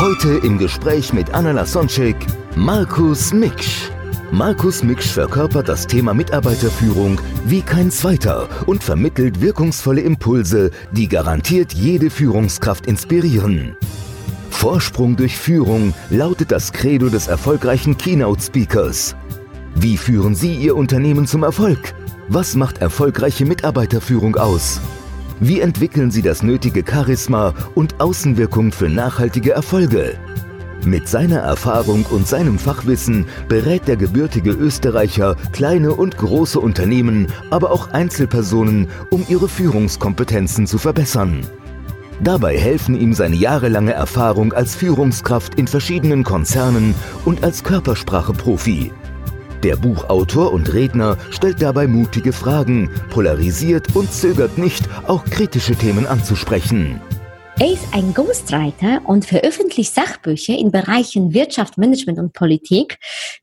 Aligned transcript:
Heute 0.00 0.34
im 0.46 0.58
Gespräch 0.58 1.12
mit 1.12 1.34
Anna 1.34 1.50
Lasonczek, 1.50 2.14
Markus 2.54 3.32
Miksch. 3.32 3.90
Markus 4.30 4.84
Miksch 4.84 5.08
verkörpert 5.08 5.68
das 5.68 5.88
Thema 5.88 6.14
Mitarbeiterführung 6.14 7.20
wie 7.46 7.62
kein 7.62 7.90
zweiter 7.90 8.48
und 8.66 8.84
vermittelt 8.84 9.40
wirkungsvolle 9.40 10.00
Impulse, 10.00 10.70
die 10.92 11.08
garantiert 11.08 11.72
jede 11.72 12.10
Führungskraft 12.10 12.86
inspirieren. 12.86 13.76
Vorsprung 14.50 15.16
durch 15.16 15.36
Führung 15.36 15.92
lautet 16.10 16.52
das 16.52 16.72
Credo 16.72 17.08
des 17.08 17.26
erfolgreichen 17.26 17.98
Keynote-Speakers. 17.98 19.16
Wie 19.74 19.96
führen 19.96 20.36
Sie 20.36 20.54
Ihr 20.54 20.76
Unternehmen 20.76 21.26
zum 21.26 21.42
Erfolg? 21.42 21.92
Was 22.28 22.54
macht 22.54 22.78
erfolgreiche 22.78 23.46
Mitarbeiterführung 23.46 24.36
aus? 24.36 24.80
Wie 25.40 25.60
entwickeln 25.60 26.10
Sie 26.10 26.22
das 26.22 26.42
nötige 26.42 26.82
Charisma 26.88 27.54
und 27.76 28.00
Außenwirkung 28.00 28.72
für 28.72 28.88
nachhaltige 28.88 29.52
Erfolge? 29.52 30.18
Mit 30.84 31.08
seiner 31.08 31.38
Erfahrung 31.38 32.04
und 32.06 32.26
seinem 32.26 32.58
Fachwissen 32.58 33.26
berät 33.48 33.86
der 33.86 33.96
gebürtige 33.96 34.50
Österreicher 34.50 35.36
kleine 35.52 35.94
und 35.94 36.16
große 36.16 36.58
Unternehmen, 36.58 37.28
aber 37.50 37.70
auch 37.70 37.90
Einzelpersonen, 37.90 38.88
um 39.10 39.24
ihre 39.28 39.48
Führungskompetenzen 39.48 40.66
zu 40.66 40.78
verbessern. 40.78 41.46
Dabei 42.20 42.58
helfen 42.58 43.00
ihm 43.00 43.12
seine 43.12 43.36
jahrelange 43.36 43.92
Erfahrung 43.92 44.52
als 44.52 44.74
Führungskraft 44.74 45.54
in 45.54 45.68
verschiedenen 45.68 46.24
Konzernen 46.24 46.94
und 47.24 47.44
als 47.44 47.62
Körpersprache-Profi. 47.62 48.92
Der 49.64 49.74
Buchautor 49.74 50.52
und 50.52 50.72
Redner 50.72 51.16
stellt 51.30 51.60
dabei 51.60 51.88
mutige 51.88 52.32
Fragen, 52.32 52.90
polarisiert 53.10 53.96
und 53.96 54.12
zögert 54.12 54.56
nicht, 54.56 54.84
auch 55.08 55.24
kritische 55.24 55.74
Themen 55.74 56.06
anzusprechen. 56.06 57.00
Er 57.60 57.72
ist 57.72 57.92
ein 57.92 58.14
Ghostwriter 58.14 59.00
und 59.04 59.24
veröffentlicht 59.24 59.92
Sachbücher 59.92 60.56
in 60.56 60.70
Bereichen 60.70 61.34
Wirtschaft, 61.34 61.76
Management 61.76 62.20
und 62.20 62.32
Politik, 62.32 63.00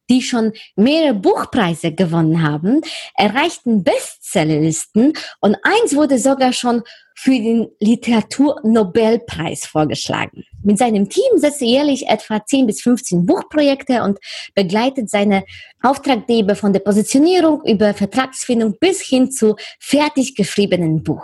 die 0.09 0.21
schon 0.21 0.53
mehrere 0.77 1.15
Buchpreise 1.15 1.91
gewonnen 1.91 2.41
haben, 2.41 2.79
erreichten 3.15 3.83
Bestsellerlisten 3.83 5.11
und 5.41 5.57
eins 5.63 5.97
wurde 5.97 6.17
sogar 6.17 6.53
schon 6.53 6.83
für 7.13 7.31
den 7.31 7.67
Literaturnobelpreis 7.81 9.65
vorgeschlagen. 9.65 10.45
Mit 10.65 10.79
seinem 10.79 11.09
Team 11.09 11.37
setzt 11.37 11.61
er 11.61 11.67
jährlich 11.67 12.07
etwa 12.07 12.43
10 12.43 12.65
bis 12.65 12.81
15 12.81 13.25
Buchprojekte 13.27 14.01
und 14.01 14.17
begleitet 14.55 15.11
seine 15.11 15.45
Auftraggeber 15.83 16.55
von 16.55 16.73
der 16.73 16.79
Positionierung 16.79 17.63
über 17.65 17.93
Vertragsfindung 17.93 18.75
bis 18.79 18.99
hin 19.01 19.31
zu 19.31 19.55
fertig 19.79 20.35
geschriebenen 20.35 21.03
Buch 21.03 21.23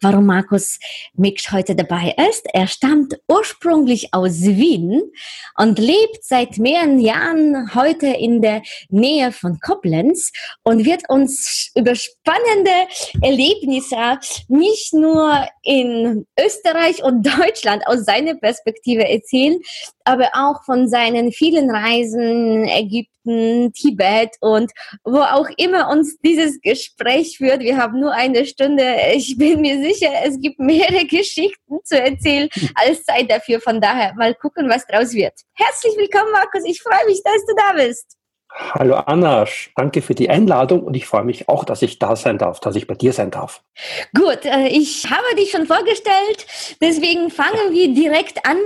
warum 0.00 0.26
Markus 0.26 0.78
Miksch 1.14 1.50
heute 1.52 1.74
dabei 1.74 2.14
ist. 2.30 2.46
Er 2.52 2.66
stammt 2.66 3.18
ursprünglich 3.28 4.12
aus 4.12 4.42
Wien 4.42 5.02
und 5.56 5.78
lebt 5.78 6.22
seit 6.22 6.58
mehreren 6.58 7.00
Jahren 7.00 7.74
heute 7.74 8.06
in 8.06 8.42
der 8.42 8.62
Nähe 8.88 9.32
von 9.32 9.58
Koblenz 9.60 10.32
und 10.62 10.84
wird 10.84 11.02
uns 11.08 11.70
über 11.74 11.94
spannende 11.94 12.70
Erlebnisse 13.22 14.18
nicht 14.48 14.92
nur 14.92 15.46
in 15.62 16.26
Österreich 16.38 17.02
und 17.02 17.26
Deutschland 17.26 17.86
aus 17.86 18.04
seiner 18.04 18.34
Perspektive 18.34 19.08
erzählen, 19.08 19.58
aber 20.04 20.30
auch 20.34 20.64
von 20.64 20.88
seinen 20.88 21.32
vielen 21.32 21.70
Reisen, 21.70 22.68
Ägypten, 22.68 23.72
Tibet 23.72 24.30
und 24.40 24.70
wo 25.02 25.18
auch 25.20 25.48
immer 25.56 25.88
uns 25.88 26.18
dieses 26.18 26.60
Gespräch 26.60 27.38
führt. 27.38 27.60
Wir 27.60 27.78
haben 27.78 28.00
nur 28.00 28.12
eine 28.12 28.44
Stunde. 28.44 28.96
Ich 29.14 29.36
bin 29.38 29.62
mir 29.62 29.80
sicher, 29.84 30.10
es 30.24 30.40
gibt 30.40 30.58
mehrere 30.58 31.04
Geschichten 31.18 31.78
zu 31.84 32.00
erzählen 32.00 32.48
als 32.74 33.04
Zeit 33.04 33.30
dafür. 33.30 33.60
Von 33.60 33.80
daher 33.80 34.14
mal 34.14 34.34
gucken, 34.34 34.68
was 34.68 34.86
draus 34.86 35.12
wird. 35.12 35.34
Herzlich 35.54 35.96
willkommen, 35.96 36.32
Markus. 36.32 36.62
Ich 36.66 36.80
freue 36.82 37.06
mich, 37.06 37.22
dass 37.22 37.44
du 37.46 37.54
da 37.56 37.84
bist. 37.84 38.16
Hallo 38.56 38.94
Anna, 38.94 39.46
danke 39.74 40.00
für 40.00 40.14
die 40.14 40.30
Einladung 40.30 40.84
und 40.84 40.94
ich 40.94 41.06
freue 41.06 41.24
mich 41.24 41.48
auch, 41.48 41.64
dass 41.64 41.82
ich 41.82 41.98
da 41.98 42.14
sein 42.14 42.38
darf, 42.38 42.60
dass 42.60 42.76
ich 42.76 42.86
bei 42.86 42.94
dir 42.94 43.12
sein 43.12 43.32
darf. 43.32 43.64
Gut, 44.16 44.44
äh, 44.44 44.68
ich 44.68 45.10
habe 45.10 45.34
dich 45.36 45.50
schon 45.50 45.66
vorgestellt, 45.66 46.46
deswegen 46.80 47.30
fangen 47.30 47.72
wir 47.72 47.92
direkt 47.92 48.46
an. 48.46 48.58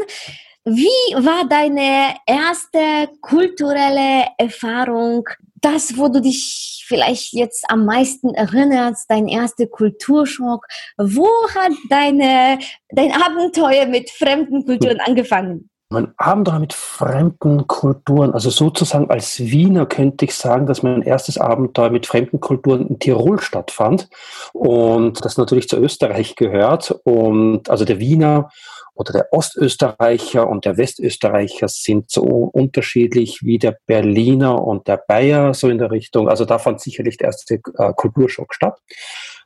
Wie 0.64 1.14
war 1.14 1.48
deine 1.48 2.16
erste 2.26 3.08
kulturelle 3.22 4.26
Erfahrung? 4.36 5.26
Das, 5.60 5.96
wo 5.96 6.08
du 6.08 6.20
dich 6.20 6.84
vielleicht 6.86 7.32
jetzt 7.34 7.64
am 7.68 7.84
meisten 7.84 8.34
erinnerst, 8.34 9.06
dein 9.08 9.28
erster 9.28 9.66
Kulturschock. 9.66 10.66
Wo 10.96 11.28
hat 11.54 11.72
deine, 11.90 12.58
dein 12.90 13.12
Abenteuer 13.12 13.86
mit 13.86 14.10
fremden 14.10 14.64
Kulturen 14.64 15.00
angefangen? 15.00 15.70
Mein 15.90 16.12
Abenteuer 16.18 16.58
mit 16.58 16.74
fremden 16.74 17.66
Kulturen, 17.66 18.34
also 18.34 18.50
sozusagen 18.50 19.08
als 19.08 19.40
Wiener 19.40 19.86
könnte 19.86 20.26
ich 20.26 20.34
sagen, 20.34 20.66
dass 20.66 20.82
mein 20.82 21.00
erstes 21.00 21.38
Abenteuer 21.38 21.88
mit 21.88 22.06
fremden 22.06 22.40
Kulturen 22.40 22.86
in 22.88 22.98
Tirol 22.98 23.40
stattfand 23.40 24.10
und 24.52 25.24
das 25.24 25.38
natürlich 25.38 25.66
zu 25.66 25.78
Österreich 25.78 26.36
gehört. 26.36 26.94
Und 27.04 27.70
also 27.70 27.86
der 27.86 28.00
Wiener 28.00 28.50
oder 28.98 29.12
der 29.12 29.32
Ostösterreicher 29.32 30.48
und 30.48 30.64
der 30.64 30.76
Westösterreicher 30.76 31.68
sind 31.68 32.10
so 32.10 32.22
unterschiedlich 32.22 33.44
wie 33.44 33.58
der 33.58 33.78
Berliner 33.86 34.60
und 34.60 34.88
der 34.88 34.96
Bayer, 34.96 35.54
so 35.54 35.68
in 35.68 35.78
der 35.78 35.92
Richtung. 35.92 36.28
Also 36.28 36.44
da 36.44 36.58
fand 36.58 36.80
sicherlich 36.80 37.16
der 37.16 37.28
erste 37.28 37.54
äh, 37.54 37.92
Kulturschock 37.94 38.52
statt. 38.52 38.76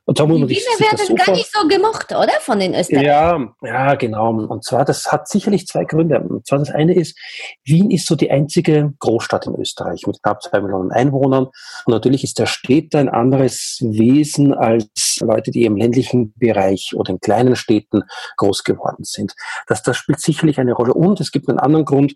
Und 0.04 0.18
da, 0.18 0.26
die 0.26 0.32
Wiener 0.32 0.48
werden 0.48 1.16
gar 1.16 1.32
nicht 1.32 1.52
so 1.52 1.68
gemocht, 1.68 2.10
oder? 2.10 2.32
Von 2.40 2.58
den 2.58 2.74
Österreichern. 2.74 3.54
Ja, 3.62 3.68
ja, 3.68 3.94
genau. 3.94 4.30
Und 4.30 4.64
zwar, 4.64 4.84
das 4.84 5.12
hat 5.12 5.28
sicherlich 5.28 5.68
zwei 5.68 5.84
Gründe. 5.84 6.18
Und 6.18 6.44
zwar 6.44 6.58
das 6.58 6.70
eine 6.70 6.94
ist, 6.94 7.16
Wien 7.64 7.90
ist 7.92 8.06
so 8.06 8.16
die 8.16 8.30
einzige 8.30 8.92
Großstadt 8.98 9.46
in 9.46 9.54
Österreich 9.54 10.04
mit 10.08 10.20
knapp 10.20 10.42
zwei 10.42 10.60
Millionen 10.60 10.90
Einwohnern. 10.90 11.44
Und 11.44 11.92
natürlich 11.92 12.24
ist 12.24 12.40
der 12.40 12.46
Städter 12.46 12.98
ein 12.98 13.08
anderes 13.08 13.78
Wesen 13.80 14.52
als 14.52 15.18
Leute, 15.20 15.52
die 15.52 15.64
im 15.64 15.76
ländlichen 15.76 16.34
Bereich 16.36 16.94
oder 16.96 17.12
in 17.12 17.20
kleinen 17.20 17.54
Städten 17.54 18.02
groß 18.38 18.64
geworden 18.64 19.04
sind. 19.04 19.34
Das, 19.68 19.84
das 19.84 19.96
spielt 19.96 20.20
sicherlich 20.20 20.58
eine 20.58 20.72
Rolle. 20.72 20.94
Und 20.94 21.20
es 21.20 21.30
gibt 21.30 21.48
einen 21.48 21.60
anderen 21.60 21.84
Grund. 21.84 22.14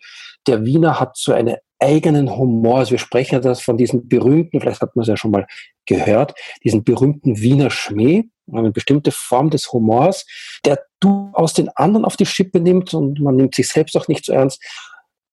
Der 0.48 0.64
Wiener 0.64 0.98
hat 0.98 1.16
so 1.16 1.32
eine 1.32 1.60
eigenen 1.78 2.36
Humor. 2.36 2.78
Also 2.78 2.92
wir 2.92 2.98
sprechen 2.98 3.34
ja 3.34 3.40
das 3.40 3.60
von 3.60 3.76
diesem 3.76 4.08
berühmten, 4.08 4.60
vielleicht 4.60 4.80
hat 4.80 4.96
man 4.96 5.02
es 5.02 5.08
ja 5.08 5.16
schon 5.16 5.30
mal 5.30 5.46
gehört, 5.86 6.34
diesen 6.64 6.84
berühmten 6.84 7.38
Wiener 7.40 7.70
Schmäh, 7.70 8.24
eine 8.52 8.70
bestimmte 8.70 9.10
Form 9.10 9.50
des 9.50 9.72
Humors, 9.72 10.24
der 10.64 10.80
du 11.00 11.30
aus 11.32 11.52
den 11.52 11.68
anderen 11.70 12.04
auf 12.04 12.16
die 12.16 12.26
Schippe 12.26 12.60
nimmt 12.60 12.94
und 12.94 13.20
man 13.20 13.36
nimmt 13.36 13.54
sich 13.54 13.68
selbst 13.68 13.96
auch 13.96 14.08
nicht 14.08 14.24
so 14.24 14.32
ernst. 14.32 14.62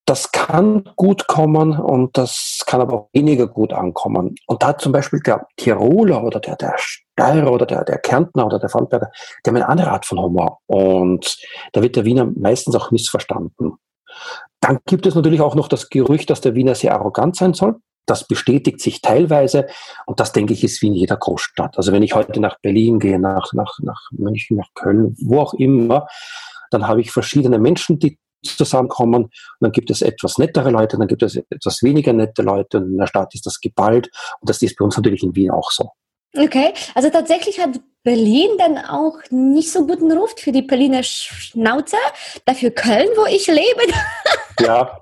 Das 0.06 0.32
kann 0.32 0.90
gut 0.96 1.28
kommen 1.28 1.78
und 1.78 2.18
das 2.18 2.62
kann 2.66 2.82
aber 2.82 2.94
auch 2.94 3.08
weniger 3.14 3.46
gut 3.46 3.72
ankommen. 3.72 4.34
Und 4.46 4.62
da 4.62 4.76
zum 4.76 4.92
Beispiel 4.92 5.20
der 5.20 5.46
Tiroler 5.56 6.22
oder 6.22 6.40
der, 6.40 6.56
der 6.56 6.74
Steirer 6.76 7.50
oder 7.50 7.64
der, 7.64 7.84
der 7.84 7.98
Kärntner 7.98 8.44
oder 8.44 8.58
der 8.58 8.68
Frontberger, 8.68 9.10
die 9.44 9.48
haben 9.48 9.56
eine 9.56 9.68
andere 9.68 9.92
Art 9.92 10.04
von 10.04 10.20
Humor. 10.20 10.60
Und 10.66 11.38
da 11.72 11.80
wird 11.80 11.96
der 11.96 12.04
Wiener 12.04 12.30
meistens 12.36 12.74
auch 12.74 12.90
missverstanden. 12.90 13.78
Dann 14.60 14.78
gibt 14.86 15.06
es 15.06 15.14
natürlich 15.14 15.40
auch 15.40 15.54
noch 15.54 15.68
das 15.68 15.90
Gerücht, 15.90 16.30
dass 16.30 16.40
der 16.40 16.54
Wiener 16.54 16.74
sehr 16.74 16.94
arrogant 16.94 17.36
sein 17.36 17.54
soll. 17.54 17.76
Das 18.06 18.26
bestätigt 18.26 18.80
sich 18.80 19.00
teilweise 19.00 19.66
und 20.06 20.20
das, 20.20 20.32
denke 20.32 20.52
ich, 20.52 20.62
ist 20.62 20.82
wie 20.82 20.88
in 20.88 20.94
jeder 20.94 21.16
Großstadt. 21.16 21.78
Also 21.78 21.92
wenn 21.92 22.02
ich 22.02 22.14
heute 22.14 22.38
nach 22.38 22.58
Berlin 22.60 22.98
gehe, 22.98 23.18
nach, 23.18 23.52
nach, 23.54 23.78
nach 23.80 24.10
München, 24.12 24.58
nach 24.58 24.68
Köln, 24.74 25.16
wo 25.22 25.40
auch 25.40 25.54
immer, 25.54 26.06
dann 26.70 26.86
habe 26.86 27.00
ich 27.00 27.10
verschiedene 27.10 27.58
Menschen, 27.58 27.98
die 27.98 28.18
zusammenkommen. 28.44 29.24
Und 29.24 29.32
dann 29.60 29.72
gibt 29.72 29.90
es 29.90 30.02
etwas 30.02 30.38
nettere 30.38 30.70
Leute, 30.70 30.98
dann 30.98 31.08
gibt 31.08 31.22
es 31.22 31.36
etwas 31.36 31.82
weniger 31.82 32.12
nette 32.12 32.42
Leute. 32.42 32.78
Und 32.78 32.92
in 32.92 32.98
der 32.98 33.06
Stadt 33.06 33.34
ist 33.34 33.46
das 33.46 33.60
geballt. 33.60 34.10
Und 34.40 34.50
das 34.50 34.60
ist 34.62 34.76
bei 34.76 34.84
uns 34.84 34.96
natürlich 34.96 35.22
in 35.22 35.34
Wien 35.34 35.50
auch 35.50 35.70
so. 35.70 35.90
Okay, 36.36 36.72
also 36.94 37.10
tatsächlich 37.10 37.60
hat 37.60 37.80
Berlin 38.04 38.50
dann 38.58 38.76
auch 38.76 39.18
nicht 39.30 39.72
so 39.72 39.86
guten 39.86 40.12
Ruf 40.12 40.34
für 40.38 40.52
die 40.52 40.60
Berliner 40.60 41.02
Schnauze. 41.02 41.96
Dafür 42.44 42.70
Köln, 42.70 43.08
wo 43.16 43.24
ich 43.24 43.46
lebe, 43.46 43.92
Ja. 44.60 44.98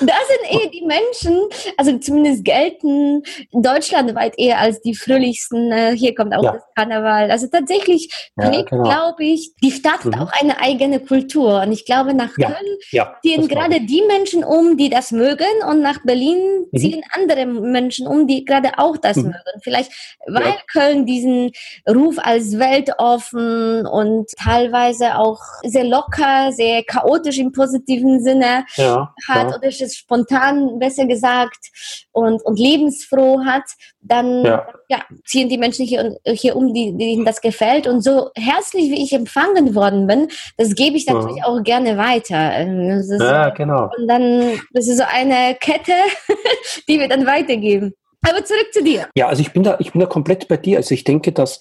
Das 0.00 0.16
sind 0.28 0.60
eher 0.60 0.70
die 0.70 0.84
Menschen, 0.84 1.48
also 1.76 1.96
zumindest 1.98 2.44
gelten 2.44 3.22
deutschlandweit 3.52 4.38
eher 4.38 4.58
als 4.58 4.80
die 4.80 4.94
fröhlichsten. 4.94 5.70
Äh, 5.70 5.96
hier 5.96 6.14
kommt 6.14 6.34
auch 6.34 6.42
ja. 6.42 6.52
das 6.52 6.62
Karneval. 6.74 7.30
Also 7.30 7.46
tatsächlich 7.46 8.12
prägt, 8.36 8.70
genau. 8.70 8.82
glaube 8.84 9.24
ich, 9.24 9.52
die 9.62 9.70
Stadt 9.70 10.04
mhm. 10.04 10.14
auch 10.14 10.32
eine 10.32 10.58
eigene 10.60 11.00
Kultur. 11.00 11.62
Und 11.62 11.72
ich 11.72 11.84
glaube, 11.84 12.14
nach 12.14 12.36
ja. 12.36 12.50
Köln 12.50 12.78
ja, 12.90 13.16
ziehen 13.22 13.48
gerade 13.48 13.80
die 13.80 14.02
Menschen 14.06 14.44
um, 14.44 14.76
die 14.76 14.90
das 14.90 15.12
mögen. 15.12 15.44
Und 15.68 15.82
nach 15.82 16.00
Berlin 16.04 16.66
mhm. 16.70 16.78
ziehen 16.78 17.02
andere 17.12 17.46
Menschen 17.46 18.06
um, 18.06 18.26
die 18.26 18.44
gerade 18.44 18.78
auch 18.78 18.96
das 18.96 19.16
mhm. 19.16 19.24
mögen. 19.24 19.60
Vielleicht, 19.62 19.92
weil 20.26 20.54
Köln 20.72 21.06
diesen 21.06 21.52
Ruf 21.88 22.16
als 22.18 22.58
weltoffen 22.58 23.86
und 23.86 24.30
teilweise 24.42 25.16
auch 25.16 25.40
sehr 25.64 25.84
locker, 25.84 26.52
sehr 26.52 26.82
chaotisch 26.82 27.38
im 27.38 27.52
positiven 27.52 28.22
Sinne 28.22 28.64
ja, 28.76 29.14
hat 29.28 29.50
ja. 29.50 29.56
oder 29.56 29.68
es 29.68 29.96
spontan, 29.96 30.78
besser 30.78 31.06
gesagt, 31.06 31.58
und, 32.12 32.44
und 32.44 32.58
lebensfroh 32.58 33.44
hat, 33.44 33.64
dann 34.00 34.44
ja. 34.44 34.66
ziehen 35.24 35.48
die 35.48 35.58
Menschen 35.58 35.86
hier, 35.86 36.16
hier 36.24 36.56
um, 36.56 36.74
die, 36.74 36.96
denen 36.96 37.24
das 37.24 37.40
gefällt. 37.40 37.86
Und 37.86 38.02
so 38.02 38.30
herzlich, 38.34 38.90
wie 38.90 39.02
ich 39.02 39.12
empfangen 39.12 39.74
worden 39.74 40.06
bin, 40.06 40.28
das 40.56 40.74
gebe 40.74 40.96
ich 40.96 41.06
natürlich 41.06 41.36
mhm. 41.36 41.44
auch 41.44 41.62
gerne 41.62 41.96
weiter. 41.96 42.60
Ist, 42.98 43.20
ja, 43.20 43.50
genau. 43.50 43.90
Und 43.96 44.08
dann, 44.08 44.60
das 44.72 44.88
ist 44.88 44.98
so 44.98 45.04
eine 45.04 45.56
Kette, 45.60 45.92
die 46.88 46.98
wir 46.98 47.08
dann 47.08 47.26
weitergeben. 47.26 47.94
Aber 48.28 48.44
zurück 48.44 48.68
zu 48.72 48.84
dir. 48.84 49.08
Ja, 49.16 49.28
also 49.28 49.42
ich 49.42 49.52
bin 49.52 49.64
da, 49.64 49.76
ich 49.80 49.92
bin 49.92 50.00
da 50.00 50.06
komplett 50.06 50.46
bei 50.46 50.56
dir. 50.56 50.76
Also 50.76 50.94
ich 50.94 51.04
denke, 51.04 51.32
dass 51.32 51.58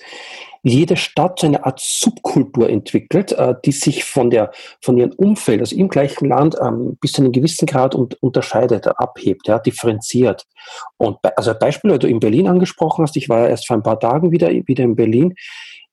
jede 0.64 0.96
Stadt 0.96 1.40
so 1.40 1.48
eine 1.48 1.66
Art 1.66 1.80
Subkultur 1.80 2.70
entwickelt, 2.70 3.32
äh, 3.32 3.56
die 3.66 3.72
sich 3.72 4.04
von 4.04 4.30
der 4.30 4.52
von 4.82 4.98
ihrem 4.98 5.12
Umfeld, 5.12 5.60
also 5.60 5.76
im 5.76 5.90
gleichen 5.90 6.28
Land, 6.28 6.56
ähm, 6.62 6.98
bis 7.02 7.14
zu 7.14 7.22
einem 7.22 7.32
gewissen 7.32 7.66
Grad 7.66 7.96
unterscheidet, 7.96 8.88
abhebt, 8.88 9.48
ja, 9.48 9.60
differenziert. 9.60 10.46
Und 10.98 11.22
bei, 11.22 11.36
also 11.36 11.54
Beispiel, 11.54 11.92
weil 11.92 12.00
du 12.00 12.08
in 12.08 12.20
Berlin 12.20 12.48
angesprochen 12.48 13.04
hast, 13.04 13.18
ich 13.18 13.30
war 13.30 13.40
ja 13.40 13.48
erst 13.48 13.68
vor 13.68 13.76
ein 13.76 13.84
paar 13.84 14.00
Tagen 14.00 14.32
wieder 14.32 14.50
wieder 14.50 14.84
in 14.84 14.96
Berlin. 14.96 15.34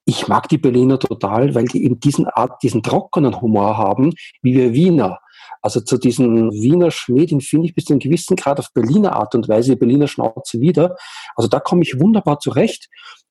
Ich 0.05 0.27
mag 0.27 0.49
die 0.49 0.57
Berliner 0.57 0.97
total, 0.97 1.53
weil 1.53 1.65
die 1.65 1.83
eben 1.83 1.99
diesen 1.99 2.27
Art, 2.27 2.63
diesen 2.63 2.81
trockenen 2.81 3.41
Humor 3.41 3.77
haben, 3.77 4.13
wie 4.41 4.55
wir 4.55 4.73
Wiener. 4.73 5.19
Also 5.61 5.81
zu 5.81 5.97
diesem 5.97 6.51
Wiener 6.51 6.89
Schmäh, 6.91 7.27
finde 7.27 7.67
ich 7.67 7.75
bis 7.75 7.85
zu 7.85 7.93
einem 7.93 7.99
gewissen 7.99 8.35
Grad 8.35 8.59
auf 8.59 8.71
Berliner 8.73 9.15
Art 9.15 9.35
und 9.35 9.49
Weise, 9.49 9.75
Berliner 9.75 10.07
Schnauze 10.07 10.61
wieder. 10.61 10.95
Also 11.35 11.49
da 11.49 11.59
komme 11.59 11.83
ich 11.83 11.99
wunderbar 11.99 12.39
zurecht. 12.39 12.87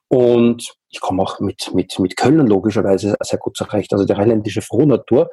Und 0.09 0.75
ich 0.89 1.01
komme 1.01 1.23
auch 1.23 1.39
mit, 1.41 1.75
mit, 1.75 1.99
mit 1.99 2.17
Köln 2.17 2.47
logischerweise 2.47 3.17
sehr 3.21 3.39
gut 3.39 3.57
zurecht, 3.57 3.93
also 3.93 4.05
der 4.05 4.19
rheinländische 4.19 4.63
Frohnatur. 4.63 5.31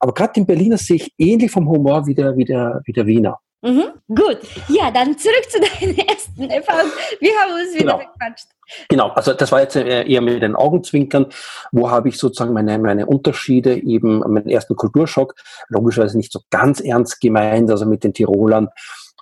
Aber 0.00 0.12
gerade 0.12 0.34
den 0.34 0.46
Berliner 0.46 0.78
sehe 0.78 0.96
ich 0.96 1.12
ähnlich 1.16 1.50
vom 1.50 1.68
Humor 1.68 2.06
wie 2.06 2.14
der, 2.14 2.36
wie 2.36 2.44
der, 2.44 2.80
wie 2.84 2.92
der 2.92 3.06
Wiener. 3.06 3.38
Mhm, 3.62 3.84
gut, 4.08 4.38
ja, 4.68 4.90
dann 4.90 5.16
zurück 5.16 5.44
zu 5.48 5.58
deinen 5.80 5.96
ersten 5.98 6.50
Erfahrungen. 6.50 6.92
Wir 7.20 7.32
haben 7.32 7.52
uns 7.54 7.74
wieder 7.74 7.84
genau. 7.84 7.98
gequatscht. 7.98 8.46
Genau, 8.88 9.08
also 9.10 9.32
das 9.32 9.50
war 9.50 9.60
jetzt 9.60 9.76
eher 9.76 10.20
mit 10.20 10.42
den 10.42 10.56
Augenzwinkern. 10.56 11.26
Wo 11.72 11.90
habe 11.90 12.08
ich 12.08 12.18
sozusagen 12.18 12.52
meine, 12.52 12.78
meine 12.78 13.06
Unterschiede, 13.06 13.76
eben 13.76 14.18
meinen 14.18 14.48
ersten 14.48 14.76
Kulturschock, 14.76 15.34
logischerweise 15.68 16.16
nicht 16.16 16.32
so 16.32 16.40
ganz 16.50 16.80
ernst 16.80 17.20
gemeint, 17.20 17.70
also 17.70 17.86
mit 17.86 18.04
den 18.04 18.12
Tirolern. 18.12 18.68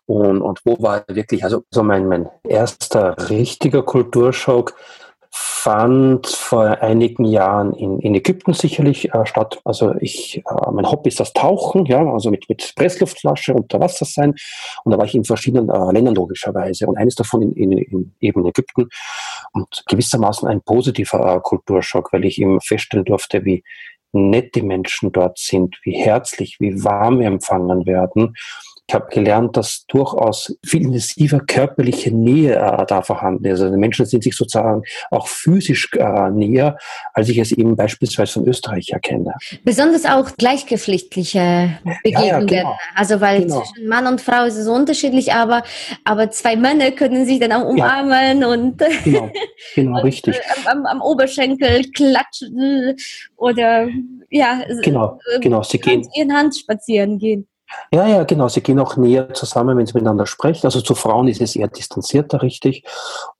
Und, 0.06 0.42
und 0.42 0.60
wo 0.64 0.76
war 0.82 1.04
wirklich, 1.08 1.44
also 1.44 1.62
so 1.70 1.82
mein, 1.82 2.06
mein 2.08 2.28
erster 2.46 3.30
richtiger 3.30 3.82
Kulturschock 3.82 4.74
fand 5.36 6.28
vor 6.28 6.80
einigen 6.80 7.24
Jahren 7.24 7.72
in, 7.72 7.98
in 7.98 8.14
Ägypten 8.14 8.52
sicherlich 8.52 9.12
äh, 9.12 9.26
statt. 9.26 9.60
Also 9.64 9.94
ich, 10.00 10.38
äh, 10.38 10.70
mein 10.70 10.88
Hobby 10.88 11.08
ist 11.08 11.18
das 11.18 11.32
Tauchen, 11.32 11.86
ja, 11.86 12.06
also 12.06 12.30
mit, 12.30 12.48
mit 12.48 12.72
Pressluftflasche 12.76 13.52
unter 13.52 13.80
Wasser 13.80 14.04
sein. 14.04 14.34
Und 14.84 14.92
da 14.92 14.98
war 14.98 15.06
ich 15.06 15.14
in 15.16 15.24
verschiedenen 15.24 15.70
äh, 15.70 15.92
Ländern 15.92 16.14
logischerweise 16.14 16.86
und 16.86 16.96
eines 16.96 17.16
davon 17.16 17.42
in, 17.42 17.52
in, 17.52 17.72
in 17.78 18.14
eben 18.20 18.46
Ägypten 18.46 18.88
und 19.52 19.84
gewissermaßen 19.88 20.46
ein 20.46 20.60
positiver 20.60 21.36
äh, 21.36 21.40
Kulturschock, 21.40 22.12
weil 22.12 22.24
ich 22.26 22.40
eben 22.40 22.60
feststellen 22.60 23.04
durfte, 23.04 23.44
wie 23.44 23.64
nett 24.12 24.54
die 24.54 24.62
Menschen 24.62 25.10
dort 25.10 25.38
sind, 25.38 25.76
wie 25.82 25.96
herzlich, 25.96 26.58
wie 26.60 26.84
warm 26.84 27.18
wir 27.18 27.26
empfangen 27.26 27.86
werden 27.86 28.36
ich 28.86 28.94
habe 28.94 29.06
gelernt, 29.10 29.56
dass 29.56 29.86
durchaus 29.86 30.54
viel 30.64 30.82
intensiver 30.82 31.40
körperliche 31.40 32.10
Nähe 32.10 32.54
äh, 32.54 32.84
da 32.86 33.00
vorhanden 33.00 33.46
ist. 33.46 33.60
Also 33.60 33.70
die 33.70 33.78
Menschen 33.78 34.04
sind 34.04 34.22
sich 34.22 34.36
sozusagen 34.36 34.82
auch 35.10 35.26
physisch 35.26 35.88
äh, 35.94 36.30
näher, 36.30 36.76
als 37.14 37.30
ich 37.30 37.38
es 37.38 37.52
eben 37.52 37.76
beispielsweise 37.76 38.34
von 38.34 38.46
Österreich 38.46 38.90
erkenne. 38.90 39.34
Besonders 39.64 40.04
auch 40.04 40.36
gleichgeschlechtliche 40.36 41.78
Begegnungen. 42.02 42.28
Ja, 42.28 42.40
ja, 42.40 42.44
genau. 42.44 42.76
Also 42.94 43.20
weil 43.22 43.42
genau. 43.42 43.62
zwischen 43.62 43.88
Mann 43.88 44.06
und 44.06 44.20
Frau 44.20 44.44
ist 44.44 44.58
es 44.58 44.68
unterschiedlich, 44.68 45.32
aber, 45.32 45.62
aber 46.04 46.30
zwei 46.30 46.56
Männer 46.56 46.90
können 46.90 47.24
sich 47.24 47.40
dann 47.40 47.52
auch 47.52 47.64
umarmen 47.64 48.42
ja. 48.42 48.48
und, 48.48 48.78
genau, 49.02 49.30
genau 49.74 49.96
und, 49.98 50.04
richtig. 50.04 50.36
Äh, 50.36 50.68
am, 50.70 50.84
am, 50.84 51.00
Oberschenkel 51.00 51.90
klatschen 51.90 52.96
oder 53.36 53.88
ja, 54.30 54.62
genau, 54.82 55.18
genau. 55.40 55.62
Sie 55.62 55.78
gehen 55.78 56.06
ihren 56.14 56.34
Hand 56.34 56.56
spazieren 56.56 57.18
gehen. 57.18 57.46
Ja, 57.92 58.06
ja, 58.06 58.24
genau. 58.24 58.48
Sie 58.48 58.62
gehen 58.62 58.78
auch 58.78 58.96
näher 58.96 59.32
zusammen, 59.34 59.76
wenn 59.76 59.86
sie 59.86 59.94
miteinander 59.94 60.26
sprechen. 60.26 60.66
Also 60.66 60.80
zu 60.80 60.94
Frauen 60.94 61.28
ist 61.28 61.40
es 61.40 61.56
eher 61.56 61.68
distanzierter, 61.68 62.42
richtig. 62.42 62.84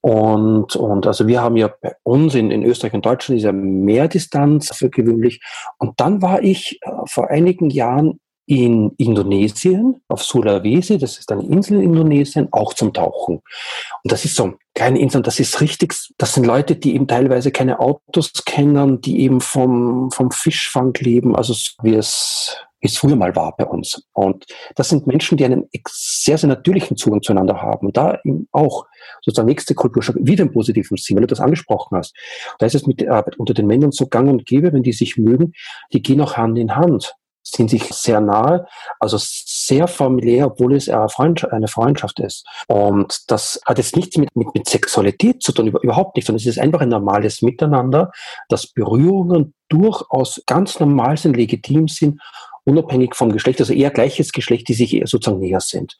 Und, 0.01 0.77
und 0.77 1.07
also 1.07 1.27
wir 1.27 1.43
haben 1.43 1.57
ja 1.57 1.69
bei 1.81 1.97
uns 2.03 2.35
in, 2.35 2.51
in 2.51 2.63
Österreich 2.63 2.95
und 2.95 3.05
Deutschland 3.05 3.39
ist 3.39 3.45
ja 3.45 3.53
mehr 3.53 4.09
Distanz 4.09 4.75
für 4.75 4.91
gewöhnlich. 4.91 5.41
Und 5.79 6.01
dann 6.01 6.23
war 6.23 6.43
ich 6.43 6.79
äh, 6.83 6.91
vor 7.07 7.31
einigen 7.31 7.71
Jahren 7.71 8.21
in 8.47 8.91
Indonesien, 8.99 10.03
auf 10.09 10.23
Sulawesi, 10.23 10.99
das 10.99 11.19
ist 11.19 11.33
eine 11.33 11.45
Insel 11.45 11.79
in 11.79 11.91
Indonesien, 11.91 12.49
auch 12.53 12.75
zum 12.75 12.93
Tauchen. 12.93 13.37
Und 13.37 14.13
das 14.13 14.25
ist 14.25 14.37
so 14.37 14.55
keine 14.75 14.99
Insel, 14.99 15.23
das 15.23 15.41
ist 15.41 15.61
richtig, 15.61 15.95
das 16.19 16.35
sind 16.35 16.45
Leute, 16.45 16.77
die 16.77 16.95
eben 16.95 17.07
teilweise 17.07 17.53
keine 17.53 17.81
Autos 17.81 18.33
kennen, 18.45 19.01
die 19.01 19.21
eben 19.21 19.41
vom, 19.41 20.11
vom 20.11 20.31
Fischfang 20.31 20.93
leben, 20.99 21.35
also 21.35 21.55
wie 21.83 21.95
es 21.95 22.57
es 22.85 22.99
früher 22.99 23.17
mal 23.17 23.35
war 23.35 23.57
bei 23.57 23.65
uns. 23.65 24.03
Und 24.13 24.47
das 24.77 24.91
sind 24.91 25.07
Menschen, 25.07 25.39
die 25.39 25.45
einen 25.45 25.69
sehr, 25.89 26.39
sehr 26.39 26.49
natürlichen 26.49 26.97
Zugang 26.97 27.23
zueinander 27.23 27.61
haben. 27.63 27.87
Und 27.87 27.97
da 27.97 28.19
eben 28.25 28.49
auch 28.53 28.87
sozusagen 29.23 29.49
nächste 29.49 29.75
Kulturschock, 29.75 30.17
wieder 30.21 30.43
im 30.43 30.53
positiven 30.53 30.97
Sinn, 30.97 31.17
weil 31.17 31.23
du 31.23 31.29
das 31.29 31.41
angesprochen 31.41 31.97
hast. 31.97 32.15
Da 32.59 32.67
ist 32.67 32.75
es 32.75 32.87
mit 32.87 33.01
der 33.01 33.13
Arbeit 33.13 33.39
unter 33.39 33.55
den 33.55 33.67
Männern 33.67 33.93
so 33.93 34.07
gang 34.07 34.29
und 34.29 34.47
gäbe, 34.47 34.73
wenn 34.73 34.83
die 34.83 34.93
sich 34.93 35.17
mögen, 35.17 35.53
die 35.93 36.03
gehen 36.03 36.21
auch 36.21 36.37
Hand 36.37 36.59
in 36.59 36.77
Hand 36.77 37.15
sind 37.47 37.71
sich 37.71 37.85
sehr 37.93 38.21
nahe, 38.21 38.67
also 38.99 39.19
sehr 39.21 39.87
familiär, 39.87 40.47
obwohl 40.47 40.75
es 40.75 40.89
eine 40.89 41.69
Freundschaft 41.69 42.19
ist. 42.21 42.47
Und 42.69 43.31
das 43.31 43.61
hat 43.67 43.79
jetzt 43.79 43.97
nichts 43.97 44.17
mit, 44.17 44.35
mit, 44.35 44.55
mit 44.55 44.67
Sexualität 44.67 45.43
zu 45.43 45.53
tun, 45.53 45.67
überhaupt 45.67 46.17
nicht, 46.17 46.27
sondern 46.27 46.41
es 46.41 46.47
ist 46.47 46.59
einfach 46.59 46.81
ein 46.81 46.89
normales 46.89 47.43
Miteinander, 47.43 48.11
dass 48.49 48.67
Berührungen 48.67 49.55
durchaus 49.69 50.43
ganz 50.47 50.81
normal 50.81 51.17
sind, 51.17 51.37
legitim 51.37 51.89
sind 51.89 52.21
unabhängig 52.65 53.15
vom 53.15 53.33
Geschlecht, 53.33 53.61
also 53.61 53.73
eher 53.73 53.91
gleiches 53.91 54.33
Geschlecht, 54.33 54.69
die 54.69 54.75
sich 54.75 54.95
eher 54.95 55.07
sozusagen 55.07 55.41
näher 55.41 55.61
sind. 55.61 55.97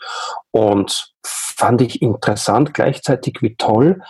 Und 0.51 1.13
fand 1.25 1.83
ich 1.83 2.03
interessant, 2.03 2.75
gleichzeitig 2.75 3.39
wie 3.41 3.55
toll, 3.57 4.03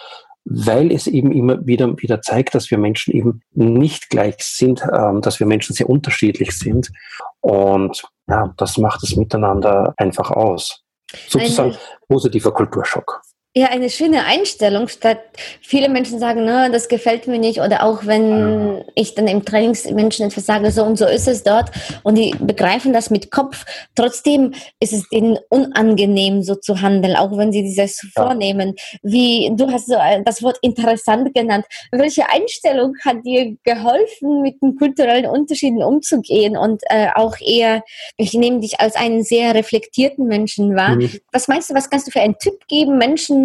weil 0.44 0.92
es 0.92 1.06
eben 1.06 1.32
immer 1.32 1.66
wieder, 1.66 1.96
wieder 1.98 2.20
zeigt, 2.20 2.54
dass 2.54 2.70
wir 2.70 2.78
Menschen 2.78 3.14
eben 3.14 3.40
nicht 3.52 4.10
gleich 4.10 4.36
sind, 4.40 4.82
ähm, 4.92 5.22
dass 5.22 5.40
wir 5.40 5.46
Menschen 5.46 5.74
sehr 5.74 5.88
unterschiedlich 5.88 6.56
sind. 6.58 6.90
Und 7.40 8.02
ja, 8.28 8.52
das 8.56 8.76
macht 8.76 9.02
das 9.02 9.16
Miteinander 9.16 9.94
einfach 9.96 10.30
aus. 10.30 10.82
Sozusagen 11.28 11.76
positiver 12.08 12.52
Kulturschock 12.52 13.22
ja 13.56 13.68
eine 13.68 13.88
schöne 13.88 14.24
Einstellung, 14.24 14.88
statt 14.88 15.20
viele 15.60 15.88
Menschen 15.88 16.18
sagen, 16.18 16.44
ne, 16.44 16.70
das 16.72 16.88
gefällt 16.88 17.28
mir 17.28 17.38
nicht 17.38 17.60
oder 17.60 17.84
auch 17.84 18.04
wenn 18.04 18.78
ja. 18.78 18.84
ich 18.96 19.14
dann 19.14 19.28
im 19.28 19.44
Trainings 19.44 19.88
Menschen 19.90 20.26
etwas 20.26 20.46
sage, 20.46 20.72
so 20.72 20.82
und 20.82 20.98
so 20.98 21.06
ist 21.06 21.28
es 21.28 21.44
dort 21.44 21.70
und 22.02 22.16
die 22.16 22.34
begreifen 22.40 22.92
das 22.92 23.10
mit 23.10 23.30
Kopf. 23.30 23.64
Trotzdem 23.94 24.54
ist 24.80 24.92
es 24.92 25.04
ihnen 25.12 25.38
unangenehm, 25.50 26.42
so 26.42 26.56
zu 26.56 26.80
handeln, 26.80 27.14
auch 27.14 27.36
wenn 27.38 27.52
sie 27.52 27.62
dieses 27.62 28.02
ja. 28.02 28.24
vornehmen. 28.24 28.74
Wie 29.02 29.52
du 29.54 29.70
hast 29.70 29.86
so 29.86 29.94
äh, 29.94 30.22
das 30.24 30.42
Wort 30.42 30.58
interessant 30.60 31.32
genannt. 31.32 31.64
Welche 31.92 32.28
Einstellung 32.28 32.96
hat 33.04 33.24
dir 33.24 33.56
geholfen, 33.62 34.42
mit 34.42 34.60
den 34.62 34.74
kulturellen 34.76 35.26
Unterschieden 35.26 35.82
umzugehen 35.82 36.56
und 36.56 36.82
äh, 36.86 37.06
auch 37.14 37.36
eher, 37.40 37.84
ich 38.16 38.32
nehme 38.32 38.58
dich 38.58 38.80
als 38.80 38.96
einen 38.96 39.22
sehr 39.22 39.54
reflektierten 39.54 40.26
Menschen 40.26 40.74
wahr. 40.74 40.96
Mhm. 40.96 41.20
Was 41.30 41.46
meinst 41.46 41.70
du, 41.70 41.74
was 41.74 41.88
kannst 41.88 42.08
du 42.08 42.10
für 42.10 42.20
einen 42.20 42.36
Tipp 42.38 42.66
geben, 42.66 42.98
Menschen 42.98 43.43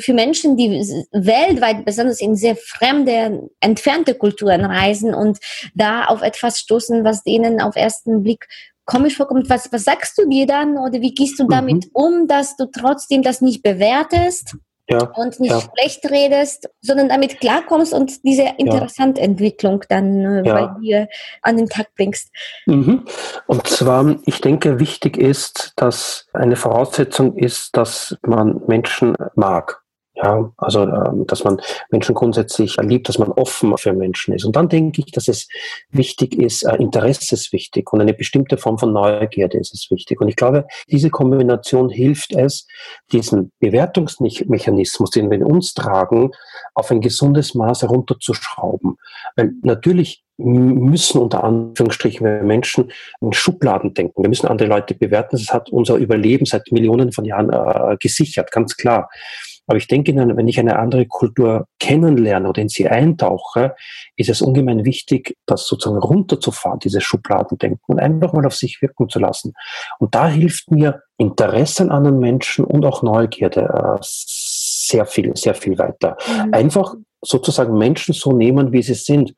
für 0.00 0.14
Menschen, 0.14 0.56
die 0.56 0.70
weltweit, 1.12 1.84
besonders 1.84 2.20
in 2.20 2.36
sehr 2.36 2.56
fremde, 2.56 3.48
entfernte 3.60 4.14
Kulturen 4.14 4.64
reisen 4.64 5.14
und 5.14 5.38
da 5.74 6.06
auf 6.06 6.22
etwas 6.22 6.58
stoßen, 6.58 7.04
was 7.04 7.22
denen 7.22 7.60
auf 7.60 7.76
ersten 7.76 8.22
Blick 8.22 8.48
komisch 8.86 9.16
vorkommt. 9.16 9.48
Was, 9.48 9.72
was 9.72 9.84
sagst 9.84 10.18
du 10.18 10.28
dir 10.28 10.46
dann 10.46 10.78
oder 10.78 11.00
wie 11.00 11.14
gehst 11.14 11.38
du 11.38 11.46
damit 11.46 11.86
mhm. 11.86 11.90
um, 11.92 12.26
dass 12.26 12.56
du 12.56 12.66
trotzdem 12.66 13.22
das 13.22 13.40
nicht 13.40 13.62
bewertest? 13.62 14.56
Ja, 14.88 15.10
und 15.14 15.40
nicht 15.40 15.50
ja. 15.50 15.60
schlecht 15.60 16.10
redest, 16.10 16.68
sondern 16.80 17.08
damit 17.08 17.40
klarkommst 17.40 17.94
und 17.94 18.22
diese 18.24 18.44
interessante 18.58 19.20
ja. 19.20 19.26
Entwicklung 19.26 19.82
dann 19.88 20.24
äh, 20.24 20.42
bei 20.42 20.70
dir 20.82 21.08
an 21.42 21.56
den 21.56 21.68
Tag 21.68 21.94
bringst. 21.96 22.30
Mhm. 22.66 23.04
Und 23.46 23.66
zwar, 23.66 24.16
ich 24.26 24.40
denke, 24.40 24.78
wichtig 24.80 25.16
ist, 25.16 25.72
dass 25.76 26.26
eine 26.32 26.56
Voraussetzung 26.56 27.36
ist, 27.36 27.76
dass 27.76 28.16
man 28.22 28.60
Menschen 28.66 29.16
mag. 29.34 29.83
Ja, 30.16 30.52
also 30.58 30.84
ähm, 30.84 31.26
dass 31.26 31.42
man 31.42 31.60
Menschen 31.90 32.14
grundsätzlich 32.14 32.76
liebt, 32.80 33.08
dass 33.08 33.18
man 33.18 33.32
offen 33.32 33.76
für 33.76 33.92
Menschen 33.92 34.32
ist. 34.32 34.44
Und 34.44 34.54
dann 34.54 34.68
denke 34.68 35.02
ich, 35.04 35.10
dass 35.10 35.26
es 35.26 35.48
wichtig 35.90 36.36
ist, 36.38 36.62
äh, 36.62 36.76
Interesse 36.76 37.34
ist 37.34 37.52
wichtig 37.52 37.92
und 37.92 38.00
eine 38.00 38.14
bestimmte 38.14 38.56
Form 38.56 38.78
von 38.78 38.92
Neugierde 38.92 39.58
ist 39.58 39.74
es 39.74 39.90
wichtig. 39.90 40.20
Und 40.20 40.28
ich 40.28 40.36
glaube, 40.36 40.66
diese 40.88 41.10
Kombination 41.10 41.90
hilft 41.90 42.32
es, 42.32 42.68
diesen 43.10 43.50
Bewertungsmechanismus, 43.58 45.10
den 45.10 45.30
wir 45.30 45.38
in 45.38 45.44
uns 45.44 45.74
tragen, 45.74 46.30
auf 46.74 46.92
ein 46.92 47.00
gesundes 47.00 47.56
Maß 47.56 47.82
herunterzuschrauben. 47.82 48.96
Weil 49.34 49.52
natürlich 49.62 50.24
müssen 50.36 51.20
unter 51.20 51.44
Anführungsstrichen 51.44 52.24
wir 52.24 52.42
Menschen 52.42 52.92
in 53.20 53.32
Schubladen 53.32 53.94
denken. 53.94 54.22
Wir 54.22 54.28
müssen 54.28 54.46
andere 54.48 54.68
Leute 54.68 54.94
bewerten. 54.94 55.36
Das 55.36 55.52
hat 55.52 55.70
unser 55.70 55.96
Überleben 55.96 56.46
seit 56.46 56.70
Millionen 56.72 57.12
von 57.12 57.24
Jahren 57.24 57.50
äh, 57.50 57.96
gesichert, 57.98 58.50
ganz 58.50 58.76
klar. 58.76 59.08
Aber 59.66 59.78
ich 59.78 59.88
denke, 59.88 60.14
wenn 60.14 60.48
ich 60.48 60.60
eine 60.60 60.78
andere 60.78 61.06
Kultur 61.06 61.66
kennenlerne 61.78 62.48
oder 62.48 62.60
in 62.62 62.68
sie 62.68 62.88
eintauche, 62.88 63.74
ist 64.16 64.28
es 64.28 64.42
ungemein 64.42 64.84
wichtig, 64.84 65.36
das 65.46 65.66
sozusagen 65.66 65.98
runterzufahren, 65.98 66.80
diese 66.80 67.00
Schubladendenken 67.00 67.80
und 67.86 67.98
einfach 67.98 68.32
mal 68.32 68.46
auf 68.46 68.54
sich 68.54 68.82
wirken 68.82 69.08
zu 69.08 69.18
lassen. 69.18 69.54
Und 69.98 70.14
da 70.14 70.28
hilft 70.28 70.70
mir 70.70 71.02
Interesse 71.16 71.84
an 71.84 71.90
anderen 71.90 72.18
Menschen 72.18 72.64
und 72.64 72.84
auch 72.84 73.02
Neugierde 73.02 73.62
äh, 73.62 73.98
sehr 74.02 75.06
viel, 75.06 75.34
sehr 75.36 75.54
viel 75.54 75.78
weiter. 75.78 76.16
Mhm. 76.26 76.54
Einfach 76.54 76.94
sozusagen 77.22 77.78
Menschen 77.78 78.14
so 78.14 78.32
nehmen, 78.32 78.72
wie 78.72 78.82
sie 78.82 78.94
sind. 78.94 79.34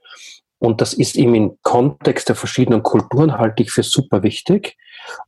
Und 0.59 0.81
das 0.81 0.95
ist 0.95 1.17
eben 1.17 1.35
im 1.35 1.59
Kontext 1.63 2.29
der 2.29 2.37
verschiedenen 2.37 2.83
Kulturen 2.83 3.39
halte 3.39 3.63
ich 3.63 3.71
für 3.71 3.83
super 3.83 4.23
wichtig. 4.23 4.77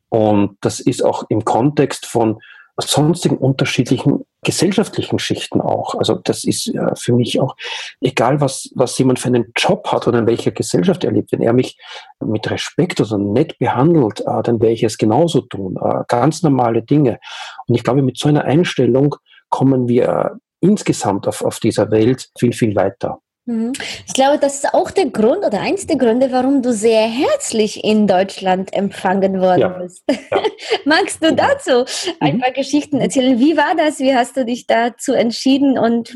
Und 0.09 0.57
das 0.62 0.81
ist 0.81 1.05
auch 1.05 1.25
im 1.28 1.45
Kontext 1.45 2.07
von 2.07 2.40
sonstigen 2.78 3.37
unterschiedlichen 3.37 4.25
gesellschaftlichen 4.42 5.18
Schichten 5.18 5.61
auch. 5.61 5.97
Also 5.97 6.14
das 6.14 6.44
ist 6.44 6.68
äh, 6.68 6.94
für 6.97 7.12
mich 7.12 7.40
auch 7.40 7.56
egal, 8.00 8.40
was, 8.40 8.70
was 8.75 8.97
jemand 8.99 9.18
für 9.18 9.28
einen 9.28 9.52
Job 9.56 9.88
hat 9.90 10.06
oder 10.06 10.20
in 10.20 10.26
welcher 10.26 10.52
Gesellschaft 10.52 11.02
er 11.04 11.12
lebt. 11.12 11.32
Wenn 11.32 11.42
er 11.42 11.52
mich 11.52 11.76
mit 12.25 12.49
Respekt 12.50 13.00
oder 13.00 13.18
nett 13.18 13.58
behandelt, 13.58 14.20
äh, 14.20 14.42
dann 14.42 14.61
werde 14.61 14.75
ich 14.75 14.85
es 14.85 14.97
genauso 14.97 15.40
tun. 15.40 15.76
Äh, 15.82 16.04
ganz 16.06 16.42
normale 16.42 16.82
Dinge. 16.82 17.18
Und 17.66 17.75
ich 17.75 17.82
glaube, 17.82 18.02
mit 18.02 18.16
so 18.16 18.28
einer 18.28 18.44
Einstellung 18.44 19.16
kommen 19.49 19.88
wir 19.88 20.38
insgesamt 20.61 21.26
auf, 21.26 21.42
auf 21.42 21.58
dieser 21.58 21.90
Welt 21.90 22.30
viel, 22.38 22.52
viel 22.52 22.76
weiter. 22.76 23.20
Mhm. 23.49 23.73
Ich 24.07 24.12
glaube, 24.12 24.38
das 24.38 24.57
ist 24.57 24.75
auch 24.75 24.90
der 24.90 25.07
Grund 25.07 25.43
oder 25.43 25.59
eins 25.62 25.87
der 25.87 25.97
Gründe, 25.97 26.31
warum 26.33 26.61
du 26.61 26.71
sehr 26.75 27.09
herzlich 27.09 27.83
in 27.83 28.07
Deutschland 28.07 28.75
empfangen 28.75 29.40
worden 29.40 29.61
ja. 29.61 29.69
bist. 29.71 30.05
Ja. 30.11 30.43
Magst 30.85 31.25
du 31.25 31.35
dazu 31.35 31.87
ein 32.21 32.37
mhm. 32.37 32.40
paar 32.40 32.52
Geschichten 32.52 33.00
erzählen? 33.00 33.38
Wie 33.38 33.57
war 33.57 33.75
das? 33.75 34.00
Wie 34.00 34.14
hast 34.14 34.37
du 34.37 34.45
dich 34.45 34.67
dazu 34.67 35.14
entschieden 35.14 35.78
und 35.78 36.14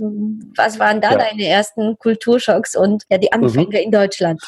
was 0.59 0.79
waren 0.79 1.01
da 1.01 1.12
ja. 1.12 1.19
deine 1.19 1.47
ersten 1.47 1.97
Kulturschocks 1.99 2.77
und 2.77 3.05
ja, 3.09 3.17
die 3.17 3.33
Anfänge 3.33 3.79
mhm. 3.79 3.85
in 3.85 3.91
Deutschland? 3.91 4.43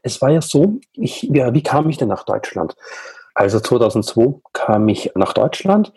Es 0.00 0.22
war 0.22 0.30
ja 0.30 0.40
so, 0.40 0.80
ich, 0.92 1.28
wie 1.30 1.62
kam 1.62 1.90
ich 1.90 1.98
denn 1.98 2.08
nach 2.08 2.24
Deutschland? 2.24 2.74
Also 3.34 3.60
2002 3.60 4.40
kam 4.54 4.88
ich 4.88 5.10
nach 5.14 5.34
Deutschland 5.34 5.92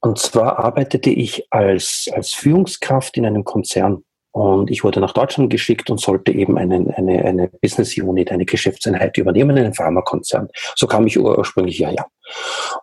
und 0.00 0.18
zwar 0.18 0.58
arbeitete 0.58 1.10
ich 1.10 1.46
als, 1.52 2.08
als 2.12 2.32
Führungskraft 2.32 3.16
in 3.16 3.26
einem 3.26 3.44
Konzern. 3.44 4.02
Und 4.34 4.68
ich 4.68 4.82
wurde 4.82 4.98
nach 4.98 5.12
Deutschland 5.12 5.48
geschickt 5.48 5.90
und 5.90 6.00
sollte 6.00 6.32
eben 6.32 6.58
eine, 6.58 6.92
eine, 6.96 7.24
eine 7.24 7.48
Business 7.62 7.96
Unit, 7.96 8.32
eine 8.32 8.44
Geschäftseinheit 8.44 9.16
übernehmen, 9.16 9.56
einen 9.56 9.74
Pharmakonzern. 9.74 10.48
So 10.74 10.88
kam 10.88 11.06
ich 11.06 11.16
ursprünglich 11.16 11.76
hierher. 11.76 12.06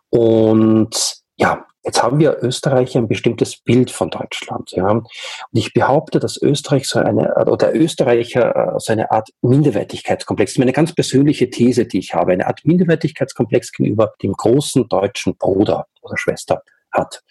Und 0.10 1.22
ja, 1.36 1.66
jetzt 1.84 2.02
haben 2.02 2.20
wir 2.20 2.38
Österreicher 2.42 3.00
ein 3.00 3.10
bestimmtes 3.10 3.58
Bild 3.58 3.92
von 3.92 4.10
Deutschland. 4.10 4.72
Ja. 4.72 4.92
Und 4.92 5.10
ich 5.52 5.74
behaupte, 5.74 6.22
dass 6.22 6.42
Österreich 6.42 6.88
so 6.88 7.00
eine, 7.00 7.34
oder 7.46 7.76
Österreicher 7.76 8.56
äh, 8.56 8.80
so 8.80 8.94
eine 8.94 9.12
Art 9.12 9.28
Minderwertigkeitskomplex, 9.42 10.54
das 10.54 10.58
ist 10.58 10.62
eine 10.62 10.72
ganz 10.72 10.96
persönliche 10.96 11.50
These, 11.50 11.86
die 11.86 12.00
ich 12.00 12.14
habe, 12.14 12.32
eine 12.32 12.48
Art 12.48 12.62
Minderwertigkeitskomplex 12.64 13.74
gegenüber 13.74 14.14
dem 14.24 14.32
großen 14.32 14.88
deutschen 14.88 15.36
Bruder 15.36 15.88
oder 16.02 16.18
Schwester 16.18 16.64
hat. 16.94 17.22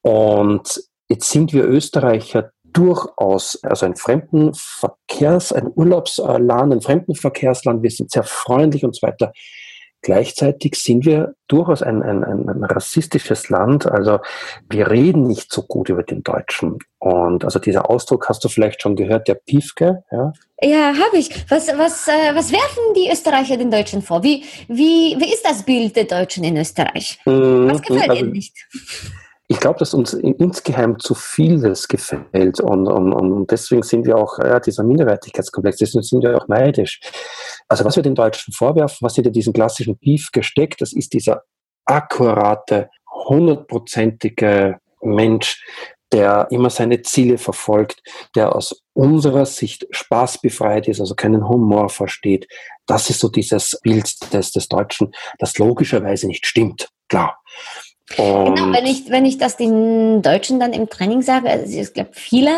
Und 0.00 0.82
jetzt 1.10 1.28
sind 1.28 1.52
wir 1.52 1.64
Österreicher 1.64 2.50
durchaus, 2.72 3.62
also 3.62 3.86
ein 3.86 3.94
Fremdenverkehrs-, 3.94 5.52
ein 5.52 5.70
Urlaubsland, 5.74 6.72
ein 6.72 6.80
Fremdenverkehrsland, 6.80 7.82
wir 7.82 7.90
sind 7.90 8.10
sehr 8.10 8.24
freundlich 8.24 8.84
und 8.84 8.94
so 8.94 9.06
weiter. 9.06 9.32
Gleichzeitig 10.04 10.74
sind 10.74 11.06
wir 11.06 11.36
durchaus 11.46 11.80
ein, 11.80 12.02
ein, 12.02 12.24
ein, 12.24 12.64
rassistisches 12.64 13.50
Land. 13.50 13.86
Also 13.86 14.18
wir 14.68 14.90
reden 14.90 15.28
nicht 15.28 15.52
so 15.52 15.62
gut 15.62 15.90
über 15.90 16.02
den 16.02 16.24
Deutschen. 16.24 16.80
Und 16.98 17.44
also 17.44 17.60
dieser 17.60 17.88
Ausdruck 17.88 18.28
hast 18.28 18.42
du 18.42 18.48
vielleicht 18.48 18.82
schon 18.82 18.96
gehört, 18.96 19.28
der 19.28 19.34
Piefke. 19.34 20.02
Ja, 20.10 20.32
ja 20.60 20.94
habe 20.98 21.18
ich. 21.18 21.30
Was, 21.48 21.68
was, 21.68 22.08
äh, 22.08 22.34
was 22.34 22.50
werfen 22.50 22.82
die 22.96 23.10
Österreicher 23.12 23.56
den 23.56 23.70
Deutschen 23.70 24.02
vor? 24.02 24.24
Wie, 24.24 24.42
wie, 24.66 25.14
wie 25.20 25.32
ist 25.32 25.46
das 25.46 25.62
Bild 25.62 25.94
der 25.94 26.04
Deutschen 26.04 26.42
in 26.42 26.56
Österreich? 26.56 27.20
Mhm, 27.24 27.70
was 27.70 27.82
gefällt 27.82 28.10
also, 28.10 28.24
ihnen 28.24 28.32
nicht? 28.32 28.56
Ich 29.52 29.60
glaube, 29.60 29.78
dass 29.78 29.92
uns 29.92 30.14
insgeheim 30.14 30.98
zu 30.98 31.14
vieles 31.14 31.86
gefällt 31.86 32.58
und, 32.58 32.88
und, 32.88 33.12
und 33.12 33.50
deswegen 33.50 33.82
sind 33.82 34.06
wir 34.06 34.16
auch, 34.16 34.38
ja, 34.38 34.58
dieser 34.58 34.82
Minderwertigkeitskomplex, 34.82 35.76
deswegen 35.76 36.02
sind 36.02 36.22
wir 36.22 36.38
auch 36.38 36.48
neidisch. 36.48 37.00
Also 37.68 37.84
was 37.84 37.96
wir 37.96 38.02
den 38.02 38.14
Deutschen 38.14 38.54
vorwerfen, 38.54 38.98
was 39.02 39.14
hinter 39.14 39.30
diesen 39.30 39.52
klassischen 39.52 39.98
Beef 39.98 40.30
gesteckt, 40.32 40.80
das 40.80 40.94
ist 40.94 41.12
dieser 41.12 41.42
akkurate, 41.84 42.88
hundertprozentige 43.28 44.78
Mensch, 45.02 45.62
der 46.12 46.46
immer 46.50 46.70
seine 46.70 47.02
Ziele 47.02 47.36
verfolgt, 47.36 48.02
der 48.34 48.56
aus 48.56 48.82
unserer 48.94 49.44
Sicht 49.44 49.86
spaßbefreit 49.90 50.88
ist, 50.88 51.00
also 51.00 51.14
keinen 51.14 51.46
Humor 51.46 51.90
versteht. 51.90 52.46
Das 52.86 53.10
ist 53.10 53.20
so 53.20 53.28
dieses 53.28 53.78
Bild 53.82 54.32
des, 54.32 54.52
des 54.52 54.68
Deutschen, 54.68 55.12
das 55.38 55.58
logischerweise 55.58 56.26
nicht 56.26 56.46
stimmt. 56.46 56.88
Klar. 57.10 57.38
Und 58.18 58.54
genau, 58.54 58.72
wenn 58.72 58.86
ich, 58.86 59.10
wenn 59.10 59.24
ich 59.24 59.38
das 59.38 59.56
den 59.56 60.22
Deutschen 60.22 60.60
dann 60.60 60.72
im 60.72 60.88
Training 60.88 61.22
sage, 61.22 61.48
also 61.48 61.78
ich 61.78 61.92
glaube, 61.92 62.10
viele 62.12 62.52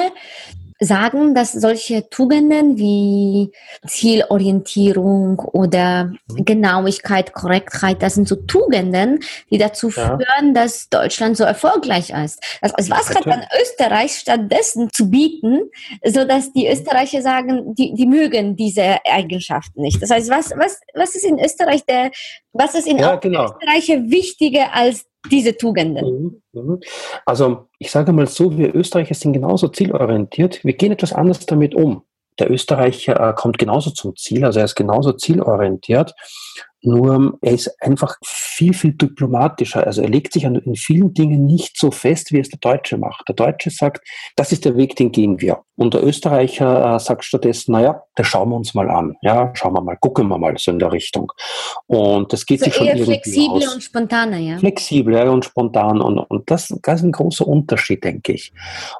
sagen, 0.80 1.34
dass 1.34 1.52
solche 1.52 2.08
Tugenden 2.10 2.76
wie 2.76 3.52
Zielorientierung 3.86 5.38
oder 5.38 6.12
mhm. 6.28 6.44
Genauigkeit, 6.44 7.32
Korrektheit, 7.32 8.02
das 8.02 8.14
sind 8.14 8.28
so 8.28 8.36
Tugenden, 8.36 9.20
die 9.50 9.58
dazu 9.58 9.88
ja. 9.88 10.18
führen, 10.18 10.54
dass 10.54 10.88
Deutschland 10.88 11.36
so 11.36 11.44
erfolgreich 11.44 12.10
ist. 12.10 12.42
Also 12.60 12.90
was 12.90 13.14
hat 13.14 13.26
dann 13.26 13.44
Österreich 13.60 14.16
stattdessen 14.16 14.88
zu 14.92 15.10
bieten, 15.10 15.70
so 16.04 16.24
dass 16.24 16.52
die 16.52 16.68
Österreicher 16.68 17.22
sagen, 17.22 17.74
die, 17.74 17.94
die 17.94 18.06
mögen 18.06 18.56
diese 18.56 18.98
Eigenschaften 19.06 19.82
nicht. 19.82 20.02
Das 20.02 20.10
heißt, 20.10 20.30
was, 20.30 20.50
was, 20.56 20.80
was 20.94 21.14
ist 21.14 21.24
in 21.24 21.38
Österreich 21.38 21.84
der, 21.86 22.10
was 22.52 22.74
ist 22.74 22.86
in 22.86 22.98
ja, 22.98 23.16
genau. 23.16 23.44
Österreich 23.44 23.88
wichtiger 24.10 24.74
als 24.74 25.06
diese 25.30 25.56
Tugenden? 25.56 26.42
Mhm, 26.52 26.60
mhm. 26.60 26.80
Also 27.24 27.68
ich 27.78 27.90
sage 27.90 28.12
mal 28.12 28.26
so, 28.26 28.56
wir 28.56 28.74
Österreicher 28.74 29.14
sind 29.14 29.32
genauso 29.32 29.68
zielorientiert. 29.68 30.64
Wir 30.64 30.74
gehen 30.74 30.92
etwas 30.92 31.12
anders 31.12 31.46
damit 31.46 31.74
um. 31.74 32.02
Der 32.38 32.50
Österreicher 32.50 33.30
äh, 33.30 33.32
kommt 33.34 33.58
genauso 33.58 33.90
zum 33.90 34.16
Ziel, 34.16 34.44
also 34.44 34.58
er 34.58 34.64
ist 34.64 34.74
genauso 34.74 35.12
zielorientiert. 35.12 36.14
Nur 36.84 37.38
er 37.40 37.52
ist 37.52 37.74
einfach 37.80 38.16
viel, 38.24 38.74
viel 38.74 38.92
diplomatischer. 38.92 39.86
Also 39.86 40.02
er 40.02 40.08
legt 40.08 40.32
sich 40.32 40.46
an, 40.46 40.56
in 40.56 40.76
vielen 40.76 41.14
Dingen 41.14 41.46
nicht 41.46 41.78
so 41.78 41.90
fest, 41.90 42.30
wie 42.30 42.38
es 42.38 42.50
der 42.50 42.58
Deutsche 42.60 42.98
macht. 42.98 43.26
Der 43.28 43.34
Deutsche 43.34 43.70
sagt, 43.70 44.06
das 44.36 44.52
ist 44.52 44.64
der 44.64 44.76
Weg, 44.76 44.94
den 44.96 45.10
gehen 45.10 45.40
wir. 45.40 45.62
Und 45.76 45.94
der 45.94 46.04
Österreicher 46.04 46.94
äh, 46.94 47.00
sagt 47.00 47.24
stattdessen, 47.24 47.72
naja, 47.72 48.02
das 48.14 48.28
schauen 48.28 48.50
wir 48.50 48.56
uns 48.56 48.74
mal 48.74 48.88
an. 48.90 49.16
Ja, 49.22 49.50
schauen 49.54 49.72
wir 49.72 49.80
mal, 49.80 49.96
gucken 49.96 50.28
wir 50.28 50.38
mal 50.38 50.54
so 50.56 50.70
in 50.70 50.78
der 50.78 50.92
Richtung. 50.92 51.32
Und 51.86 52.32
das 52.32 52.46
geht 52.46 52.60
also 52.60 52.66
sich 52.66 52.74
schon 52.74 52.86
eher 52.86 52.96
irgendwie 52.96 53.12
flexibel 53.14 53.56
aus. 53.56 53.74
und 53.74 53.82
spontaner, 53.82 54.38
ja. 54.38 54.58
Flexibel 54.58 55.14
ja, 55.14 55.28
und 55.28 55.44
spontan. 55.44 56.00
Und, 56.00 56.18
und 56.18 56.48
das, 56.50 56.72
das 56.82 57.00
ist 57.00 57.06
ein 57.06 57.12
großer 57.12 57.46
Unterschied, 57.46 58.04
denke 58.04 58.34
ich. 58.34 58.52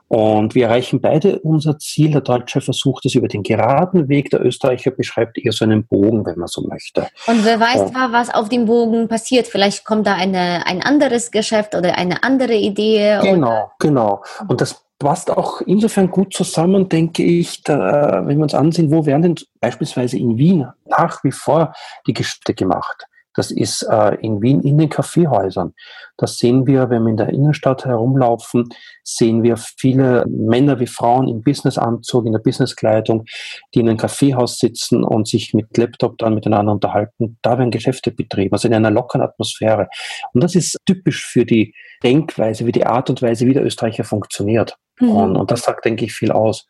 Und 0.09 0.57
wir 0.57 0.67
erreichen 0.67 1.01
beide 1.01 1.39
unser 1.41 1.79
Ziel. 1.79 2.11
Der 2.11 2.23
Deutsche 2.23 2.61
versucht 2.61 3.07
es 3.07 3.15
über 3.15 3.29
den 3.29 3.45
geraden 3.45 4.09
Weg. 4.09 4.31
Der 4.31 4.45
Österreicher 4.45 4.91
beschreibt 4.91 5.39
eher 5.39 5.53
so 5.53 5.65
einen 5.65 5.87
Bogen, 5.87 6.27
wenn 6.27 6.39
man 6.39 6.49
so 6.49 6.63
möchte. 6.63 7.07
Und 7.29 7.45
wer 7.45 7.61
weiß, 7.61 7.74
weißt 7.75 7.95
ja. 7.95 8.13
was 8.13 8.33
auf 8.33 8.49
dem 8.49 8.67
Bogen 8.67 9.09
passiert. 9.09 9.47
Vielleicht 9.47 9.85
kommt 9.85 10.07
da 10.07 10.15
eine, 10.15 10.67
ein 10.67 10.83
anderes 10.83 11.31
Geschäft 11.31 11.75
oder 11.75 11.97
eine 11.97 12.23
andere 12.23 12.55
Idee. 12.55 13.19
Genau, 13.23 13.49
oder? 13.49 13.73
genau. 13.79 14.23
Und 14.49 14.61
das 14.61 14.85
passt 14.99 15.31
auch 15.31 15.61
insofern 15.63 16.11
gut 16.11 16.33
zusammen, 16.33 16.89
denke 16.89 17.23
ich, 17.23 17.63
da, 17.63 18.23
wenn 18.27 18.39
wir 18.39 18.45
uns 18.45 18.55
ansehen, 18.55 18.91
wo 18.91 19.07
werden 19.07 19.23
denn 19.23 19.35
beispielsweise 19.61 20.17
in 20.19 20.39
Wien 20.39 20.67
nach 20.87 21.23
wie 21.25 21.33
vor 21.33 21.75
die 22.07 22.15
Geschäfte 22.15 22.55
gemacht? 22.55 23.07
Das 23.35 23.51
ist 23.51 23.83
äh, 23.83 24.15
in 24.21 24.41
Wien 24.43 24.61
in 24.63 24.79
den 24.79 24.89
Kaffeehäusern. 24.89 25.75
Das 26.17 26.39
sehen 26.39 26.67
wir, 26.67 26.91
wenn 26.91 27.03
wir 27.03 27.11
in 27.11 27.17
der 27.17 27.31
Innenstadt 27.31 27.85
herumlaufen, 27.85 28.69
sehen 29.03 29.43
wir 29.43 29.57
viele 29.57 30.25
Männer 30.29 30.79
wie 30.81 30.87
Frauen 30.87 31.29
im 31.29 31.43
Businessanzug, 31.43 32.27
in 32.27 32.33
der 32.33 32.39
Businesskleidung, 32.39 33.25
die 33.75 33.81
in 33.81 33.89
einem 33.89 33.99
Kaffeehaus 33.99 34.59
sitzen 34.59 35.03
und 35.03 35.27
sich 35.27 35.55
mit 35.55 35.77
Laptop 35.77 36.19
dann 36.19 36.35
miteinander 36.35 36.73
unterhalten. 36.73 37.39
Da 37.43 37.59
werden 37.59 37.71
Geschäfte 37.71 38.13
betrieben, 38.13 38.53
also 38.53 38.69
in 38.69 38.75
einer 38.75 38.91
lockeren 38.91 39.23
Atmosphäre. 39.23 39.89
Und 40.33 40.43
das 40.43 40.55
ist 40.55 40.77
typisch 40.87 41.27
für 41.27 41.45
die 41.45 41.75
Denkweise, 42.03 42.67
wie 42.67 42.73
die 42.73 42.87
Art 42.87 43.11
und 43.11 43.21
Weise, 43.23 43.47
wie 43.47 43.55
der 43.55 43.65
Österreicher 43.65 44.05
funktioniert. 44.05 44.77
Mhm. 45.01 45.11
Und, 45.11 45.37
und 45.37 45.51
das 45.51 45.63
sagt, 45.63 45.85
denke 45.85 46.05
ich, 46.05 46.13
viel 46.13 46.31
aus. 46.31 46.67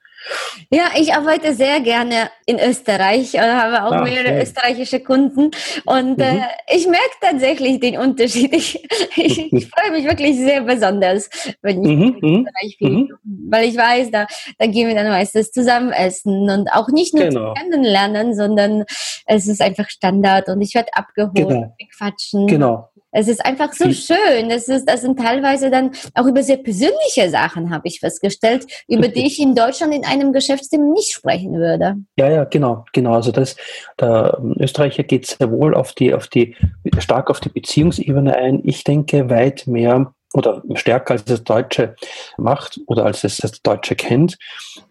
Ja, 0.71 0.91
ich 0.97 1.15
arbeite 1.15 1.55
sehr 1.55 1.81
gerne 1.81 2.31
in 2.47 2.59
Österreich 2.59 3.35
und 3.35 3.41
habe 3.41 3.85
auch 3.85 3.93
ah, 3.93 4.03
mehrere 4.03 4.29
schön. 4.29 4.43
österreichische 4.43 5.01
Kunden. 5.01 5.51
Und 5.85 6.21
äh, 6.21 6.33
mhm. 6.33 6.39
äh, 6.39 6.75
ich 6.75 6.87
merke 6.87 7.15
tatsächlich 7.21 7.81
den 7.81 7.99
Unterschied. 7.99 8.53
Ich, 8.55 8.83
ich, 9.17 9.53
ich 9.53 9.67
freue 9.71 9.91
mich 9.93 10.05
wirklich 10.05 10.37
sehr 10.37 10.63
besonders, 10.63 11.29
wenn 11.63 11.85
ich 11.85 11.91
mhm. 11.91 12.19
in 12.21 12.31
mhm, 12.31 12.47
Österreich 12.47 12.77
bin. 12.79 12.95
Mhm. 13.23 13.49
Weil 13.51 13.69
ich 13.69 13.77
weiß, 13.77 14.11
da, 14.11 14.27
da 14.59 14.67
gehen 14.67 14.89
wir 14.89 14.95
dann 14.95 15.09
meistens 15.09 15.53
zusammen 15.53 15.93
essen 15.93 16.51
und 16.51 16.69
auch 16.73 16.89
nicht 16.89 17.15
nur 17.15 17.25
genau. 17.25 17.55
kennenlernen, 17.55 18.35
sondern 18.35 18.85
es 19.27 19.47
ist 19.47 19.61
einfach 19.61 19.89
Standard 19.89 20.49
und 20.49 20.61
ich 20.61 20.75
werde 20.75 20.95
abgeholt, 20.95 21.35
genau. 21.35 21.75
wir 21.77 21.89
quatschen. 21.97 22.47
Genau. 22.47 22.91
Es 23.15 23.29
ist 23.29 23.45
einfach 23.47 23.73
so 23.73 23.91
schön. 23.93 24.51
Es 24.51 24.69
ist, 24.69 24.87
das 24.87 25.03
sind 25.03 25.19
teilweise 25.19 25.71
dann 25.71 25.93
auch 26.15 26.27
über 26.27 26.43
sehr 26.43 26.57
persönliche 26.57 27.31
Sachen, 27.31 27.71
habe 27.71 27.87
ich 27.87 28.01
festgestellt, 28.01 28.67
über 28.89 29.07
die 29.07 29.27
ich 29.27 29.41
in 29.41 29.55
Deutschland 29.55 29.95
in 29.95 30.05
einem 30.05 30.33
Geschäftsteam 30.33 30.91
nicht 30.93 31.15
sprechen 31.15 31.55
würde. 31.55 31.95
Ja, 32.19 32.29
ja, 32.29 32.45
genau, 32.45 32.85
genau. 32.93 33.15
Also 33.15 33.31
das, 33.31 33.57
der 34.01 34.39
Österreicher 34.59 35.05
geht 35.05 35.27
sehr 35.27 35.51
wohl 35.51 35.75
auf 35.75 35.93
die, 35.93 36.13
auf 36.13 36.27
die, 36.27 36.57
stark 36.99 37.31
auf 37.31 37.39
die 37.39 37.51
Beziehungsebene 37.51 38.37
ein. 38.37 38.61
Ich 38.65 38.83
denke 38.83 39.31
weit 39.31 39.69
mehr 39.69 40.13
oder 40.35 40.63
stärker 40.75 41.13
als 41.13 41.25
das 41.25 41.45
Deutsche 41.45 41.95
macht 42.37 42.81
oder 42.87 43.07
als 43.07 43.25
es 43.25 43.39
das 43.39 43.63
Deutsche 43.63 43.95
kennt. 43.95 44.37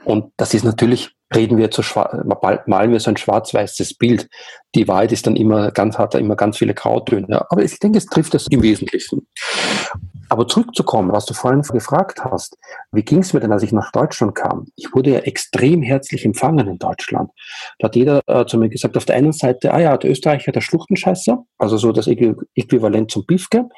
Und 0.05 0.31
das 0.37 0.53
ist 0.53 0.63
natürlich 0.63 1.11
reden 1.35 1.57
wir 1.57 1.71
zu 1.71 1.81
malen 2.67 2.91
wir 2.91 2.99
so 2.99 3.09
ein 3.09 3.17
schwarz-weißes 3.17 3.95
Bild. 3.95 4.29
Die 4.75 4.87
Wahrheit 4.87 5.11
ist 5.11 5.25
dann 5.25 5.35
immer 5.35 5.71
ganz, 5.71 5.97
hat 5.97 6.13
da 6.13 6.19
immer 6.19 6.35
ganz 6.35 6.57
viele 6.57 6.73
Grautöne. 6.75 7.45
Aber 7.49 7.63
ich 7.63 7.79
denke, 7.79 7.97
es 7.97 8.05
trifft 8.05 8.35
es 8.35 8.47
im 8.47 8.61
Wesentlichen. 8.61 9.27
Aber 10.33 10.47
zurückzukommen, 10.47 11.11
was 11.11 11.27
du 11.27 11.35
vorhin 11.35 11.61
gefragt 11.61 12.25
hast, 12.25 12.57
wie 12.91 13.03
ging 13.03 13.19
es 13.19 13.33
mir 13.33 13.39
denn, 13.39 13.51
als 13.51 13.61
ich 13.61 13.71
nach 13.71 13.91
Deutschland 13.91 14.33
kam? 14.33 14.65
Ich 14.75 14.91
wurde 14.91 15.11
ja 15.11 15.19
extrem 15.19 15.83
herzlich 15.83 16.25
empfangen 16.25 16.67
in 16.67 16.79
Deutschland. 16.79 17.29
Da 17.77 17.85
hat 17.85 17.95
jeder 17.95 18.19
äh, 18.25 18.43
zu 18.47 18.57
mir 18.57 18.67
gesagt, 18.67 18.97
auf 18.97 19.05
der 19.05 19.15
einen 19.15 19.31
Seite, 19.31 19.71
ah 19.71 19.79
ja, 19.79 19.95
der 19.95 20.09
Österreicher, 20.09 20.51
der 20.51 20.61
Schluchtenscheißer, 20.61 21.37
also 21.59 21.77
so 21.77 21.91
das 21.91 22.07
Äquivalent 22.07 23.11
zum 23.11 23.27
Bifke. 23.27 23.69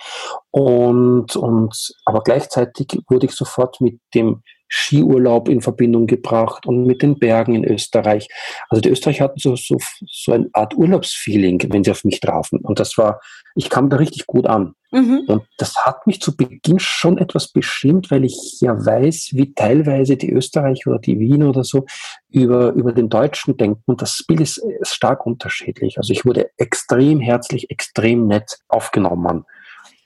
Und, 0.51 1.35
und, 1.35 1.93
aber 2.05 2.21
gleichzeitig 2.21 3.01
wurde 3.09 3.25
ich 3.25 3.33
sofort 3.33 3.81
mit 3.81 3.99
dem 4.13 4.41
Skiurlaub 4.67 5.49
in 5.49 5.61
Verbindung 5.61 6.07
gebracht 6.07 6.65
und 6.65 6.85
mit 6.85 7.01
den 7.01 7.19
Bergen 7.19 7.55
in 7.55 7.63
Österreich. 7.63 8.27
Also 8.69 8.81
die 8.81 8.89
Österreicher 8.89 9.25
hatten 9.25 9.39
so, 9.39 9.55
so, 9.55 9.77
so 10.07 10.31
eine 10.31 10.49
Art 10.53 10.75
Urlaubsfeeling, 10.75 11.61
wenn 11.69 11.83
sie 11.83 11.91
auf 11.91 12.03
mich 12.03 12.19
trafen. 12.19 12.59
Und 12.59 12.79
das 12.79 12.97
war, 12.97 13.21
ich 13.55 13.69
kam 13.69 13.89
da 13.89 13.97
richtig 13.97 14.25
gut 14.27 14.47
an. 14.47 14.73
Mhm. 14.91 15.23
Und 15.27 15.43
das 15.57 15.75
hat 15.85 16.07
mich 16.07 16.21
zu 16.21 16.35
Beginn 16.35 16.79
schon 16.79 17.17
etwas 17.17 17.49
bestimmt, 17.49 18.11
weil 18.11 18.23
ich 18.23 18.59
ja 18.61 18.73
weiß, 18.85 19.31
wie 19.33 19.53
teilweise 19.53 20.17
die 20.17 20.31
Österreicher 20.31 20.91
oder 20.91 20.99
die 20.99 21.19
Wiener 21.19 21.49
oder 21.49 21.63
so 21.63 21.85
über, 22.29 22.71
über 22.73 22.93
den 22.93 23.09
Deutschen 23.09 23.57
denken. 23.57 23.83
Und 23.85 24.01
das 24.01 24.23
Bild 24.27 24.39
ist, 24.39 24.57
ist 24.57 24.95
stark 24.95 25.25
unterschiedlich. 25.25 25.97
Also 25.97 26.13
ich 26.13 26.25
wurde 26.25 26.49
extrem 26.57 27.19
herzlich, 27.19 27.69
extrem 27.69 28.27
nett 28.27 28.59
aufgenommen. 28.67 29.45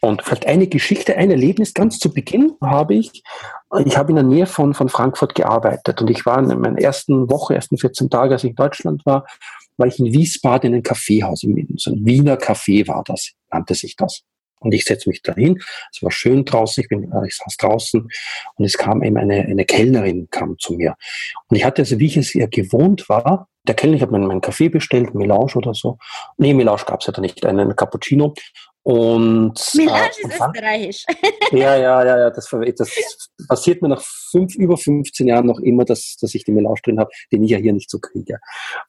Und 0.02 0.24
vielleicht 0.24 0.46
eine 0.46 0.68
Geschichte, 0.68 1.18
ein 1.18 1.30
Erlebnis 1.30 1.74
ganz 1.74 2.00
zu 2.00 2.14
Beginn 2.14 2.54
habe 2.64 2.96
ich. 2.96 3.24
Ich 3.86 3.98
habe 3.98 4.12
in 4.12 4.16
der 4.16 4.24
Nähe 4.24 4.46
von, 4.46 4.74
von 4.74 4.88
Frankfurt 4.88 5.36
gearbeitet 5.36 6.02
und 6.02 6.10
ich 6.10 6.26
war 6.26 6.40
in 6.40 6.48
meiner 6.60 6.80
ersten 6.80 7.30
Woche, 7.30 7.56
ersten 7.56 7.78
14 7.78 8.10
Tage, 8.10 8.34
als 8.34 8.44
ich 8.44 8.52
in 8.52 8.56
Deutschland 8.56 9.06
war, 9.06 9.26
war 9.78 9.88
ich 9.88 10.00
in 10.00 10.06
Wiesbaden 10.06 10.70
in 10.70 10.74
einem 10.76 10.84
Kaffeehaus, 10.84 11.42
so 11.42 11.48
ein 11.92 12.06
Wiener 12.06 12.36
Café 12.36 12.88
war 12.88 13.04
das, 13.06 13.32
nannte 13.52 13.76
sich 13.76 13.96
das. 13.96 14.24
Und 14.60 14.74
ich 14.74 14.84
setze 14.84 15.10
mich 15.10 15.22
da 15.22 15.34
hin. 15.34 15.58
Es 15.92 16.04
war 16.04 16.12
schön 16.12 16.44
draußen. 16.44 16.84
Ich 16.84 16.90
bin, 16.90 17.12
äh, 17.12 17.28
ich 17.28 17.38
saß 17.38 17.56
draußen 17.58 18.02
und 18.56 18.66
es 18.66 18.78
kam 18.78 19.02
eben 19.04 19.18
eine, 19.18 19.46
eine 19.46 19.66
Kellnerin 19.66 20.28
kam 20.32 20.58
zu 20.60 20.74
mir. 20.74 20.96
Und 21.48 21.56
ich 21.56 21.64
hatte 21.64 21.82
also, 21.82 21.98
wie 22.00 22.08
ich 22.08 22.18
es 22.18 22.36
ihr 22.36 22.48
gewohnt 22.48 23.08
war, 23.08 23.48
der 23.68 23.76
Kellner, 23.76 23.96
ich 23.96 24.02
habe 24.02 24.12
meinen, 24.12 24.28
meinen 24.28 24.42
Kaffee 24.42 24.70
bestellt, 24.70 25.16
Melange 25.16 25.56
oder 25.56 25.74
so. 25.74 25.98
Nee, 26.38 26.54
Melange 26.54 26.84
gab 26.86 27.02
es 27.02 27.08
ja 27.08 27.14
da 27.14 27.22
nicht, 27.22 27.46
einen 27.46 27.76
Cappuccino. 27.76 28.34
Und, 28.90 29.54
Melange 29.76 30.06
äh, 30.06 30.10
ist 30.10 30.26
österreichisch. 30.26 31.06
Ja, 31.52 31.76
ja, 31.76 32.04
ja, 32.04 32.20
ja, 32.22 32.30
das, 32.32 32.50
das 32.76 33.30
passiert 33.48 33.84
mir 33.84 33.90
nach 33.90 34.02
fünf, 34.02 34.56
über 34.56 34.78
15 34.78 35.28
Jahren 35.28 35.46
noch 35.46 35.60
immer, 35.60 35.86
dass, 35.86 36.18
dass 36.20 36.34
ich 36.34 36.44
den 36.44 36.56
Melange 36.56 36.80
drin 36.84 37.00
habe, 37.00 37.12
den 37.32 37.44
ich 37.44 37.52
ja 37.52 37.60
hier 37.60 37.74
nicht 37.74 37.92
so 37.92 38.00
kriege. 38.00 38.40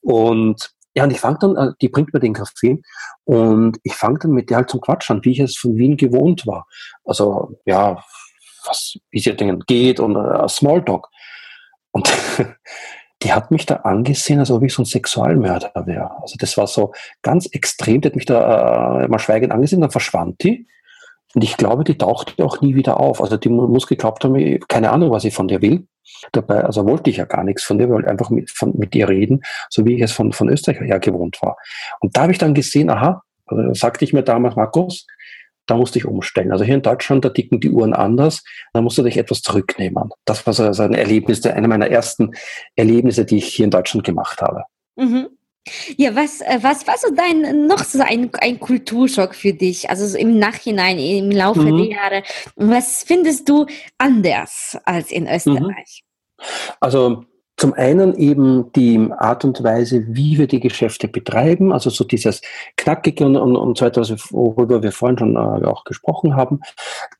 Und 0.00 0.70
ja, 0.94 1.04
und 1.04 1.10
ich 1.10 1.20
fange 1.20 1.36
dann, 1.40 1.56
äh, 1.56 1.72
die 1.82 1.90
bringt 1.90 2.14
mir 2.14 2.20
den 2.20 2.32
Kaffee 2.32 2.80
und 3.24 3.76
ich 3.82 3.94
fange 3.94 4.20
dann 4.20 4.30
mit 4.30 4.48
der 4.48 4.56
halt 4.58 4.70
zum 4.70 4.80
Quatsch 4.80 5.10
an, 5.10 5.20
wie 5.22 5.32
ich 5.32 5.40
es 5.40 5.58
von 5.58 5.76
Wien 5.76 5.98
gewohnt 5.98 6.46
war. 6.46 6.66
Also, 7.04 7.60
ja, 7.66 8.02
was, 8.64 8.96
wie 9.10 9.18
es 9.18 9.26
ihr 9.26 9.36
denn 9.36 9.60
geht 9.66 10.00
und 10.00 10.16
uh, 10.16 10.48
Smalltalk. 10.48 11.08
Und 11.90 12.10
die 13.22 13.32
hat 13.32 13.50
mich 13.50 13.66
da 13.66 13.76
angesehen, 13.76 14.38
als 14.38 14.50
ob 14.50 14.62
ich 14.62 14.72
so 14.72 14.82
ein 14.82 14.86
Sexualmörder 14.86 15.72
wäre. 15.86 16.10
Also 16.22 16.36
das 16.38 16.56
war 16.56 16.66
so 16.66 16.92
ganz 17.22 17.46
extrem. 17.46 18.00
Die 18.00 18.08
hat 18.08 18.16
mich 18.16 18.24
da 18.24 19.02
äh, 19.02 19.08
mal 19.08 19.18
schweigend 19.18 19.52
angesehen, 19.52 19.80
dann 19.80 19.90
verschwand 19.90 20.42
die. 20.42 20.66
Und 21.34 21.44
ich 21.44 21.56
glaube, 21.56 21.84
die 21.84 21.96
tauchte 21.96 22.44
auch 22.44 22.60
nie 22.60 22.74
wieder 22.74 22.98
auf. 22.98 23.20
Also 23.20 23.36
die 23.36 23.48
muss 23.48 23.86
geglaubt 23.86 24.24
haben, 24.24 24.58
keine 24.68 24.90
Ahnung, 24.90 25.10
was 25.10 25.24
ich 25.24 25.34
von 25.34 25.48
der 25.48 25.62
will. 25.62 25.86
Dabei, 26.32 26.64
also 26.64 26.86
wollte 26.86 27.10
ich 27.10 27.18
ja 27.18 27.24
gar 27.24 27.44
nichts 27.44 27.62
von 27.62 27.78
der, 27.78 27.88
wollte 27.88 28.08
einfach 28.08 28.30
mit, 28.30 28.50
von, 28.50 28.76
mit 28.76 28.94
ihr 28.94 29.08
reden, 29.08 29.42
so 29.68 29.84
wie 29.86 29.94
ich 29.94 30.02
es 30.02 30.12
von, 30.12 30.32
von 30.32 30.48
Österreich 30.48 30.80
her 30.80 30.98
gewohnt 30.98 31.38
war. 31.40 31.56
Und 32.00 32.16
da 32.16 32.22
habe 32.22 32.32
ich 32.32 32.38
dann 32.38 32.54
gesehen, 32.54 32.90
aha, 32.90 33.22
also 33.46 33.74
sagte 33.74 34.04
ich 34.04 34.12
mir 34.12 34.22
damals, 34.22 34.56
Markus, 34.56 35.06
da 35.70 35.76
musste 35.76 35.98
ich 35.98 36.04
umstellen. 36.04 36.52
Also 36.52 36.64
hier 36.64 36.74
in 36.74 36.82
Deutschland, 36.82 37.24
da 37.24 37.30
ticken 37.30 37.60
die 37.60 37.70
Uhren 37.70 37.94
anders, 37.94 38.42
da 38.72 38.80
musst 38.80 38.98
du 38.98 39.02
dich 39.02 39.16
etwas 39.16 39.42
zurücknehmen. 39.42 40.10
Das 40.24 40.46
war 40.46 40.52
so 40.52 40.64
ein 40.64 40.94
Erlebnis, 40.94 41.44
eine 41.46 41.68
meiner 41.68 41.88
ersten 41.88 42.32
Erlebnisse, 42.76 43.24
die 43.24 43.38
ich 43.38 43.46
hier 43.46 43.64
in 43.64 43.70
Deutschland 43.70 44.04
gemacht 44.04 44.42
habe. 44.42 44.64
Mhm. 44.96 45.28
Ja, 45.96 46.16
was, 46.16 46.40
äh, 46.40 46.58
was 46.62 46.86
war 46.86 46.96
so 46.96 47.14
dein, 47.14 47.66
noch 47.66 47.84
so 47.84 48.02
ein, 48.02 48.30
ein 48.40 48.58
Kulturschock 48.58 49.34
für 49.34 49.52
dich? 49.52 49.90
Also 49.90 50.06
so 50.06 50.18
im 50.18 50.38
Nachhinein, 50.38 50.98
im 50.98 51.30
Laufe 51.30 51.60
mhm. 51.60 51.76
der 51.76 51.86
Jahre. 51.86 52.22
Was 52.56 53.04
findest 53.04 53.48
du 53.48 53.66
anders 53.98 54.78
als 54.84 55.12
in 55.12 55.28
Österreich? 55.28 56.02
Mhm. 56.02 56.44
Also 56.80 57.24
zum 57.60 57.74
einen 57.74 58.14
eben 58.14 58.72
die 58.72 59.10
Art 59.18 59.44
und 59.44 59.62
Weise, 59.62 60.02
wie 60.08 60.38
wir 60.38 60.46
die 60.46 60.60
Geschäfte 60.60 61.08
betreiben, 61.08 61.74
also 61.74 61.90
so 61.90 62.04
dieses 62.04 62.40
Knackige 62.78 63.26
und, 63.26 63.36
und, 63.36 63.54
und 63.54 63.76
so 63.76 63.84
etwas, 63.84 64.10
worüber 64.32 64.82
wir 64.82 64.92
vorhin 64.92 65.18
schon 65.18 65.36
äh, 65.36 65.66
auch 65.66 65.84
gesprochen 65.84 66.36
haben. 66.36 66.62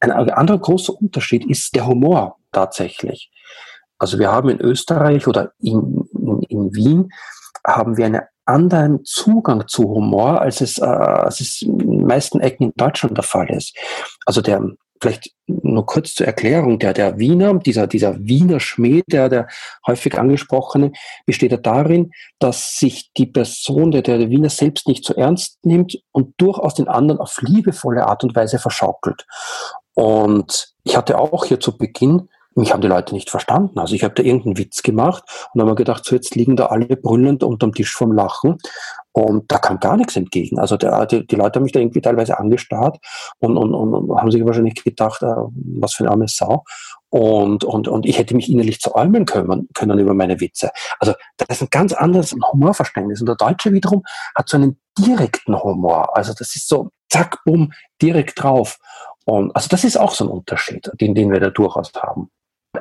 Ein 0.01 0.13
anderer 0.13 0.59
großer 0.59 0.95
Unterschied 0.99 1.45
ist 1.45 1.75
der 1.75 1.87
Humor 1.87 2.39
tatsächlich. 2.53 3.31
Also 3.99 4.19
wir 4.19 4.33
haben 4.33 4.49
in 4.49 4.63
Österreich 4.63 5.29
oder 5.29 5.53
in, 5.59 6.09
in, 6.15 6.43
in 6.49 6.75
Wien 6.75 7.11
haben 7.67 7.99
wir 7.99 8.07
einen 8.07 8.23
anderen 8.47 9.05
Zugang 9.05 9.69
zu 9.69 9.91
Humor, 9.91 10.41
als 10.41 10.63
es, 10.63 10.79
äh, 10.79 10.85
als 10.85 11.41
es 11.41 11.61
in 11.61 11.79
den 11.79 12.07
meisten 12.07 12.41
Ecken 12.41 12.69
in 12.69 12.73
Deutschland 12.77 13.15
der 13.15 13.25
Fall 13.25 13.51
ist. 13.51 13.77
Also 14.25 14.41
der 14.41 14.63
vielleicht 15.01 15.31
nur 15.47 15.87
kurz 15.87 16.15
zur 16.15 16.27
Erklärung, 16.27 16.79
der, 16.79 16.93
der 16.93 17.19
Wiener, 17.19 17.55
dieser, 17.59 17.87
dieser 17.87 18.19
Wiener 18.19 18.61
Schmäh, 18.61 19.03
der, 19.07 19.29
der 19.29 19.49
häufig 19.87 20.19
angesprochene, 20.19 20.93
besteht 21.27 21.53
ja 21.53 21.57
darin, 21.57 22.13
dass 22.39 22.79
sich 22.79 23.11
die 23.17 23.27
Person, 23.27 23.91
der, 23.91 24.03
der 24.03 24.31
Wiener 24.31 24.51
selbst 24.51 24.87
nicht 24.87 25.05
so 25.05 25.15
ernst 25.15 25.65
nimmt 25.65 25.99
und 26.13 26.35
durchaus 26.37 26.75
den 26.75 26.89
anderen 26.89 27.21
auf 27.21 27.41
liebevolle 27.41 28.07
Art 28.07 28.25
und 28.25 28.37
Weise 28.37 28.59
verschaukelt. 28.59 29.27
Und 29.95 30.75
ich 30.85 30.97
hatte 30.97 31.19
auch 31.19 31.45
hier 31.45 31.61
zu 31.61 31.77
Beginn 31.77 32.29
mich 32.55 32.73
haben 32.73 32.81
die 32.81 32.89
Leute 32.89 33.15
nicht 33.15 33.31
verstanden. 33.31 33.79
Also 33.79 33.95
ich 33.95 34.03
habe 34.03 34.15
da 34.15 34.23
irgendeinen 34.23 34.59
Witz 34.59 34.83
gemacht 34.83 35.23
und 35.53 35.61
habe 35.61 35.71
mir 35.71 35.77
gedacht, 35.77 36.05
so 36.05 36.15
jetzt 36.15 36.35
liegen 36.35 36.57
da 36.57 36.67
alle 36.67 36.97
brüllend 36.97 37.45
unterm 37.45 37.73
Tisch 37.73 37.95
vom 37.95 38.13
Lachen 38.13 38.59
und 39.13 39.51
da 39.51 39.59
kam 39.59 39.81
gar 39.81 39.97
nichts 39.97 40.17
entgegen. 40.17 40.59
Also 40.59 40.77
der, 40.77 41.07
die, 41.07 41.27
die, 41.27 41.37
Leute 41.37 41.57
haben 41.57 41.65
mich 41.65 41.73
da 41.73 41.81
irgendwie 41.81 42.01
teilweise 42.01 42.39
angestarrt 42.39 42.99
und, 43.39 43.57
und, 43.57 43.75
und 43.75 44.17
haben 44.17 44.31
sich 44.31 44.45
wahrscheinlich 44.45 44.83
gedacht, 44.83 45.23
äh, 45.23 45.27
was 45.81 45.95
für 45.95 46.05
eine 46.05 46.13
arme 46.13 46.29
Sau. 46.29 46.65
Und, 47.09 47.65
und, 47.65 47.89
und 47.89 48.07
ich 48.07 48.19
hätte 48.19 48.37
mich 48.37 48.49
innerlich 48.49 48.81
zäumeln 48.81 49.27
können, 49.27 49.69
können 49.75 49.99
über 49.99 50.15
meine 50.15 50.41
Witze. 50.41 50.71
Also 51.01 51.15
das 51.39 51.57
ist 51.57 51.63
ein 51.63 51.69
ganz 51.71 51.93
anderes 51.93 52.33
Humorverständnis. 52.53 53.21
Und 53.21 53.27
der 53.27 53.37
Deutsche 53.37 53.73
wiederum 53.73 54.05
hat 54.37 54.49
so 54.49 54.57
einen 54.57 54.81
direkten 54.97 55.61
Humor. 55.61 56.17
Also 56.17 56.33
das 56.33 56.55
ist 56.55 56.69
so, 56.69 56.91
zack, 57.09 57.39
bumm, 57.45 57.73
direkt 58.01 58.41
drauf. 58.41 58.79
Und 59.25 59.55
also 59.57 59.69
das 59.69 59.83
ist 59.83 59.99
auch 59.99 60.13
so 60.13 60.25
ein 60.25 60.31
Unterschied, 60.31 60.91
den, 61.01 61.17
den 61.17 61.33
wir 61.33 61.41
da 61.41 61.51
durchaus 61.51 61.93
haben. 61.95 62.31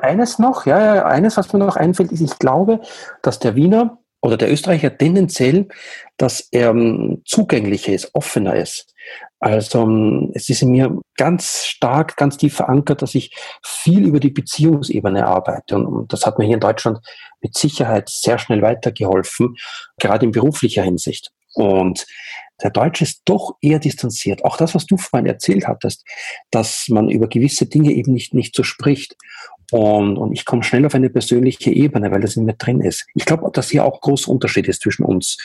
Eines 0.00 0.38
noch, 0.38 0.66
ja, 0.66 1.04
eines, 1.04 1.36
was 1.36 1.52
mir 1.52 1.58
noch 1.58 1.76
einfällt, 1.76 2.12
ist, 2.12 2.20
ich 2.20 2.38
glaube, 2.38 2.80
dass 3.22 3.38
der 3.38 3.56
Wiener 3.56 3.98
oder 4.22 4.36
der 4.36 4.52
Österreicher 4.52 4.96
tendenziell, 4.96 5.68
dass 6.16 6.40
er 6.52 6.70
ähm, 6.70 7.22
zugänglicher 7.24 7.92
ist, 7.92 8.14
offener 8.14 8.54
ist. 8.54 8.94
Also 9.40 9.82
ähm, 9.82 10.30
es 10.34 10.48
ist 10.50 10.62
in 10.62 10.70
mir 10.70 10.96
ganz 11.16 11.64
stark, 11.64 12.16
ganz 12.16 12.36
tief 12.36 12.54
verankert, 12.54 13.02
dass 13.02 13.14
ich 13.14 13.34
viel 13.64 14.06
über 14.06 14.20
die 14.20 14.30
Beziehungsebene 14.30 15.26
arbeite. 15.26 15.76
Und 15.76 16.12
das 16.12 16.26
hat 16.26 16.38
mir 16.38 16.44
hier 16.44 16.54
in 16.54 16.60
Deutschland 16.60 16.98
mit 17.40 17.56
Sicherheit 17.56 18.10
sehr 18.10 18.38
schnell 18.38 18.60
weitergeholfen, 18.60 19.56
gerade 19.98 20.26
in 20.26 20.32
beruflicher 20.32 20.82
Hinsicht. 20.82 21.32
Und 21.54 22.06
der 22.62 22.70
Deutsche 22.70 23.04
ist 23.04 23.22
doch 23.24 23.56
eher 23.62 23.78
distanziert. 23.78 24.44
Auch 24.44 24.58
das, 24.58 24.74
was 24.74 24.86
du 24.86 24.98
vorhin 24.98 25.26
erzählt 25.26 25.66
hattest, 25.66 26.04
dass 26.50 26.86
man 26.88 27.08
über 27.08 27.26
gewisse 27.26 27.66
Dinge 27.66 27.92
eben 27.92 28.12
nicht, 28.12 28.34
nicht 28.34 28.54
so 28.54 28.62
spricht. 28.62 29.16
Und, 29.70 30.16
und 30.16 30.32
ich 30.32 30.44
komme 30.44 30.62
schnell 30.62 30.84
auf 30.86 30.94
eine 30.94 31.10
persönliche 31.10 31.70
Ebene, 31.70 32.10
weil 32.10 32.20
das 32.20 32.36
in 32.36 32.44
mir 32.44 32.54
drin 32.54 32.80
ist. 32.80 33.06
Ich 33.14 33.24
glaube, 33.24 33.50
dass 33.52 33.70
hier 33.70 33.84
auch 33.84 34.00
großer 34.00 34.30
Unterschied 34.30 34.68
ist 34.68 34.82
zwischen 34.82 35.04
uns, 35.04 35.38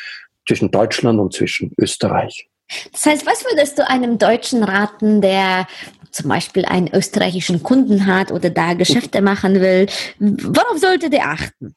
zwischen 0.47 0.71
Deutschland 0.71 1.19
und 1.19 1.33
zwischen 1.33 1.73
Österreich. 1.77 2.49
Das 2.91 3.05
heißt, 3.05 3.25
was 3.25 3.45
würdest 3.45 3.77
du 3.77 3.87
einem 3.87 4.17
Deutschen 4.17 4.63
raten, 4.63 5.21
der 5.21 5.67
zum 6.11 6.29
Beispiel 6.29 6.65
einen 6.65 6.93
österreichischen 6.93 7.61
Kunden 7.61 8.07
hat 8.07 8.31
oder 8.31 8.49
da 8.49 8.73
Geschäfte 8.73 9.21
machen 9.21 9.59
will? 9.59 9.87
Worauf 10.19 10.77
sollte 10.77 11.09
der 11.09 11.29
achten? 11.29 11.75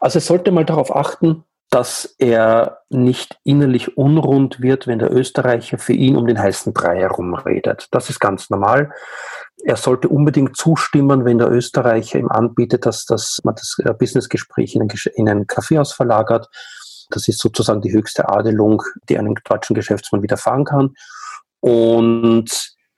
Also 0.00 0.18
es 0.18 0.26
sollte 0.26 0.50
mal 0.50 0.64
darauf 0.64 0.94
achten, 0.94 1.44
dass 1.70 2.16
er 2.18 2.80
nicht 2.88 3.38
innerlich 3.44 3.96
unrund 3.96 4.60
wird, 4.60 4.88
wenn 4.88 4.98
der 4.98 5.12
Österreicher 5.12 5.78
für 5.78 5.92
ihn 5.92 6.16
um 6.16 6.26
den 6.26 6.38
heißen 6.38 6.72
Brei 6.72 6.98
herumredet. 6.98 7.86
Das 7.92 8.10
ist 8.10 8.18
ganz 8.18 8.50
normal. 8.50 8.90
Er 9.64 9.76
sollte 9.76 10.08
unbedingt 10.08 10.56
zustimmen, 10.56 11.24
wenn 11.24 11.38
der 11.38 11.50
Österreicher 11.50 12.18
ihm 12.18 12.28
anbietet, 12.28 12.86
dass, 12.86 13.04
dass 13.04 13.38
man 13.44 13.54
das 13.54 13.76
äh, 13.84 13.94
Businessgespräch 13.94 14.74
in 14.74 14.82
ein, 14.82 14.88
in 15.14 15.28
ein 15.28 15.46
Kaffeehaus 15.46 15.92
verlagert. 15.92 16.48
Das 17.10 17.28
ist 17.28 17.38
sozusagen 17.38 17.80
die 17.80 17.92
höchste 17.92 18.28
Adelung, 18.28 18.82
die 19.08 19.18
einem 19.18 19.36
deutschen 19.44 19.74
Geschäftsmann 19.74 20.22
widerfahren 20.22 20.64
kann. 20.64 20.94
Und 21.60 22.50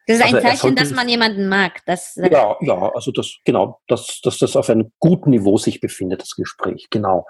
das 0.06 0.16
ist 0.16 0.22
ein 0.22 0.34
also 0.34 0.48
Zeichen, 0.48 0.76
dass 0.76 0.90
man 0.92 1.08
jemanden 1.08 1.48
mag. 1.48 1.80
Das, 1.86 2.14
ja, 2.16 2.56
ja, 2.60 2.92
also 2.94 3.12
das, 3.12 3.36
genau, 3.44 3.80
dass, 3.86 4.20
dass 4.22 4.38
das 4.38 4.56
auf 4.56 4.70
einem 4.70 4.92
guten 4.98 5.30
Niveau 5.30 5.58
sich 5.58 5.80
befindet, 5.80 6.22
das 6.22 6.34
Gespräch, 6.34 6.88
genau. 6.90 7.26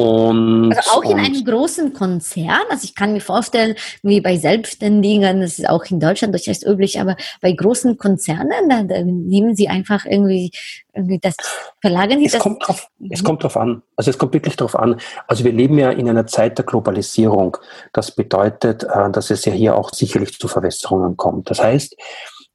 Und, 0.00 0.72
also 0.76 0.90
auch 0.90 1.04
in 1.04 1.18
einem 1.18 1.44
großen 1.44 1.92
Konzern, 1.92 2.62
also 2.70 2.84
ich 2.84 2.94
kann 2.94 3.12
mir 3.12 3.20
vorstellen, 3.20 3.74
wie 4.02 4.20
bei 4.20 4.36
Selbstständigen, 4.36 5.40
das 5.40 5.58
ist 5.58 5.68
auch 5.68 5.84
in 5.86 6.00
Deutschland 6.00 6.34
durchaus 6.34 6.64
üblich, 6.64 7.00
aber 7.00 7.16
bei 7.40 7.52
großen 7.52 7.98
Konzernen, 7.98 8.68
da, 8.68 8.82
da 8.82 9.02
nehmen 9.02 9.54
sie 9.54 9.68
einfach 9.68 10.06
irgendwie, 10.06 10.52
irgendwie 10.94 11.18
das, 11.18 11.36
verlagern 11.80 12.18
sie 12.18 12.26
es 12.26 12.32
das. 12.32 12.42
Kommt 12.42 12.66
drauf, 12.66 12.88
es 13.10 13.24
kommt 13.24 13.42
drauf 13.42 13.56
an. 13.56 13.82
Also 13.96 14.10
es 14.10 14.18
kommt 14.18 14.32
wirklich 14.32 14.56
drauf 14.56 14.76
an. 14.76 15.00
Also 15.26 15.44
wir 15.44 15.52
leben 15.52 15.78
ja 15.78 15.90
in 15.90 16.08
einer 16.08 16.26
Zeit 16.26 16.58
der 16.58 16.64
Globalisierung. 16.64 17.56
Das 17.92 18.12
bedeutet, 18.12 18.84
äh, 18.84 19.10
dass 19.10 19.30
es 19.30 19.44
ja 19.44 19.52
hier 19.52 19.76
auch 19.76 19.92
sicherlich 19.92 20.38
zu 20.38 20.48
Verwässerungen 20.48 21.16
kommt. 21.16 21.50
Das 21.50 21.62
heißt, 21.62 21.96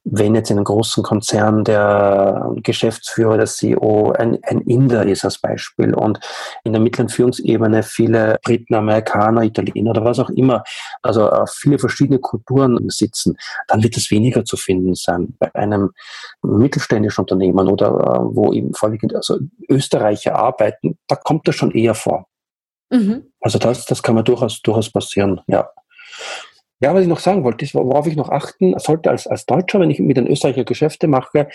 wenn 0.08 0.36
jetzt 0.36 0.50
in 0.50 0.56
einem 0.56 0.64
großen 0.64 1.02
Konzern 1.02 1.64
der 1.64 2.52
Geschäftsführer, 2.62 3.36
der 3.36 3.46
CEO 3.46 4.12
ein, 4.12 4.38
ein 4.44 4.60
Inder 4.60 5.04
ist 5.04 5.24
als 5.24 5.38
Beispiel 5.38 5.94
und 5.94 6.20
in 6.62 6.72
der 6.72 6.80
mittleren 6.80 7.08
Führungsebene 7.08 7.82
viele 7.82 8.38
Briten, 8.44 8.74
Amerikaner, 8.74 9.42
Italiener 9.42 9.90
oder 9.90 10.04
was 10.04 10.20
auch 10.20 10.30
immer, 10.30 10.62
also 11.02 11.28
äh, 11.28 11.44
viele 11.52 11.80
verschiedene 11.80 12.20
Kulturen 12.20 12.88
sitzen, 12.88 13.36
dann 13.66 13.82
wird 13.82 13.96
es 13.96 14.10
weniger 14.12 14.44
zu 14.44 14.56
finden 14.56 14.94
sein. 14.94 15.34
Bei 15.40 15.52
einem 15.56 15.90
mittelständischen 16.42 17.22
Unternehmen 17.22 17.68
oder 17.68 17.88
äh, 17.88 18.36
wo 18.36 18.52
eben 18.52 18.74
vorwiegend 18.74 19.14
also 19.14 19.38
Österreicher 19.68 20.36
arbeiten, 20.36 20.98
da 21.08 21.16
kommt 21.16 21.48
das 21.48 21.56
schon 21.56 21.72
eher 21.72 21.94
vor. 21.94 22.28
Mhm. 22.90 23.32
Also 23.40 23.58
das, 23.58 23.86
das 23.86 24.02
kann 24.04 24.14
man 24.14 24.24
durchaus, 24.24 24.62
durchaus 24.62 24.90
passieren, 24.90 25.40
ja. 25.48 25.68
Ja, 26.80 26.94
was 26.94 27.02
ich 27.02 27.08
noch 27.08 27.20
sagen 27.20 27.42
wollte, 27.42 27.64
ist, 27.64 27.74
worauf 27.74 28.06
ich 28.06 28.16
noch 28.16 28.28
achten 28.28 28.78
sollte 28.78 29.10
als, 29.10 29.26
als 29.26 29.46
Deutscher, 29.46 29.80
wenn 29.80 29.90
ich 29.90 29.98
mit 29.98 30.18
den 30.18 30.26
Österreicher 30.26 30.64
Geschäfte 30.64 31.08
mache, 31.08 31.48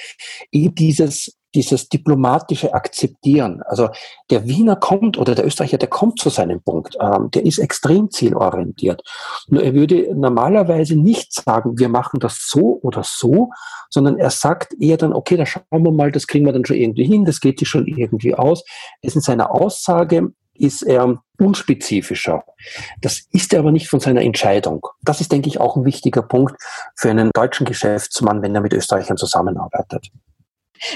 eh 0.51 0.69
dieses, 0.69 1.37
dieses 1.53 1.89
diplomatische 1.89 2.73
Akzeptieren. 2.73 3.61
Also 3.67 3.89
der 4.31 4.47
Wiener 4.47 4.77
kommt 4.77 5.19
oder 5.19 5.35
der 5.35 5.45
Österreicher, 5.45 5.77
der 5.77 5.89
kommt 5.89 6.19
zu 6.19 6.29
seinem 6.29 6.63
Punkt. 6.63 6.97
Ähm, 6.99 7.29
der 7.31 7.45
ist 7.45 7.59
extrem 7.59 8.09
zielorientiert. 8.09 9.03
Nur 9.47 9.61
er 9.61 9.75
würde 9.75 10.09
normalerweise 10.15 10.95
nicht 10.95 11.33
sagen, 11.33 11.77
wir 11.77 11.89
machen 11.89 12.19
das 12.19 12.47
so 12.49 12.79
oder 12.81 13.03
so, 13.05 13.51
sondern 13.91 14.17
er 14.17 14.31
sagt 14.31 14.73
eher 14.79 14.97
dann, 14.97 15.13
okay, 15.13 15.37
da 15.37 15.45
schauen 15.45 15.63
wir 15.69 15.91
mal, 15.91 16.11
das 16.11 16.25
kriegen 16.25 16.45
wir 16.45 16.53
dann 16.53 16.65
schon 16.65 16.77
irgendwie 16.77 17.05
hin, 17.05 17.25
das 17.25 17.41
geht 17.41 17.59
sich 17.59 17.67
schon 17.67 17.85
irgendwie 17.85 18.33
aus. 18.33 18.63
Es 19.01 19.09
ist 19.09 19.15
in 19.17 19.21
seiner 19.21 19.51
Aussage 19.51 20.33
ist 20.61 20.83
er 20.83 21.21
unspezifischer. 21.39 22.43
Das 23.01 23.21
ist 23.31 23.53
er 23.53 23.59
aber 23.59 23.71
nicht 23.71 23.87
von 23.87 23.99
seiner 23.99 24.21
Entscheidung. 24.21 24.85
Das 25.01 25.21
ist, 25.21 25.31
denke 25.31 25.49
ich, 25.49 25.59
auch 25.59 25.75
ein 25.75 25.85
wichtiger 25.85 26.21
Punkt 26.21 26.55
für 26.95 27.09
einen 27.09 27.31
deutschen 27.33 27.65
Geschäftsmann, 27.65 28.41
wenn 28.41 28.55
er 28.55 28.61
mit 28.61 28.73
Österreichern 28.73 29.17
zusammenarbeitet. 29.17 30.11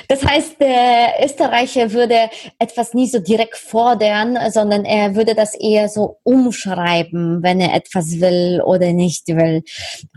Das 0.08 0.26
heißt, 0.26 0.60
der 0.60 1.24
Österreicher 1.24 1.92
würde 1.92 2.30
etwas 2.58 2.94
nie 2.94 3.08
so 3.08 3.20
direkt 3.20 3.56
fordern, 3.56 4.38
sondern 4.52 4.84
er 4.84 5.16
würde 5.16 5.36
das 5.36 5.54
eher 5.54 5.90
so 5.90 6.18
umschreiben, 6.24 7.44
wenn 7.44 7.60
er 7.60 7.76
etwas 7.76 8.20
will 8.20 8.62
oder 8.66 8.94
nicht 8.94 9.28
will. 9.28 9.62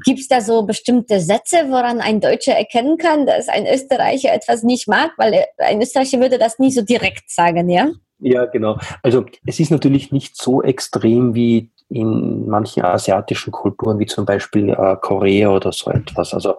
Gibt 0.04 0.20
es 0.20 0.28
da 0.28 0.40
so 0.40 0.62
bestimmte 0.62 1.20
Sätze, 1.20 1.66
woran 1.68 2.00
ein 2.00 2.20
Deutscher 2.20 2.54
erkennen 2.54 2.96
kann, 2.96 3.26
dass 3.26 3.48
ein 3.48 3.66
Österreicher 3.66 4.32
etwas 4.32 4.62
nicht 4.62 4.88
mag? 4.88 5.10
Weil 5.18 5.44
ein 5.58 5.82
Österreicher 5.82 6.20
würde 6.20 6.38
das 6.38 6.58
nie 6.58 6.72
so 6.72 6.82
direkt 6.82 7.30
sagen, 7.30 7.68
ja? 7.68 7.90
Ja, 8.20 8.46
genau. 8.46 8.78
Also 9.02 9.26
es 9.46 9.60
ist 9.60 9.70
natürlich 9.70 10.10
nicht 10.10 10.36
so 10.36 10.62
extrem 10.62 11.34
wie 11.34 11.70
in 11.88 12.46
manchen 12.48 12.84
asiatischen 12.84 13.50
Kulturen, 13.50 13.98
wie 13.98 14.06
zum 14.06 14.26
Beispiel 14.26 14.70
äh, 14.70 14.96
Korea 15.00 15.48
oder 15.48 15.72
so 15.72 15.90
etwas, 15.90 16.34
also 16.34 16.56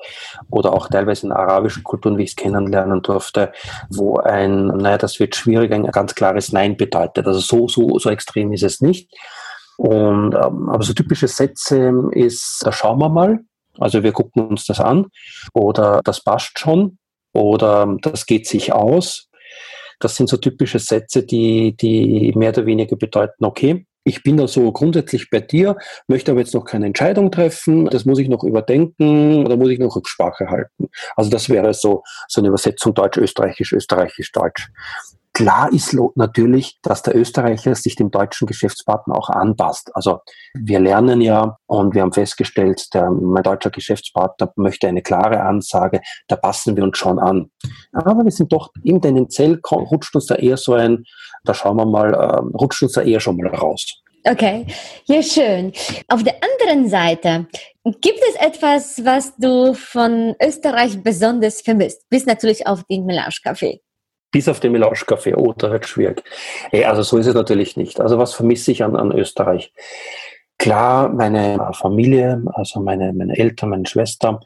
oder 0.49 0.73
auch 0.73 0.87
teilweise 0.87 1.27
in 1.27 1.31
arabischen 1.31 1.83
Kulturen, 1.83 2.17
wie 2.17 2.23
ich 2.23 2.31
es 2.31 2.35
kennenlernen 2.35 3.01
durfte, 3.03 3.51
wo 3.89 4.17
ein, 4.17 4.67
naja, 4.67 4.97
das 4.97 5.19
wird 5.19 5.35
schwierig, 5.35 5.71
ein 5.71 5.85
ganz 5.87 6.15
klares 6.15 6.51
Nein 6.51 6.77
bedeutet. 6.77 7.27
Also 7.27 7.39
so, 7.39 7.67
so, 7.67 7.99
so 7.99 8.09
extrem 8.09 8.53
ist 8.53 8.63
es 8.63 8.81
nicht. 8.81 9.11
Und 9.77 10.33
ähm, 10.33 10.69
aber 10.69 10.83
so 10.83 10.93
typische 10.93 11.27
Sätze 11.27 11.93
ist, 12.11 12.61
da 12.65 12.71
schauen 12.71 12.99
wir 12.99 13.09
mal, 13.09 13.39
also 13.77 14.01
wir 14.03 14.11
gucken 14.11 14.47
uns 14.47 14.65
das 14.65 14.79
an, 14.79 15.07
oder 15.53 16.01
das 16.03 16.23
passt 16.23 16.57
schon, 16.57 16.97
oder 17.33 17.95
das 18.01 18.25
geht 18.25 18.47
sich 18.47 18.73
aus, 18.73 19.28
das 19.99 20.15
sind 20.15 20.29
so 20.29 20.37
typische 20.37 20.79
Sätze, 20.79 21.23
die, 21.23 21.75
die 21.75 22.33
mehr 22.35 22.49
oder 22.49 22.65
weniger 22.65 22.95
bedeuten, 22.95 23.45
okay, 23.45 23.85
ich 24.03 24.23
bin 24.23 24.37
da 24.37 24.47
so 24.47 24.71
grundsätzlich 24.71 25.29
bei 25.29 25.39
dir, 25.39 25.77
möchte 26.07 26.31
aber 26.31 26.39
jetzt 26.39 26.53
noch 26.53 26.65
keine 26.65 26.87
Entscheidung 26.87 27.31
treffen, 27.31 27.85
das 27.85 28.05
muss 28.05 28.19
ich 28.19 28.29
noch 28.29 28.43
überdenken 28.43 29.45
oder 29.45 29.57
muss 29.57 29.69
ich 29.69 29.79
noch 29.79 29.95
Rücksprache 29.95 30.49
halten. 30.49 30.89
Also 31.15 31.29
das 31.29 31.49
wäre 31.49 31.73
so, 31.73 32.03
so 32.27 32.41
eine 32.41 32.47
Übersetzung 32.47 32.93
Deutsch-Österreichisch, 32.93 33.73
Österreichisch-Deutsch. 33.73 34.69
Klar 35.39 35.71
ist 35.71 35.95
natürlich, 36.15 36.79
dass 36.81 37.01
der 37.01 37.15
Österreicher 37.15 37.73
sich 37.73 37.95
dem 37.95 38.11
deutschen 38.11 38.45
Geschäftspartner 38.45 39.15
auch 39.17 39.29
anpasst. 39.29 39.89
Also 39.93 40.19
wir 40.53 40.81
lernen 40.81 41.21
ja 41.21 41.55
und 41.65 41.95
wir 41.95 42.01
haben 42.01 42.11
festgestellt, 42.11 42.93
der, 42.93 43.09
mein 43.09 43.43
deutscher 43.43 43.69
Geschäftspartner 43.69 44.51
möchte 44.57 44.89
eine 44.89 45.01
klare 45.01 45.39
Ansage, 45.39 46.01
da 46.27 46.35
passen 46.35 46.75
wir 46.75 46.83
uns 46.83 46.97
schon 46.97 47.19
an. 47.19 47.51
Aber 47.93 48.25
wir 48.25 48.31
sind 48.31 48.51
doch 48.51 48.71
im 48.83 49.01
tendenziell 49.01 49.61
rutscht 49.71 50.13
uns 50.13 50.25
da 50.25 50.35
eher 50.35 50.57
so 50.57 50.73
ein, 50.73 51.05
da 51.45 51.53
schauen 51.53 51.77
wir 51.77 51.85
mal, 51.85 52.13
äh, 52.13 52.57
rutscht 52.57 52.83
uns 52.83 52.91
da 52.91 53.01
eher 53.01 53.21
schon 53.21 53.37
mal 53.37 53.47
raus. 53.47 54.01
Okay, 54.25 54.65
ja 55.05 55.23
schön. 55.23 55.71
Auf 56.09 56.21
der 56.21 56.35
anderen 56.43 56.89
Seite, 56.89 57.47
gibt 57.85 58.19
es 58.27 58.35
etwas, 58.45 59.05
was 59.05 59.37
du 59.37 59.73
von 59.73 60.35
Österreich 60.45 61.01
besonders 61.01 61.61
vermisst? 61.61 62.09
Bis 62.09 62.25
natürlich 62.25 62.67
auf 62.67 62.83
den 62.83 63.05
Melange-Café. 63.05 63.79
Bis 64.31 64.47
auf 64.47 64.59
den 64.59 64.71
Melange-Kaffee. 64.71 65.35
Oh, 65.35 65.53
da 65.53 65.71
wird 65.71 65.87
schwierig. 65.87 66.23
Hey, 66.69 66.85
also 66.85 67.01
so 67.01 67.17
ist 67.17 67.27
es 67.27 67.33
natürlich 67.33 67.77
nicht. 67.77 67.99
Also 67.99 68.17
was 68.17 68.33
vermisse 68.33 68.71
ich 68.71 68.83
an, 68.83 68.95
an 68.95 69.11
Österreich? 69.11 69.73
Klar, 70.57 71.09
meine 71.09 71.71
Familie, 71.73 72.43
also 72.53 72.81
meine, 72.81 73.13
meine 73.13 73.37
Eltern, 73.37 73.69
meine 73.69 73.87
Schwester. 73.87 74.39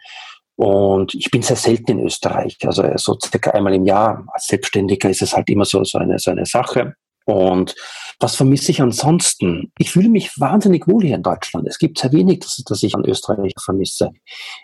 Und 0.56 1.16
ich 1.16 1.32
bin 1.32 1.42
sehr 1.42 1.56
selten 1.56 2.00
in 2.00 2.06
Österreich. 2.06 2.58
Also 2.66 2.84
so 2.96 3.18
circa 3.20 3.52
einmal 3.52 3.74
im 3.74 3.86
Jahr. 3.86 4.24
Als 4.32 4.48
Selbstständiger 4.48 5.10
ist 5.10 5.22
es 5.22 5.34
halt 5.34 5.50
immer 5.50 5.66
so, 5.66 5.84
so, 5.84 5.98
eine, 5.98 6.20
so 6.20 6.32
eine 6.32 6.46
Sache. 6.46 6.96
Und 7.26 7.76
was 8.20 8.36
vermisse 8.36 8.72
ich 8.72 8.82
ansonsten? 8.82 9.72
Ich 9.78 9.92
fühle 9.92 10.10
mich 10.10 10.40
wahnsinnig 10.40 10.88
wohl 10.88 11.04
hier 11.04 11.16
in 11.16 11.24
Deutschland. 11.24 11.68
Es 11.68 11.78
gibt 11.78 11.98
sehr 11.98 12.12
wenig, 12.12 12.40
das, 12.40 12.62
das 12.66 12.84
ich 12.84 12.96
an 12.96 13.06
Österreich 13.06 13.54
vermisse. 13.64 14.12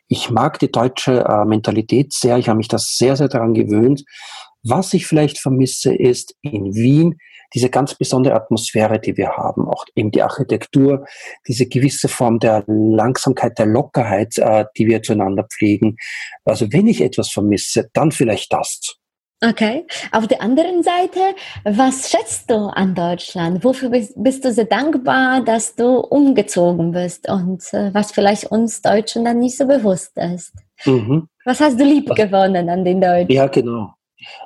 Ich 0.08 0.30
mag 0.30 0.60
die 0.60 0.72
deutsche 0.72 1.26
äh, 1.26 1.46
Mentalität 1.46 2.14
sehr. 2.14 2.38
Ich 2.38 2.50
habe 2.50 2.58
mich 2.58 2.68
das 2.68 2.96
sehr, 2.98 3.16
sehr 3.16 3.28
daran 3.28 3.54
gewöhnt. 3.54 4.04
Was 4.63 4.93
ich 4.93 5.08
vielleicht 5.08 5.39
vermisse, 5.39 5.93
ist 5.93 6.36
in 6.41 6.74
Wien 6.74 7.17
diese 7.54 7.69
ganz 7.69 7.95
besondere 7.95 8.36
Atmosphäre, 8.36 9.00
die 9.00 9.17
wir 9.17 9.32
haben, 9.32 9.67
auch 9.67 9.86
eben 9.95 10.12
die 10.12 10.22
Architektur, 10.22 11.06
diese 11.48 11.67
gewisse 11.67 12.08
Form 12.08 12.39
der 12.39 12.63
Langsamkeit, 12.67 13.58
der 13.58 13.65
Lockerheit, 13.65 14.38
äh, 14.38 14.65
die 14.78 14.88
wir 14.88 15.02
zueinander 15.02 15.45
pflegen. 15.52 15.98
Also 16.45 16.72
wenn 16.72 16.88
ich 16.88 17.02
etwas 17.02 17.30
vermisse, 17.30 17.89
dann 17.93 18.12
vielleicht 18.12 18.54
das. 18.54 19.00
Okay. 19.41 19.88
Auf 20.12 20.28
der 20.28 20.41
anderen 20.41 20.84
Seite, 20.84 21.19
was 21.63 22.10
schätzt 22.10 22.52
du 22.52 22.56
an 22.56 22.93
Deutschland? 22.93 23.63
Wofür 23.63 23.89
bist, 23.89 24.43
du 24.43 24.52
sehr 24.52 24.65
dankbar, 24.65 25.41
dass 25.43 25.76
du 25.76 26.00
umgezogen 26.00 26.91
bist 26.91 27.30
und 27.30 27.63
äh, 27.72 27.93
was 27.93 28.12
vielleicht 28.12 28.52
uns 28.52 28.82
Deutschen 28.82 29.24
dann 29.24 29.39
nicht 29.39 29.58
so 29.58 29.65
bewusst 29.65 30.17
ist? 30.17 30.54
Mhm. 30.86 31.30
Was 31.45 31.62
hast 31.62 31.80
du 31.80 31.86
lieb 31.86 32.13
gewonnen 32.15 32.69
an 32.69 32.84
den 32.84 33.00
Deutschen? 33.00 33.32
Ja, 33.32 33.48
genau. 33.48 33.93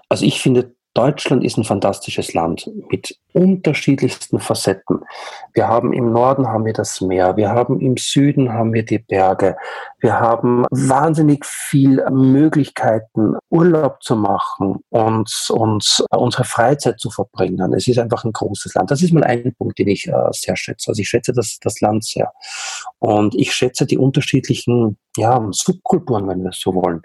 Also 0.10 0.26
ich 0.26 0.42
finde, 0.42 0.76
Deutschland 0.94 1.44
ist 1.44 1.58
ein 1.58 1.64
fantastisches 1.64 2.34
Land 2.36 2.70
mit 2.92 3.18
unterschiedlichsten 3.34 4.40
Facetten. 4.40 5.00
Wir 5.54 5.68
haben 5.68 5.92
im 5.92 6.12
Norden 6.12 6.48
haben 6.48 6.66
wir 6.66 6.74
das 6.74 7.02
Meer, 7.02 7.36
wir 7.36 7.50
haben 7.50 7.80
im 7.80 7.98
Süden 7.98 8.54
haben 8.54 8.74
wir 8.74 8.86
die 8.86 9.00
Berge, 9.00 9.58
wir 10.00 10.20
haben 10.20 10.66
wahnsinnig 10.70 11.46
viel 11.46 12.04
Möglichkeiten, 12.12 13.38
Urlaub 13.50 14.04
zu 14.04 14.16
machen 14.16 14.82
und, 14.90 15.34
und 15.50 16.04
unsere 16.12 16.44
Freizeit 16.44 17.00
zu 17.00 17.10
verbringen. 17.10 17.74
Es 17.74 17.88
ist 17.88 17.98
einfach 17.98 18.24
ein 18.24 18.34
großes 18.34 18.76
Land. 18.76 18.92
Das 18.92 19.02
ist 19.02 19.14
mal 19.14 19.24
ein 19.24 19.56
Punkt, 19.58 19.80
den 19.80 19.88
ich 19.88 20.08
äh, 20.08 20.14
sehr 20.32 20.56
schätze. 20.56 20.90
Also 20.90 21.02
ich 21.02 21.10
schätze 21.10 21.34
das, 21.34 21.58
das 21.60 21.82
Land 21.82 22.06
sehr. 22.06 22.32
Und 23.00 23.34
ich 23.34 23.52
schätze 23.54 23.88
die 23.88 23.98
unterschiedlichen 23.98 24.98
ja, 25.18 25.48
Subkulturen, 25.52 26.28
wenn 26.28 26.42
wir 26.42 26.50
es 26.50 26.60
so 26.60 26.74
wollen. 26.74 27.02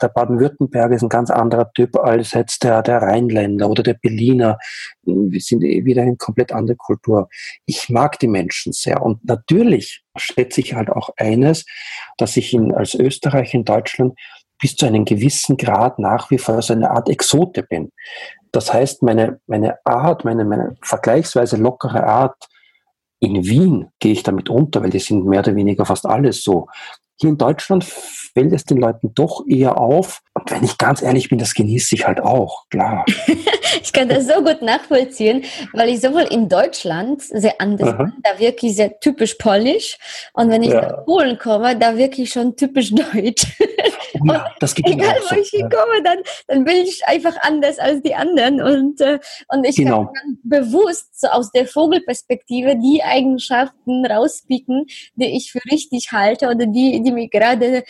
Der 0.00 0.08
Baden-Württemberg 0.08 0.92
ist 0.92 1.02
ein 1.02 1.08
ganz 1.08 1.30
anderer 1.30 1.72
Typ 1.72 1.96
als 1.96 2.32
jetzt 2.32 2.62
der, 2.64 2.82
der 2.82 3.00
Rheinländer 3.00 3.68
oder 3.70 3.82
der 3.82 3.94
Berliner. 3.94 4.58
Wir 5.04 5.40
sind 5.40 5.62
wieder 5.62 6.02
eine 6.02 6.16
komplett 6.16 6.52
andere 6.52 6.76
Kultur. 6.76 7.28
Ich 7.64 7.88
mag 7.88 8.18
die 8.18 8.28
Menschen 8.28 8.72
sehr. 8.72 9.02
Und 9.02 9.24
natürlich 9.24 10.02
schätze 10.16 10.60
ich 10.60 10.74
halt 10.74 10.90
auch 10.90 11.10
eines, 11.16 11.64
dass 12.18 12.36
ich 12.36 12.52
in, 12.52 12.74
als 12.74 12.94
Österreich 12.94 13.54
in 13.54 13.64
Deutschland 13.64 14.18
bis 14.60 14.76
zu 14.76 14.86
einem 14.86 15.04
gewissen 15.04 15.56
Grad 15.56 15.98
nach 15.98 16.30
wie 16.30 16.38
vor 16.38 16.60
so 16.62 16.72
eine 16.72 16.90
Art 16.90 17.08
Exote 17.08 17.62
bin. 17.62 17.92
Das 18.52 18.72
heißt, 18.72 19.02
meine, 19.02 19.40
meine 19.46 19.76
Art, 19.84 20.24
meine, 20.24 20.44
meine 20.44 20.76
vergleichsweise 20.82 21.56
lockere 21.56 22.04
Art, 22.04 22.48
in 23.18 23.44
Wien 23.44 23.88
gehe 23.98 24.12
ich 24.12 24.22
damit 24.22 24.50
unter, 24.50 24.82
weil 24.82 24.90
die 24.90 24.98
sind 24.98 25.26
mehr 25.26 25.40
oder 25.40 25.54
weniger 25.56 25.84
fast 25.86 26.06
alles 26.06 26.42
so. 26.42 26.68
Hier 27.18 27.30
in 27.30 27.38
Deutschland 27.38 27.84
fällt 27.84 28.52
es 28.52 28.64
den 28.64 28.76
Leuten 28.76 29.14
doch 29.14 29.42
eher 29.48 29.78
auf. 29.78 30.20
Und 30.34 30.50
wenn 30.50 30.62
ich 30.62 30.76
ganz 30.76 31.00
ehrlich 31.00 31.30
bin, 31.30 31.38
das 31.38 31.54
genieße 31.54 31.94
ich 31.94 32.06
halt 32.06 32.20
auch, 32.20 32.68
klar. 32.68 33.06
ich 33.82 33.92
kann 33.92 34.10
das 34.10 34.26
so 34.26 34.42
gut 34.42 34.60
nachvollziehen, 34.60 35.44
weil 35.72 35.88
ich 35.88 36.02
sowohl 36.02 36.24
in 36.30 36.48
Deutschland 36.48 37.22
sehr 37.22 37.58
anders 37.58 37.88
Aha. 37.88 38.02
bin, 38.02 38.12
da 38.22 38.38
wirklich 38.38 38.76
sehr 38.76 39.00
typisch 39.00 39.34
polnisch. 39.34 39.96
Und 40.34 40.50
wenn 40.50 40.62
ich 40.62 40.70
ja. 40.72 40.82
nach 40.82 41.04
Polen 41.06 41.38
komme, 41.38 41.78
da 41.78 41.96
wirklich 41.96 42.30
schon 42.30 42.54
typisch 42.54 42.94
deutsch. 42.94 43.46
Oh 44.14 44.24
ja, 44.24 44.54
das 44.60 44.74
geht 44.74 44.86
egal, 44.86 45.16
wo 45.30 45.36
ich 45.36 45.48
hinkomme, 45.50 46.02
dann, 46.02 46.18
dann 46.48 46.64
bin 46.64 46.76
ich 46.76 47.06
einfach 47.06 47.36
anders 47.42 47.78
als 47.78 48.02
die 48.02 48.14
anderen. 48.14 48.60
Und, 48.60 49.00
äh, 49.00 49.18
und 49.48 49.64
ich 49.64 49.76
genau. 49.76 50.06
kann 50.06 50.14
dann 50.14 50.38
bewusst 50.42 51.20
so 51.20 51.28
aus 51.28 51.50
der 51.52 51.66
Vogelperspektive 51.66 52.76
die 52.76 53.02
Eigenschaften 53.02 54.04
rauspicken, 54.06 54.86
die 55.14 55.36
ich 55.36 55.52
für 55.52 55.60
richtig 55.70 56.12
halte 56.12 56.46
oder 56.46 56.66
die, 56.66 57.02
die 57.02 57.12
mir 57.12 57.28
gerade 57.28 57.84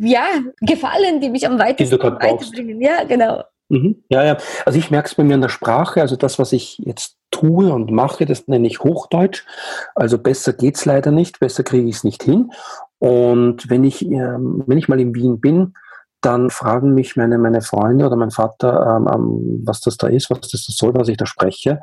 ja, 0.00 0.26
gefallen, 0.60 1.20
die 1.20 1.30
mich 1.30 1.46
am 1.46 1.58
weitesten 1.58 1.98
weiterbringen. 2.00 2.80
Ja, 2.80 3.04
genau. 3.04 3.42
Mhm. 3.70 4.02
Ja, 4.08 4.24
ja. 4.24 4.36
Also 4.66 4.78
ich 4.78 4.90
merke 4.90 5.08
es 5.08 5.14
bei 5.14 5.24
mir 5.24 5.34
in 5.34 5.40
der 5.40 5.48
Sprache, 5.48 6.00
also 6.00 6.16
das, 6.16 6.38
was 6.38 6.52
ich 6.52 6.78
jetzt 6.78 7.16
tue 7.30 7.72
und 7.72 7.92
mache, 7.92 8.26
das 8.26 8.48
nenne 8.48 8.66
ich 8.66 8.80
Hochdeutsch. 8.80 9.46
Also 9.94 10.18
besser 10.18 10.52
geht 10.52 10.76
es 10.76 10.84
leider 10.84 11.12
nicht, 11.12 11.38
besser 11.38 11.62
kriege 11.62 11.88
ich 11.88 11.96
es 11.96 12.04
nicht 12.04 12.22
hin. 12.24 12.50
Und 12.98 13.70
wenn 13.70 13.84
ich, 13.84 14.04
ähm, 14.04 14.64
wenn 14.66 14.76
ich 14.76 14.88
mal 14.88 15.00
in 15.00 15.14
Wien 15.14 15.40
bin, 15.40 15.74
dann 16.20 16.50
fragen 16.50 16.94
mich 16.94 17.16
meine, 17.16 17.38
meine 17.38 17.62
Freunde 17.62 18.06
oder 18.06 18.16
mein 18.16 18.30
Vater, 18.30 18.96
ähm, 18.96 19.08
ähm, 19.12 19.62
was 19.64 19.80
das 19.80 19.96
da 19.96 20.08
ist, 20.08 20.30
was 20.30 20.40
das 20.40 20.64
soll, 20.66 20.94
was 20.94 21.08
ich 21.08 21.16
da 21.16 21.26
spreche. 21.26 21.80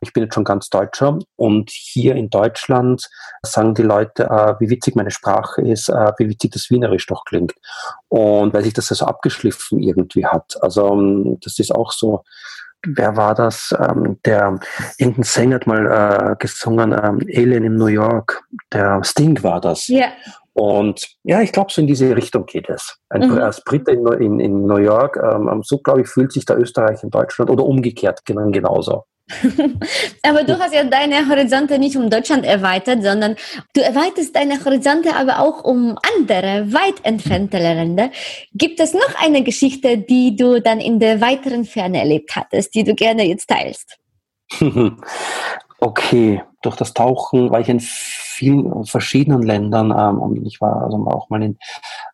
Ich 0.00 0.12
bin 0.12 0.22
jetzt 0.22 0.34
schon 0.34 0.44
ganz 0.44 0.70
Deutscher 0.70 1.18
und 1.36 1.70
hier 1.70 2.14
in 2.14 2.30
Deutschland 2.30 3.08
sagen 3.42 3.74
die 3.74 3.82
Leute, 3.82 4.24
äh, 4.24 4.54
wie 4.60 4.70
witzig 4.70 4.94
meine 4.94 5.10
Sprache 5.10 5.62
ist, 5.62 5.88
äh, 5.88 6.12
wie 6.18 6.28
witzig 6.28 6.52
das 6.52 6.70
Wienerisch 6.70 7.06
doch 7.06 7.24
klingt. 7.24 7.54
Und 8.08 8.54
weil 8.54 8.62
sich 8.62 8.72
das 8.72 8.86
so 8.86 8.94
also 8.94 9.06
abgeschliffen 9.06 9.80
irgendwie 9.80 10.26
hat. 10.26 10.56
Also 10.62 10.92
ähm, 10.92 11.38
das 11.42 11.58
ist 11.58 11.74
auch 11.74 11.92
so, 11.92 12.24
wer 12.86 13.16
war 13.16 13.34
das? 13.34 13.74
Ähm, 13.78 14.18
der 14.24 14.58
irgendein 14.98 15.24
Sänger 15.24 15.56
hat 15.56 15.66
mal 15.66 15.86
äh, 15.86 16.36
gesungen, 16.38 16.92
ähm, 16.92 17.20
Alien 17.34 17.64
in 17.64 17.76
New 17.76 17.86
York. 17.86 18.42
Der 18.72 19.02
Sting 19.04 19.42
war 19.42 19.60
das. 19.60 19.88
Ja. 19.88 20.08
Und 20.60 21.16
ja, 21.22 21.40
ich 21.40 21.52
glaube, 21.52 21.72
so 21.72 21.80
in 21.80 21.86
diese 21.86 22.14
Richtung 22.14 22.44
geht 22.44 22.68
es. 22.68 22.98
Ein, 23.08 23.30
mhm. 23.30 23.38
Als 23.38 23.64
Brite 23.64 23.92
in, 23.92 24.06
in, 24.20 24.40
in, 24.40 24.66
New 24.66 24.76
York, 24.76 25.16
ähm, 25.16 25.62
so 25.64 25.78
glaube 25.78 26.02
ich, 26.02 26.08
fühlt 26.08 26.32
sich 26.32 26.44
der 26.44 26.58
Österreich 26.58 27.02
in 27.02 27.08
Deutschland 27.08 27.50
oder 27.50 27.64
umgekehrt 27.64 28.26
genau, 28.26 28.50
genauso. 28.50 29.04
aber 30.22 30.44
du 30.44 30.58
hast 30.58 30.74
ja 30.74 30.84
deine 30.84 31.26
Horizonte 31.30 31.78
nicht 31.78 31.96
um 31.96 32.10
Deutschland 32.10 32.44
erweitert, 32.44 33.02
sondern 33.02 33.36
du 33.72 33.80
erweiterst 33.80 34.36
deine 34.36 34.62
Horizonte 34.62 35.16
aber 35.16 35.38
auch 35.38 35.64
um 35.64 35.96
andere, 36.18 36.70
weit 36.74 36.96
entfernte 37.04 37.56
Länder. 37.56 38.10
Gibt 38.52 38.80
es 38.80 38.92
noch 38.92 39.14
eine 39.18 39.42
Geschichte, 39.42 39.96
die 39.96 40.36
du 40.36 40.60
dann 40.60 40.78
in 40.78 41.00
der 41.00 41.22
weiteren 41.22 41.64
Ferne 41.64 42.00
erlebt 42.00 42.36
hattest, 42.36 42.74
die 42.74 42.84
du 42.84 42.94
gerne 42.94 43.26
jetzt 43.26 43.48
teilst? 43.48 43.96
okay, 45.80 46.42
durch 46.62 46.76
das 46.76 46.92
Tauchen 46.94 47.50
war 47.50 47.60
ich 47.60 47.68
in 47.68 47.80
vielen 47.80 48.84
verschiedenen 48.84 49.42
Ländern 49.42 49.90
ähm, 49.90 50.44
ich 50.44 50.60
war 50.60 50.82
also 50.82 50.96
auch 51.06 51.28
mal 51.30 51.42
in 51.42 51.58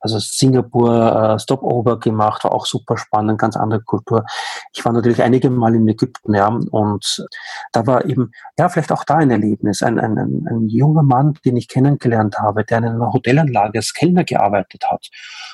also 0.01 0.19
Singapur 0.19 1.35
äh, 1.35 1.39
Stopover 1.39 1.99
gemacht, 1.99 2.45
war 2.45 2.53
auch 2.53 2.67
super 2.67 2.97
spannend, 2.97 3.39
ganz 3.39 3.57
andere 3.57 3.81
Kultur. 3.81 4.25
Ich 4.73 4.85
war 4.85 4.93
natürlich 4.93 5.23
einige 5.23 5.51
Mal 5.51 5.75
in 5.75 5.89
Ägypten, 5.89 6.35
ja, 6.35 6.49
und 6.49 7.27
da 7.73 7.87
war 7.87 8.05
eben, 8.05 8.31
ja, 8.59 8.69
vielleicht 8.69 8.93
auch 8.93 9.05
da 9.05 9.17
ein 9.17 9.31
Erlebnis. 9.31 9.83
Ein, 9.83 9.99
ein, 9.99 10.19
ein, 10.19 10.47
ein 10.49 10.69
junger 10.69 11.03
Mann, 11.03 11.35
den 11.45 11.57
ich 11.57 11.69
kennengelernt 11.69 12.39
habe, 12.39 12.65
der 12.65 12.79
in 12.79 12.85
einer 12.85 13.13
Hotelanlage 13.13 13.79
als 13.79 13.95
Kellner 13.95 14.25
gearbeitet 14.25 14.85
hat. 14.89 15.09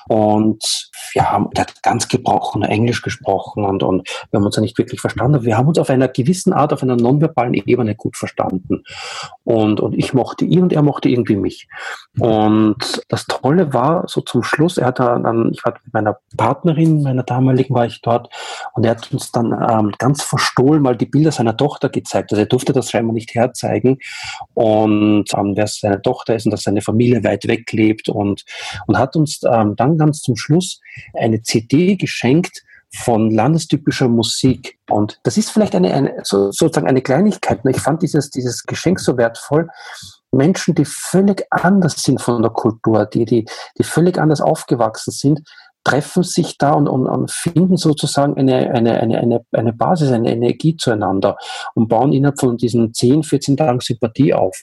Und 0.08 0.90
ja, 1.14 1.46
der 1.54 1.62
hat 1.62 1.82
ganz 1.82 2.08
gebrochen 2.08 2.62
Englisch 2.62 3.02
gesprochen 3.02 3.64
und, 3.64 3.82
und 3.82 4.08
wir 4.30 4.38
haben 4.38 4.46
uns 4.46 4.56
ja 4.56 4.62
nicht 4.62 4.78
wirklich 4.78 5.00
verstanden. 5.00 5.44
Wir 5.44 5.56
haben 5.56 5.68
uns 5.68 5.78
auf 5.78 5.90
einer 5.90 6.08
gewissen 6.08 6.52
Art, 6.52 6.72
auf 6.72 6.82
einer 6.82 6.96
nonverbalen 6.96 7.54
Ebene 7.54 7.94
gut 7.94 8.16
verstanden. 8.16 8.81
Und, 9.44 9.80
und 9.80 9.94
ich 9.94 10.14
mochte 10.14 10.44
ihn 10.44 10.62
und 10.62 10.72
er 10.72 10.82
mochte 10.82 11.08
irgendwie 11.08 11.36
mich. 11.36 11.68
Und 12.18 12.76
das 13.08 13.26
Tolle 13.26 13.72
war 13.72 14.04
so 14.06 14.20
zum 14.20 14.42
Schluss, 14.42 14.78
er 14.78 14.88
hat 14.88 14.98
dann, 14.98 15.50
ich 15.52 15.64
war 15.64 15.74
mit 15.84 15.92
meiner 15.92 16.18
Partnerin, 16.36 17.02
meiner 17.02 17.22
damaligen 17.22 17.74
war 17.74 17.86
ich 17.86 18.00
dort 18.02 18.28
und 18.74 18.84
er 18.84 18.92
hat 18.92 19.12
uns 19.12 19.32
dann 19.32 19.52
ähm, 19.52 19.92
ganz 19.98 20.22
verstohlen 20.22 20.82
mal 20.82 20.96
die 20.96 21.06
Bilder 21.06 21.32
seiner 21.32 21.56
Tochter 21.56 21.88
gezeigt. 21.88 22.32
Also 22.32 22.42
er 22.42 22.46
durfte 22.46 22.72
das 22.72 22.90
scheinbar 22.90 23.14
nicht 23.14 23.34
herzeigen 23.34 23.98
und 24.54 25.24
ähm, 25.34 25.56
wer 25.56 25.66
seine 25.66 26.02
Tochter 26.02 26.36
ist 26.36 26.46
und 26.46 26.52
dass 26.52 26.62
seine 26.62 26.82
Familie 26.82 27.24
weit 27.24 27.46
weg 27.48 27.72
lebt 27.72 28.08
und, 28.08 28.44
und 28.86 28.98
hat 28.98 29.16
uns 29.16 29.40
ähm, 29.50 29.74
dann 29.76 29.98
ganz 29.98 30.20
zum 30.20 30.36
Schluss 30.36 30.80
eine 31.14 31.42
CD 31.42 31.96
geschenkt, 31.96 32.62
von 32.94 33.30
landestypischer 33.30 34.08
Musik. 34.08 34.78
Und 34.88 35.18
das 35.22 35.36
ist 35.36 35.50
vielleicht 35.50 35.74
eine, 35.74 35.92
eine 35.92 36.14
so, 36.24 36.50
sozusagen 36.50 36.88
eine 36.88 37.02
Kleinigkeit. 37.02 37.60
Ich 37.66 37.80
fand 37.80 38.02
dieses, 38.02 38.30
dieses 38.30 38.64
Geschenk 38.64 39.00
so 39.00 39.16
wertvoll. 39.16 39.68
Menschen, 40.30 40.74
die 40.74 40.84
völlig 40.84 41.46
anders 41.50 42.02
sind 42.02 42.20
von 42.20 42.42
der 42.42 42.50
Kultur, 42.50 43.06
die, 43.06 43.24
die, 43.24 43.46
die 43.78 43.82
völlig 43.82 44.18
anders 44.18 44.40
aufgewachsen 44.40 45.10
sind, 45.10 45.42
treffen 45.84 46.22
sich 46.22 46.58
da 46.58 46.72
und, 46.72 46.88
und, 46.88 47.06
und 47.06 47.30
finden 47.30 47.76
sozusagen 47.76 48.36
eine, 48.36 48.70
eine, 48.70 49.00
eine, 49.00 49.18
eine, 49.18 49.44
eine 49.52 49.72
Basis, 49.72 50.12
eine 50.12 50.32
Energie 50.32 50.76
zueinander 50.76 51.36
und 51.74 51.88
bauen 51.88 52.12
innerhalb 52.12 52.38
von 52.38 52.56
diesen 52.56 52.94
10, 52.94 53.24
14 53.24 53.56
Tagen 53.56 53.80
Sympathie 53.80 54.32
auf 54.32 54.62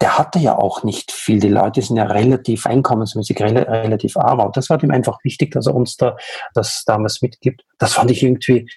der 0.00 0.16
hatte 0.18 0.38
ja 0.38 0.56
auch 0.56 0.82
nicht 0.82 1.12
viel. 1.12 1.40
Die 1.40 1.48
Leute 1.48 1.82
sind 1.82 1.96
ja 1.96 2.04
relativ 2.04 2.66
einkommensmäßig 2.66 3.40
rel 3.40 3.58
relativ 3.58 4.16
arm. 4.16 4.40
Aber 4.40 4.52
das 4.52 4.70
war 4.70 4.82
ihm 4.82 4.90
einfach 4.90 5.18
wichtig, 5.24 5.52
dass 5.52 5.66
er 5.66 5.74
uns 5.74 5.96
da 5.96 6.16
das 6.54 6.84
damals 6.86 7.20
mitgibt. 7.20 7.64
Das 7.78 7.94
fand 7.94 8.10
ich 8.10 8.22
irgendwie, 8.22 8.68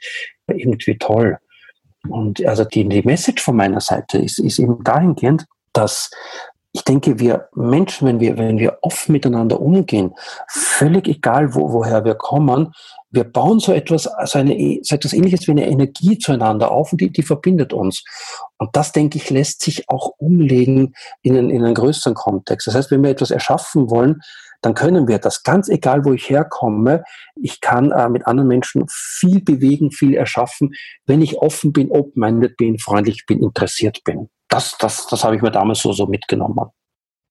irgendwie 0.48 0.98
toll. 0.98 1.38
Und 2.10 2.46
also 2.46 2.66
die, 2.66 2.88
die 2.88 3.04
Message 3.04 3.42
von 3.42 3.56
meiner 3.56 3.80
Seite 3.80 4.18
ist, 4.18 4.40
ist 4.40 4.60
eben 4.60 4.84
dahingehend, 4.84 5.46
dass 5.72 6.12
ich 6.76 6.84
denke, 6.84 7.20
wir 7.20 7.50
Menschen, 7.54 8.08
wenn 8.08 8.20
wir, 8.20 8.36
wenn 8.36 8.58
wir 8.58 8.80
offen 8.82 9.12
miteinander 9.12 9.62
umgehen, 9.62 10.16
völlig 10.50 11.08
egal, 11.08 11.54
wo, 11.54 11.72
woher 11.72 12.04
wir 12.04 12.16
kommen, 12.16 12.74
wir 13.12 13.26
bauen 13.26 13.60
so 13.60 13.72
etwas, 13.72 14.08
also 14.08 14.40
eine, 14.40 14.80
so 14.82 14.96
etwas 14.96 15.14
ähnliches 15.14 15.48
wie 15.48 15.52
eine 15.52 15.68
Energie 15.68 16.18
zueinander 16.18 16.72
auf 16.72 16.92
und 16.92 17.00
die, 17.00 17.12
die 17.12 17.22
verbindet 17.22 17.74
uns. 17.74 18.04
Und 18.58 18.76
das, 18.76 18.92
denke 18.92 19.20
ich, 19.20 19.30
lässt 19.30 19.62
sich 19.62 19.88
auch 19.88 20.14
umlegen 20.18 20.96
in 21.22 21.38
einen, 21.38 21.52
in 21.52 21.64
einen 21.64 21.76
größeren 21.76 22.16
Kontext. 22.16 22.66
Das 22.66 22.74
heißt, 22.74 22.90
wenn 22.90 23.04
wir 23.04 23.12
etwas 23.12 23.30
erschaffen 23.30 23.92
wollen, 23.92 24.22
dann 24.62 24.74
können 24.74 25.08
wir 25.08 25.20
das 25.20 25.44
ganz 25.44 25.70
egal, 25.70 26.06
wo 26.06 26.14
ich 26.14 26.28
herkomme. 26.28 27.04
Ich 27.36 27.62
kann 27.62 27.92
äh, 27.92 28.10
mit 28.10 28.26
anderen 28.26 28.48
Menschen 28.48 28.86
viel 28.90 29.44
bewegen, 29.44 29.92
viel 29.92 30.16
erschaffen, 30.16 30.72
wenn 31.06 31.22
ich 31.22 31.38
offen 31.38 31.72
bin, 31.72 31.92
open-minded 31.92 32.58
bin, 32.58 32.80
freundlich 32.80 33.26
bin, 33.28 33.44
interessiert 33.44 34.04
bin 34.04 34.30
das, 34.54 34.78
das, 34.78 35.08
das 35.08 35.24
habe 35.24 35.36
ich 35.36 35.42
mir 35.42 35.52
damals 35.52 35.80
so, 35.80 35.92
so 35.94 36.06
mitgenommen. 36.06 36.70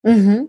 Mhm. 0.03 0.49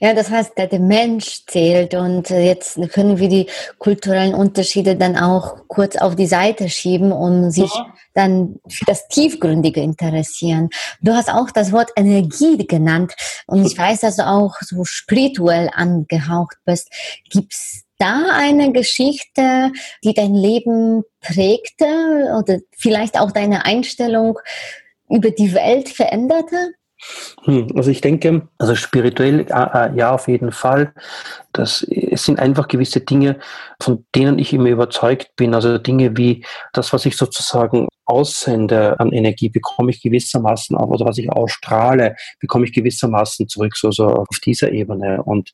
Ja, 0.00 0.14
das 0.14 0.30
heißt, 0.30 0.52
der, 0.56 0.78
Mensch 0.78 1.44
zählt 1.46 1.94
und 1.94 2.30
äh, 2.30 2.46
jetzt 2.46 2.78
können 2.92 3.18
wir 3.18 3.28
die 3.28 3.48
kulturellen 3.78 4.34
Unterschiede 4.34 4.94
dann 4.94 5.16
auch 5.16 5.66
kurz 5.66 5.96
auf 5.96 6.14
die 6.14 6.28
Seite 6.28 6.68
schieben 6.68 7.10
und 7.10 7.50
sich 7.50 7.74
ja. 7.74 7.92
dann 8.14 8.60
für 8.68 8.84
das 8.84 9.08
Tiefgründige 9.08 9.80
interessieren. 9.80 10.70
Du 11.00 11.12
hast 11.12 11.28
auch 11.28 11.50
das 11.50 11.72
Wort 11.72 11.90
Energie 11.96 12.56
genannt 12.68 13.14
und 13.46 13.66
ich 13.66 13.76
weiß, 13.76 14.00
dass 14.00 14.16
du 14.16 14.26
auch 14.28 14.54
so 14.60 14.84
spirituell 14.84 15.70
angehaucht 15.72 16.58
bist. 16.64 16.88
Gibt's 17.30 17.82
da 17.98 18.26
eine 18.32 18.70
Geschichte, 18.72 19.72
die 20.04 20.14
dein 20.14 20.34
Leben 20.34 21.02
prägte 21.20 22.32
oder 22.38 22.58
vielleicht 22.76 23.18
auch 23.18 23.32
deine 23.32 23.64
Einstellung 23.64 24.38
über 25.08 25.30
die 25.30 25.54
Welt 25.54 25.88
veränderte? 25.88 26.74
Hm, 27.44 27.68
also 27.76 27.90
ich 27.90 28.00
denke, 28.00 28.48
also 28.58 28.74
spirituell 28.74 29.40
äh, 29.40 29.44
äh, 29.44 29.96
ja 29.96 30.12
auf 30.12 30.28
jeden 30.28 30.52
Fall. 30.52 30.92
Das 31.52 31.82
es 31.82 32.24
sind 32.24 32.38
einfach 32.38 32.68
gewisse 32.68 33.00
Dinge, 33.00 33.38
von 33.80 34.06
denen 34.14 34.38
ich 34.38 34.52
immer 34.52 34.68
überzeugt 34.68 35.36
bin. 35.36 35.54
Also 35.54 35.78
Dinge 35.78 36.16
wie 36.16 36.44
das, 36.72 36.92
was 36.92 37.04
ich 37.04 37.16
sozusagen 37.16 37.88
aussende 38.06 38.98
an 38.98 39.12
Energie, 39.12 39.48
bekomme 39.48 39.90
ich 39.90 40.02
gewissermaßen 40.02 40.76
auch, 40.76 40.88
oder 40.88 41.06
was 41.06 41.18
ich 41.18 41.30
ausstrahle, 41.30 42.16
bekomme 42.40 42.64
ich 42.64 42.72
gewissermaßen 42.72 43.48
zurück, 43.48 43.76
so, 43.76 43.90
so 43.90 44.06
auf 44.06 44.40
dieser 44.44 44.72
Ebene. 44.72 45.22
Und 45.22 45.50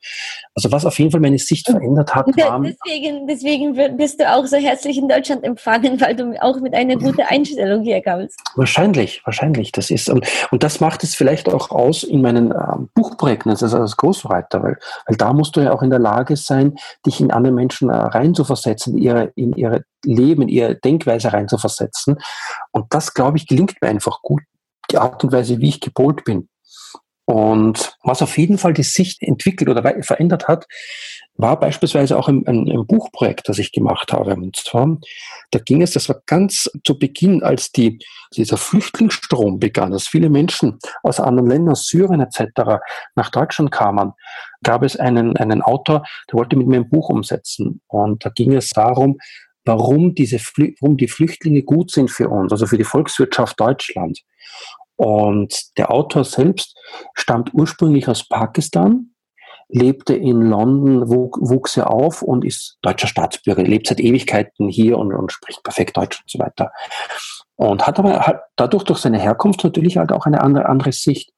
also 0.54 0.72
was 0.72 0.84
auf 0.84 0.98
jeden 0.98 1.10
Fall 1.10 1.20
meine 1.20 1.38
Sicht 1.38 1.68
verändert 1.68 2.14
hat, 2.14 2.26
war. 2.26 2.60
Deswegen, 2.60 3.26
deswegen 3.26 3.96
bist 3.96 4.20
du 4.20 4.30
auch 4.30 4.46
so 4.46 4.56
herzlich 4.56 4.98
in 4.98 5.08
Deutschland 5.08 5.44
empfangen, 5.44 6.00
weil 6.00 6.16
du 6.16 6.40
auch 6.42 6.60
mit 6.60 6.74
einer 6.74 6.96
guten 6.96 7.22
Einstellung 7.22 7.82
hier 7.82 8.00
kamst. 8.00 8.40
Wahrscheinlich, 8.56 9.22
wahrscheinlich. 9.24 9.72
Das 9.72 9.90
ist, 9.90 10.08
und, 10.08 10.26
und 10.50 10.62
das 10.62 10.80
macht 10.80 11.04
es 11.04 11.14
vielleicht 11.14 11.48
auch 11.48 11.70
aus 11.70 12.02
in 12.02 12.22
meinen 12.22 12.52
ähm, 12.52 12.88
Buchprojekten, 12.94 13.50
also 13.50 13.76
als 13.76 13.96
Großwriter, 13.96 14.62
weil, 14.62 14.78
weil 15.06 15.16
da 15.16 15.32
musst 15.32 15.56
du 15.56 15.60
ja 15.60 15.72
auch 15.72 15.82
in 15.82 15.90
der 15.90 15.98
Lage 15.98 16.36
sein, 16.36 16.76
dich 17.06 17.20
in 17.20 17.30
andere 17.30 17.52
Menschen 17.52 17.90
äh, 17.90 17.94
reinzuversetzen, 17.94 18.98
ihre, 18.98 19.32
in 19.36 19.52
ihre 19.52 19.84
Leben, 20.04 20.42
in 20.42 20.48
ihre 20.48 20.76
Denkweise 20.76 21.32
reinzuversetzen. 21.32 22.16
Und 22.72 22.86
das, 22.90 23.14
glaube 23.14 23.38
ich, 23.38 23.46
gelingt 23.46 23.74
mir 23.80 23.88
einfach 23.88 24.22
gut, 24.22 24.42
die 24.90 24.98
Art 24.98 25.22
und 25.24 25.32
Weise, 25.32 25.60
wie 25.60 25.68
ich 25.68 25.80
gepolt 25.80 26.24
bin. 26.24 26.48
Und 27.30 27.96
was 28.02 28.22
auf 28.22 28.36
jeden 28.38 28.58
Fall 28.58 28.72
die 28.72 28.82
Sicht 28.82 29.22
entwickelt 29.22 29.70
oder 29.70 30.02
verändert 30.02 30.48
hat, 30.48 30.66
war 31.36 31.60
beispielsweise 31.60 32.18
auch 32.18 32.26
ein, 32.28 32.44
ein, 32.48 32.68
ein, 32.68 32.86
Buchprojekt, 32.88 33.48
das 33.48 33.58
ich 33.58 33.70
gemacht 33.70 34.12
habe. 34.12 34.34
Und 34.34 34.56
zwar, 34.56 34.98
da 35.52 35.60
ging 35.60 35.80
es, 35.80 35.92
das 35.92 36.08
war 36.08 36.20
ganz 36.26 36.68
zu 36.84 36.98
Beginn, 36.98 37.44
als 37.44 37.70
die, 37.70 38.00
dieser 38.34 38.56
Flüchtlingsstrom 38.56 39.60
begann, 39.60 39.92
dass 39.92 40.08
viele 40.08 40.28
Menschen 40.28 40.80
aus 41.04 41.20
anderen 41.20 41.48
Ländern, 41.48 41.76
Syrien 41.76 42.20
etc. 42.20 42.80
nach 43.14 43.30
Deutschland 43.30 43.70
kamen, 43.70 44.12
gab 44.64 44.82
es 44.82 44.96
einen, 44.96 45.36
einen 45.36 45.62
Autor, 45.62 46.04
der 46.28 46.38
wollte 46.38 46.56
mit 46.56 46.66
mir 46.66 46.78
ein 46.78 46.90
Buch 46.90 47.10
umsetzen. 47.10 47.80
Und 47.86 48.24
da 48.24 48.30
ging 48.30 48.54
es 48.54 48.70
darum, 48.70 49.18
warum, 49.64 50.14
diese, 50.14 50.38
warum 50.80 50.96
die 50.96 51.08
Flüchtlinge 51.08 51.62
gut 51.62 51.90
sind 51.90 52.10
für 52.10 52.28
uns, 52.28 52.52
also 52.52 52.66
für 52.66 52.78
die 52.78 52.84
Volkswirtschaft 52.84 53.58
Deutschland. 53.60 54.20
Und 54.96 55.78
der 55.78 55.90
Autor 55.92 56.24
selbst 56.24 56.76
stammt 57.14 57.54
ursprünglich 57.54 58.08
aus 58.08 58.28
Pakistan, 58.28 59.14
lebte 59.68 60.14
in 60.14 60.42
London, 60.42 61.08
wuchs 61.08 61.76
er 61.76 61.90
auf 61.90 62.22
und 62.22 62.44
ist 62.44 62.78
deutscher 62.82 63.06
Staatsbürger, 63.06 63.62
lebt 63.62 63.86
seit 63.86 64.00
Ewigkeiten 64.00 64.68
hier 64.68 64.98
und, 64.98 65.14
und 65.14 65.32
spricht 65.32 65.62
perfekt 65.62 65.96
Deutsch 65.96 66.20
und 66.20 66.30
so 66.30 66.38
weiter. 66.38 66.72
Und 67.54 67.86
hat 67.86 67.98
aber 67.98 68.26
halt 68.26 68.40
dadurch 68.56 68.84
durch 68.84 68.98
seine 68.98 69.20
Herkunft 69.20 69.62
natürlich 69.62 69.96
halt 69.96 70.12
auch 70.12 70.26
eine 70.26 70.40
andere, 70.40 70.66
andere 70.66 70.92
Sicht. 70.92 71.32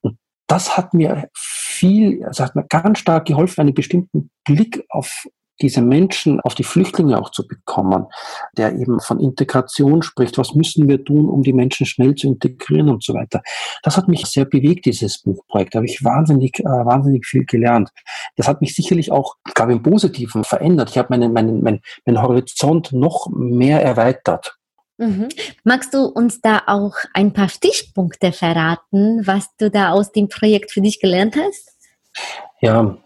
Und 0.00 0.18
das 0.46 0.76
hat 0.76 0.94
mir 0.94 1.28
viel, 1.34 2.24
also 2.24 2.44
hat 2.44 2.56
mir 2.56 2.66
ganz 2.68 2.98
stark 2.98 3.26
geholfen, 3.26 3.60
einen 3.60 3.74
bestimmten 3.74 4.30
Blick 4.44 4.84
auf 4.88 5.26
diese 5.60 5.82
Menschen 5.82 6.40
auf 6.40 6.54
die 6.54 6.64
Flüchtlinge 6.64 7.18
auch 7.18 7.30
zu 7.30 7.46
bekommen, 7.46 8.06
der 8.56 8.74
eben 8.74 9.00
von 9.00 9.20
Integration 9.20 10.02
spricht. 10.02 10.38
Was 10.38 10.54
müssen 10.54 10.88
wir 10.88 11.04
tun, 11.04 11.28
um 11.28 11.42
die 11.42 11.52
Menschen 11.52 11.86
schnell 11.86 12.14
zu 12.14 12.26
integrieren 12.26 12.88
und 12.88 13.02
so 13.02 13.14
weiter. 13.14 13.42
Das 13.82 13.96
hat 13.96 14.08
mich 14.08 14.24
sehr 14.26 14.44
bewegt, 14.44 14.86
dieses 14.86 15.18
Buchprojekt. 15.22 15.74
Da 15.74 15.78
habe 15.78 15.86
ich 15.86 16.02
wahnsinnig, 16.04 16.60
äh, 16.60 16.64
wahnsinnig 16.64 17.26
viel 17.26 17.44
gelernt. 17.44 17.90
Das 18.36 18.48
hat 18.48 18.60
mich 18.60 18.74
sicherlich 18.74 19.10
auch, 19.10 19.36
glaube 19.54 19.72
ich, 19.72 19.78
im 19.78 19.82
Positiven 19.82 20.44
verändert. 20.44 20.90
Ich 20.90 20.98
habe 20.98 21.08
meinen, 21.10 21.32
meinen, 21.32 21.62
meinen, 21.62 21.80
meinen 22.04 22.22
Horizont 22.22 22.92
noch 22.92 23.28
mehr 23.30 23.82
erweitert. 23.82 24.56
Mhm. 24.98 25.28
Magst 25.64 25.94
du 25.94 26.04
uns 26.04 26.40
da 26.42 26.62
auch 26.66 26.94
ein 27.14 27.32
paar 27.32 27.48
Stichpunkte 27.48 28.32
verraten, 28.32 29.26
was 29.26 29.48
du 29.56 29.70
da 29.70 29.92
aus 29.92 30.12
dem 30.12 30.28
Projekt 30.28 30.72
für 30.72 30.82
dich 30.82 31.00
gelernt 31.00 31.36
hast? 31.36 31.70
Ja, 32.60 32.96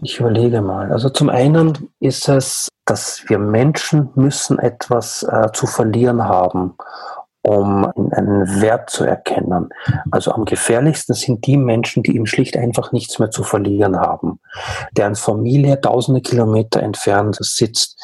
ich 0.00 0.18
überlege 0.18 0.62
mal. 0.62 0.90
Also 0.90 1.10
zum 1.10 1.28
einen 1.28 1.90
ist 2.00 2.28
es, 2.28 2.68
dass 2.86 3.24
wir 3.28 3.38
Menschen 3.38 4.10
müssen 4.14 4.58
etwas 4.58 5.22
äh, 5.22 5.52
zu 5.52 5.66
verlieren 5.66 6.24
haben, 6.24 6.74
um 7.42 7.84
einen 7.84 8.60
Wert 8.62 8.88
zu 8.88 9.04
erkennen. 9.04 9.68
Also 10.10 10.32
am 10.32 10.44
gefährlichsten 10.44 11.14
sind 11.14 11.46
die 11.46 11.56
Menschen, 11.56 12.02
die 12.02 12.14
eben 12.16 12.26
schlicht 12.26 12.56
einfach 12.56 12.92
nichts 12.92 13.18
mehr 13.18 13.30
zu 13.30 13.42
verlieren 13.42 14.00
haben, 14.00 14.40
deren 14.92 15.16
Familie 15.16 15.80
tausende 15.80 16.22
Kilometer 16.22 16.82
entfernt 16.82 17.36
sitzt, 17.40 18.00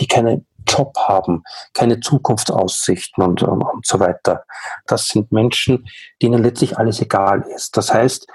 die 0.00 0.08
keine 0.08 0.44
Job 0.66 0.96
haben, 0.98 1.44
keine 1.72 2.00
Zukunftsaussichten 2.00 3.22
und, 3.22 3.42
und, 3.42 3.62
und 3.62 3.86
so 3.86 4.00
weiter. 4.00 4.44
Das 4.86 5.06
sind 5.06 5.32
Menschen, 5.32 5.86
denen 6.20 6.42
letztlich 6.42 6.78
alles 6.78 7.00
egal 7.00 7.44
ist. 7.54 7.76
Das 7.76 7.92
heißt, 7.92 8.26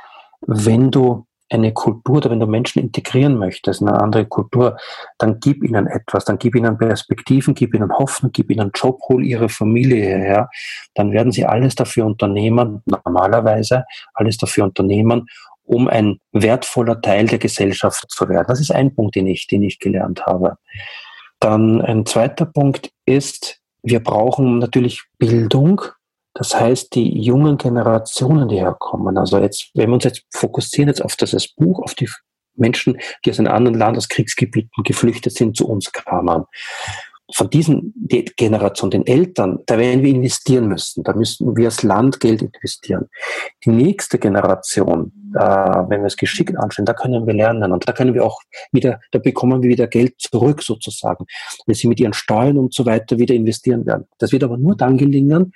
wenn 0.47 0.89
du 0.89 1.25
eine 1.53 1.73
Kultur 1.73 2.17
oder 2.17 2.31
wenn 2.31 2.39
du 2.39 2.47
Menschen 2.47 2.79
integrieren 2.81 3.37
möchtest 3.37 3.81
in 3.81 3.87
eine 3.87 4.01
andere 4.01 4.25
Kultur, 4.25 4.77
dann 5.17 5.39
gib 5.39 5.63
ihnen 5.63 5.87
etwas, 5.87 6.25
dann 6.25 6.37
gib 6.37 6.55
ihnen 6.55 6.77
Perspektiven, 6.77 7.53
gib 7.53 7.73
ihnen 7.73 7.91
Hoffnung, 7.97 8.31
gib 8.31 8.49
ihnen 8.49 8.71
Job, 8.73 8.99
hol 9.07 9.23
ihre 9.23 9.49
Familie 9.49 10.03
hierher, 10.03 10.49
dann 10.95 11.11
werden 11.11 11.31
sie 11.31 11.45
alles 11.45 11.75
dafür 11.75 12.05
unternehmen, 12.05 12.81
normalerweise 12.85 13.85
alles 14.13 14.37
dafür 14.37 14.65
unternehmen, 14.65 15.27
um 15.65 15.87
ein 15.87 16.19
wertvoller 16.31 17.01
Teil 17.01 17.27
der 17.27 17.39
Gesellschaft 17.39 18.05
zu 18.09 18.27
werden. 18.27 18.45
Das 18.47 18.59
ist 18.59 18.71
ein 18.71 18.93
Punkt, 18.93 19.15
den 19.15 19.27
ich, 19.27 19.47
den 19.47 19.63
ich 19.63 19.79
gelernt 19.79 20.25
habe. 20.25 20.57
Dann 21.39 21.81
ein 21.81 22.05
zweiter 22.05 22.45
Punkt 22.45 22.91
ist, 23.05 23.59
wir 23.81 24.01
brauchen 24.01 24.59
natürlich 24.59 25.03
Bildung, 25.17 25.81
das 26.33 26.59
heißt, 26.59 26.95
die 26.95 27.21
jungen 27.21 27.57
Generationen, 27.57 28.49
die 28.49 28.57
herkommen, 28.57 29.17
also 29.17 29.37
jetzt, 29.37 29.69
wenn 29.75 29.89
wir 29.89 29.95
uns 29.95 30.03
jetzt 30.03 30.23
fokussieren 30.31 30.89
jetzt 30.89 31.03
auf 31.03 31.15
das 31.15 31.47
Buch, 31.55 31.79
auf 31.83 31.93
die 31.93 32.09
Menschen, 32.55 32.97
die 33.25 33.31
aus 33.31 33.39
einem 33.39 33.53
anderen 33.53 33.77
Land, 33.77 33.97
aus 33.97 34.09
Kriegsgebieten 34.09 34.83
geflüchtet 34.83 35.33
sind, 35.33 35.55
zu 35.55 35.67
uns 35.67 35.91
kamen. 35.91 36.45
Von 37.33 37.49
diesen 37.49 37.93
die 37.95 38.25
Generation, 38.25 38.91
den 38.91 39.07
Eltern, 39.07 39.59
da 39.65 39.77
werden 39.77 40.03
wir 40.03 40.09
investieren 40.09 40.67
müssen. 40.67 41.03
Da 41.03 41.13
müssen 41.13 41.55
wir 41.55 41.65
als 41.65 41.81
Land 41.81 42.19
Geld 42.19 42.41
investieren. 42.41 43.09
Die 43.63 43.69
nächste 43.69 44.19
Generation, 44.19 45.11
äh, 45.33 45.39
wenn 45.39 46.01
wir 46.01 46.07
es 46.07 46.17
geschickt 46.17 46.55
anschauen, 46.57 46.85
da 46.85 46.93
können 46.93 47.25
wir 47.25 47.33
lernen 47.33 47.71
und 47.71 47.87
da 47.87 47.93
können 47.93 48.13
wir 48.13 48.25
auch 48.25 48.39
wieder, 48.71 48.99
da 49.11 49.19
bekommen 49.19 49.63
wir 49.63 49.69
wieder 49.69 49.87
Geld 49.87 50.19
zurück 50.19 50.61
sozusagen, 50.61 51.25
wenn 51.65 51.75
sie 51.75 51.87
mit 51.87 51.99
ihren 51.99 52.13
Steuern 52.13 52.57
und 52.57 52.73
so 52.73 52.85
weiter 52.85 53.17
wieder 53.17 53.33
investieren 53.33 53.85
werden. 53.85 54.05
Das 54.19 54.31
wird 54.31 54.43
aber 54.43 54.57
nur 54.57 54.75
dann 54.75 54.97
gelingen, 54.97 55.53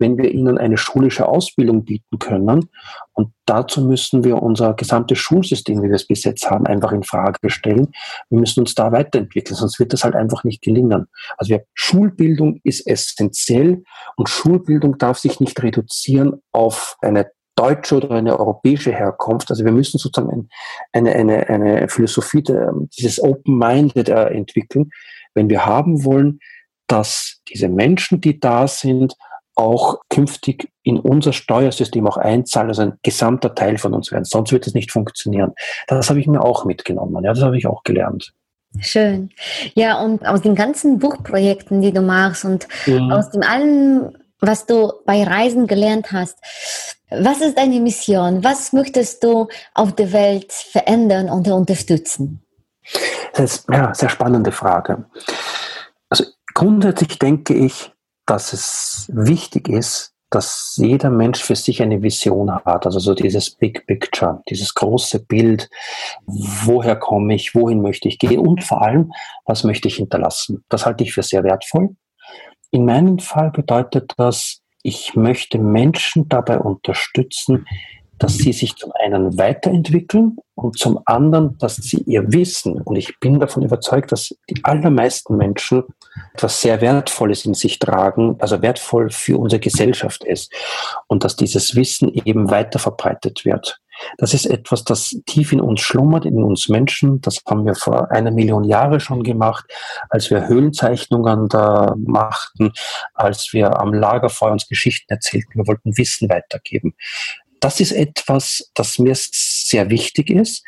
wenn 0.00 0.18
wir 0.18 0.32
ihnen 0.32 0.58
eine 0.58 0.76
schulische 0.76 1.28
Ausbildung 1.28 1.84
bieten 1.84 2.18
können. 2.18 2.68
Und 3.12 3.32
dazu 3.46 3.82
müssen 3.82 4.24
wir 4.24 4.42
unser 4.42 4.74
gesamtes 4.74 5.18
Schulsystem, 5.18 5.82
wie 5.82 5.88
wir 5.88 5.96
es 5.96 6.06
bis 6.06 6.24
jetzt 6.24 6.50
haben, 6.50 6.66
einfach 6.66 6.92
in 6.92 7.02
Frage 7.02 7.50
stellen. 7.50 7.92
Wir 8.30 8.40
müssen 8.40 8.60
uns 8.60 8.74
da 8.74 8.90
weiterentwickeln, 8.92 9.56
sonst 9.56 9.78
wird 9.78 9.92
das 9.92 10.04
halt 10.04 10.16
einfach 10.16 10.42
nicht 10.44 10.62
gelingen. 10.62 11.06
Also 11.36 11.50
wir, 11.50 11.64
Schulbildung 11.74 12.60
ist 12.64 12.86
essentiell 12.86 13.84
und 14.16 14.28
Schulbildung 14.28 14.98
darf 14.98 15.18
sich 15.18 15.38
nicht 15.38 15.62
reduzieren 15.62 16.42
auf 16.52 16.96
eine 17.02 17.30
deutsche 17.56 17.96
oder 17.96 18.12
eine 18.12 18.38
europäische 18.38 18.92
Herkunft. 18.92 19.50
Also 19.50 19.64
wir 19.64 19.72
müssen 19.72 19.98
sozusagen 19.98 20.48
eine, 20.92 21.12
eine, 21.14 21.48
eine 21.48 21.88
Philosophie 21.88 22.42
dieses 22.96 23.22
Open-Minded 23.22 24.08
äh, 24.08 24.28
entwickeln, 24.28 24.90
wenn 25.34 25.50
wir 25.50 25.66
haben 25.66 26.04
wollen, 26.04 26.40
dass 26.86 27.40
diese 27.48 27.68
Menschen, 27.68 28.20
die 28.20 28.40
da 28.40 28.66
sind, 28.66 29.14
auch 29.54 29.98
künftig 30.08 30.70
in 30.82 30.98
unser 30.98 31.32
Steuersystem 31.32 32.06
auch 32.06 32.16
einzahlen, 32.16 32.68
also 32.68 32.82
ein 32.82 32.98
gesamter 33.02 33.54
Teil 33.54 33.78
von 33.78 33.94
uns 33.94 34.10
werden. 34.10 34.24
Sonst 34.24 34.52
wird 34.52 34.66
es 34.66 34.74
nicht 34.74 34.90
funktionieren. 34.90 35.52
Das 35.86 36.08
habe 36.08 36.20
ich 36.20 36.26
mir 36.26 36.42
auch 36.42 36.64
mitgenommen. 36.64 37.22
Ja, 37.24 37.32
das 37.32 37.42
habe 37.42 37.58
ich 37.58 37.66
auch 37.66 37.82
gelernt. 37.82 38.32
Schön. 38.78 39.30
Ja, 39.74 40.00
und 40.00 40.26
aus 40.26 40.42
den 40.42 40.54
ganzen 40.54 40.98
Buchprojekten, 40.98 41.82
die 41.82 41.92
du 41.92 42.02
machst 42.02 42.44
und 42.44 42.68
mhm. 42.86 43.10
aus 43.10 43.30
dem 43.30 43.42
allem, 43.42 44.16
was 44.40 44.66
du 44.66 44.92
bei 45.04 45.24
Reisen 45.24 45.66
gelernt 45.66 46.12
hast, 46.12 46.38
was 47.10 47.40
ist 47.40 47.58
deine 47.58 47.80
Mission? 47.80 48.44
Was 48.44 48.72
möchtest 48.72 49.24
du 49.24 49.48
auf 49.74 49.94
der 49.94 50.12
Welt 50.12 50.52
verändern 50.52 51.28
und 51.28 51.48
unterstützen? 51.48 52.42
Das 53.34 53.56
ist 53.56 53.68
ja, 53.68 53.92
sehr 53.92 54.08
spannende 54.08 54.52
Frage. 54.52 55.04
Also 56.08 56.24
grundsätzlich 56.54 57.18
denke 57.18 57.54
ich, 57.54 57.92
dass 58.26 58.52
es 58.52 59.10
wichtig 59.12 59.68
ist, 59.68 60.14
dass 60.30 60.74
jeder 60.76 61.10
Mensch 61.10 61.42
für 61.42 61.56
sich 61.56 61.82
eine 61.82 62.02
Vision 62.02 62.54
hat, 62.54 62.86
also 62.86 63.00
so 63.00 63.14
dieses 63.14 63.50
Big 63.50 63.84
Picture, 63.86 64.42
dieses 64.48 64.74
große 64.74 65.24
Bild, 65.26 65.68
woher 66.26 66.94
komme 66.94 67.34
ich, 67.34 67.54
wohin 67.54 67.82
möchte 67.82 68.08
ich 68.08 68.18
gehen 68.18 68.38
und 68.38 68.62
vor 68.62 68.82
allem, 68.82 69.12
was 69.44 69.64
möchte 69.64 69.88
ich 69.88 69.96
hinterlassen. 69.96 70.64
Das 70.68 70.86
halte 70.86 71.02
ich 71.02 71.12
für 71.12 71.24
sehr 71.24 71.42
wertvoll. 71.42 71.96
In 72.70 72.84
meinem 72.84 73.18
Fall 73.18 73.50
bedeutet 73.50 74.12
das, 74.16 74.60
ich 74.82 75.16
möchte 75.16 75.58
Menschen 75.58 76.28
dabei 76.28 76.60
unterstützen, 76.60 77.66
dass 78.20 78.36
sie 78.36 78.52
sich 78.52 78.76
zum 78.76 78.92
einen 78.92 79.36
weiterentwickeln 79.38 80.36
und 80.54 80.78
zum 80.78 81.00
anderen, 81.06 81.56
dass 81.56 81.76
sie 81.76 82.02
ihr 82.02 82.30
Wissen, 82.32 82.82
und 82.82 82.96
ich 82.96 83.18
bin 83.18 83.40
davon 83.40 83.62
überzeugt, 83.62 84.12
dass 84.12 84.36
die 84.48 84.62
allermeisten 84.62 85.36
Menschen 85.38 85.84
etwas 86.34 86.60
sehr 86.60 86.82
Wertvolles 86.82 87.46
in 87.46 87.54
sich 87.54 87.78
tragen, 87.78 88.36
also 88.38 88.60
wertvoll 88.60 89.10
für 89.10 89.38
unsere 89.38 89.58
Gesellschaft 89.58 90.22
ist 90.22 90.52
und 91.08 91.24
dass 91.24 91.34
dieses 91.34 91.74
Wissen 91.74 92.12
eben 92.12 92.50
weiter 92.50 92.78
verbreitet 92.78 93.46
wird. 93.46 93.80
Das 94.18 94.34
ist 94.34 94.46
etwas, 94.46 94.84
das 94.84 95.16
tief 95.26 95.52
in 95.52 95.60
uns 95.60 95.80
schlummert, 95.80 96.24
in 96.24 96.42
uns 96.42 96.68
Menschen. 96.68 97.20
Das 97.22 97.40
haben 97.48 97.66
wir 97.66 97.74
vor 97.74 98.10
einer 98.10 98.30
Million 98.30 98.64
Jahre 98.64 99.00
schon 99.00 99.22
gemacht, 99.22 99.64
als 100.08 100.30
wir 100.30 100.46
Höhlenzeichnungen 100.46 101.48
da 101.48 101.94
machten, 101.98 102.72
als 103.14 103.52
wir 103.52 103.78
am 103.78 103.92
Lagerfeuer 103.92 104.52
uns 104.52 104.68
Geschichten 104.68 105.12
erzählten. 105.12 105.54
Wir 105.54 105.66
wollten 105.66 105.96
Wissen 105.96 106.28
weitergeben 106.30 106.94
das 107.60 107.80
ist 107.80 107.92
etwas, 107.92 108.70
das 108.74 108.98
mir 108.98 109.14
sehr 109.14 109.90
wichtig 109.90 110.30
ist. 110.30 110.64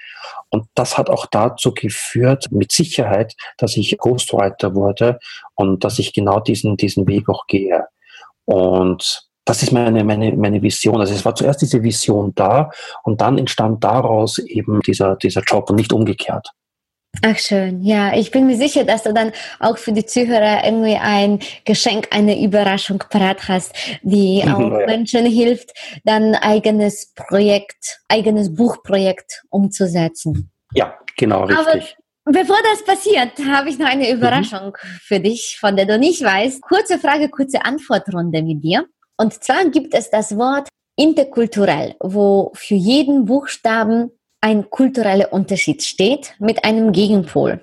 Und 0.51 0.66
das 0.74 0.99
hat 0.99 1.11
auch 1.11 1.26
dazu 1.26 1.72
geführt, 1.72 2.53
mit 2.53 2.72
Sicherheit, 2.72 3.34
dass 3.59 3.76
ich 3.76 3.97
Ghostwriter 3.99 4.74
wurde 4.74 5.18
und 5.55 5.84
dass 5.84 5.99
ich 5.99 6.12
genau 6.12 6.40
diesen, 6.40 6.76
diesen 6.76 7.07
Weg 7.07 7.28
auch 7.28 7.47
gehe. 7.47 7.86
Und 8.45 9.26
das 9.45 9.62
ist 9.62 9.72
meine, 9.72 10.05
meine, 10.05 10.36
meine 10.36 10.62
Vision. 10.62 11.01
Also 11.01 11.14
es 11.14 11.24
war 11.24 11.34
zuerst 11.34 11.62
diese 11.62 11.82
Vision 11.82 12.32
da 12.34 12.70
und 13.03 13.20
dann 13.20 13.38
entstand 13.38 13.82
daraus 13.82 14.38
eben 14.38 14.80
dieser, 14.82 15.16
dieser 15.16 15.43
Job 15.43 15.70
und 15.70 15.76
nicht 15.76 15.93
umgekehrt. 15.93 16.51
Ach 17.21 17.39
schön, 17.39 17.83
ja, 17.83 18.15
ich 18.15 18.31
bin 18.31 18.47
mir 18.47 18.57
sicher, 18.57 18.85
dass 18.85 19.03
du 19.03 19.13
dann 19.13 19.33
auch 19.61 19.77
für 19.77 19.93
die 19.93 20.07
Zuhörer 20.07 20.65
irgendwie 20.65 20.97
ein 20.97 21.41
Geschenk, 21.65 22.09
eine 22.11 22.43
Überraschung 22.43 23.05
parat 23.11 23.49
hast, 23.49 23.75
die 24.03 24.43
auch 24.47 24.81
ja. 24.81 24.87
Menschen 24.87 25.27
hilft, 25.27 25.73
dann 26.05 26.35
eigenes 26.35 27.13
Projekt, 27.15 28.01
eigenes 28.09 28.55
Buchprojekt 28.55 29.43
umzusetzen. 29.51 30.51
Ja, 30.75 30.99
genau, 31.17 31.45
richtig. 31.45 31.97
Aber 32.25 32.33
bevor 32.41 32.57
das 32.65 32.83
passiert, 32.85 33.33
habe 33.47 33.69
ich 33.69 33.79
noch 33.79 33.89
eine 33.89 34.09
mhm. 34.09 34.17
Überraschung 34.17 34.69
mhm. 34.69 34.99
für 35.03 35.21
dich, 35.21 35.59
von 35.61 35.77
der 35.77 35.87
du 35.87 35.99
nicht 35.99 36.25
weißt. 36.25 36.63
Kurze 36.63 36.99
Frage, 36.99 37.29
kurze 37.29 37.65
Antwortrunde 37.65 38.43
mit 38.43 38.65
dir. 38.65 38.87
Und 39.19 39.45
zwar 39.45 39.67
gibt 39.67 39.95
es 39.95 40.11
das 40.11 40.37
Wort 40.37 40.69
interkulturell, 40.97 41.95
wo 42.01 42.51
für 42.55 42.75
jeden 42.75 43.27
Buchstaben 43.27 44.11
ein 44.43 44.68
kultureller 44.68 45.32
Unterschied 45.32 45.82
steht 45.82 46.34
mit 46.38 46.64
einem 46.64 46.93
Gegenpol. 46.93 47.61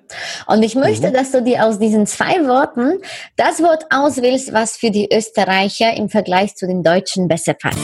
Und 0.48 0.64
ich 0.64 0.76
möchte, 0.76 1.10
mhm. 1.10 1.14
dass 1.14 1.32
du 1.32 1.44
dir 1.44 1.66
aus 1.66 1.78
diesen 1.78 2.08
zwei 2.08 2.48
Worten 2.48 3.00
das 3.36 3.62
Wort 3.62 3.86
auswählst, 3.92 4.54
was 4.54 4.78
für 4.78 4.90
die 4.90 5.14
Österreicher 5.14 5.94
im 5.96 6.10
Vergleich 6.10 6.56
zu 6.56 6.66
den 6.66 6.82
Deutschen 6.82 7.28
besser 7.28 7.54
passt. 7.54 7.78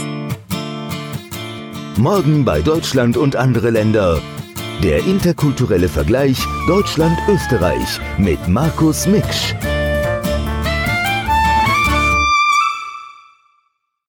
Morgen 1.97 2.45
bei 2.45 2.61
Deutschland 2.61 3.17
und 3.17 3.35
andere 3.35 3.69
Länder. 3.69 4.21
Der 4.83 4.99
interkulturelle 5.05 5.89
Vergleich 5.89 6.37
Deutschland-Österreich 6.67 7.99
mit 8.17 8.47
Markus 8.47 9.07
Miksch. 9.07 9.55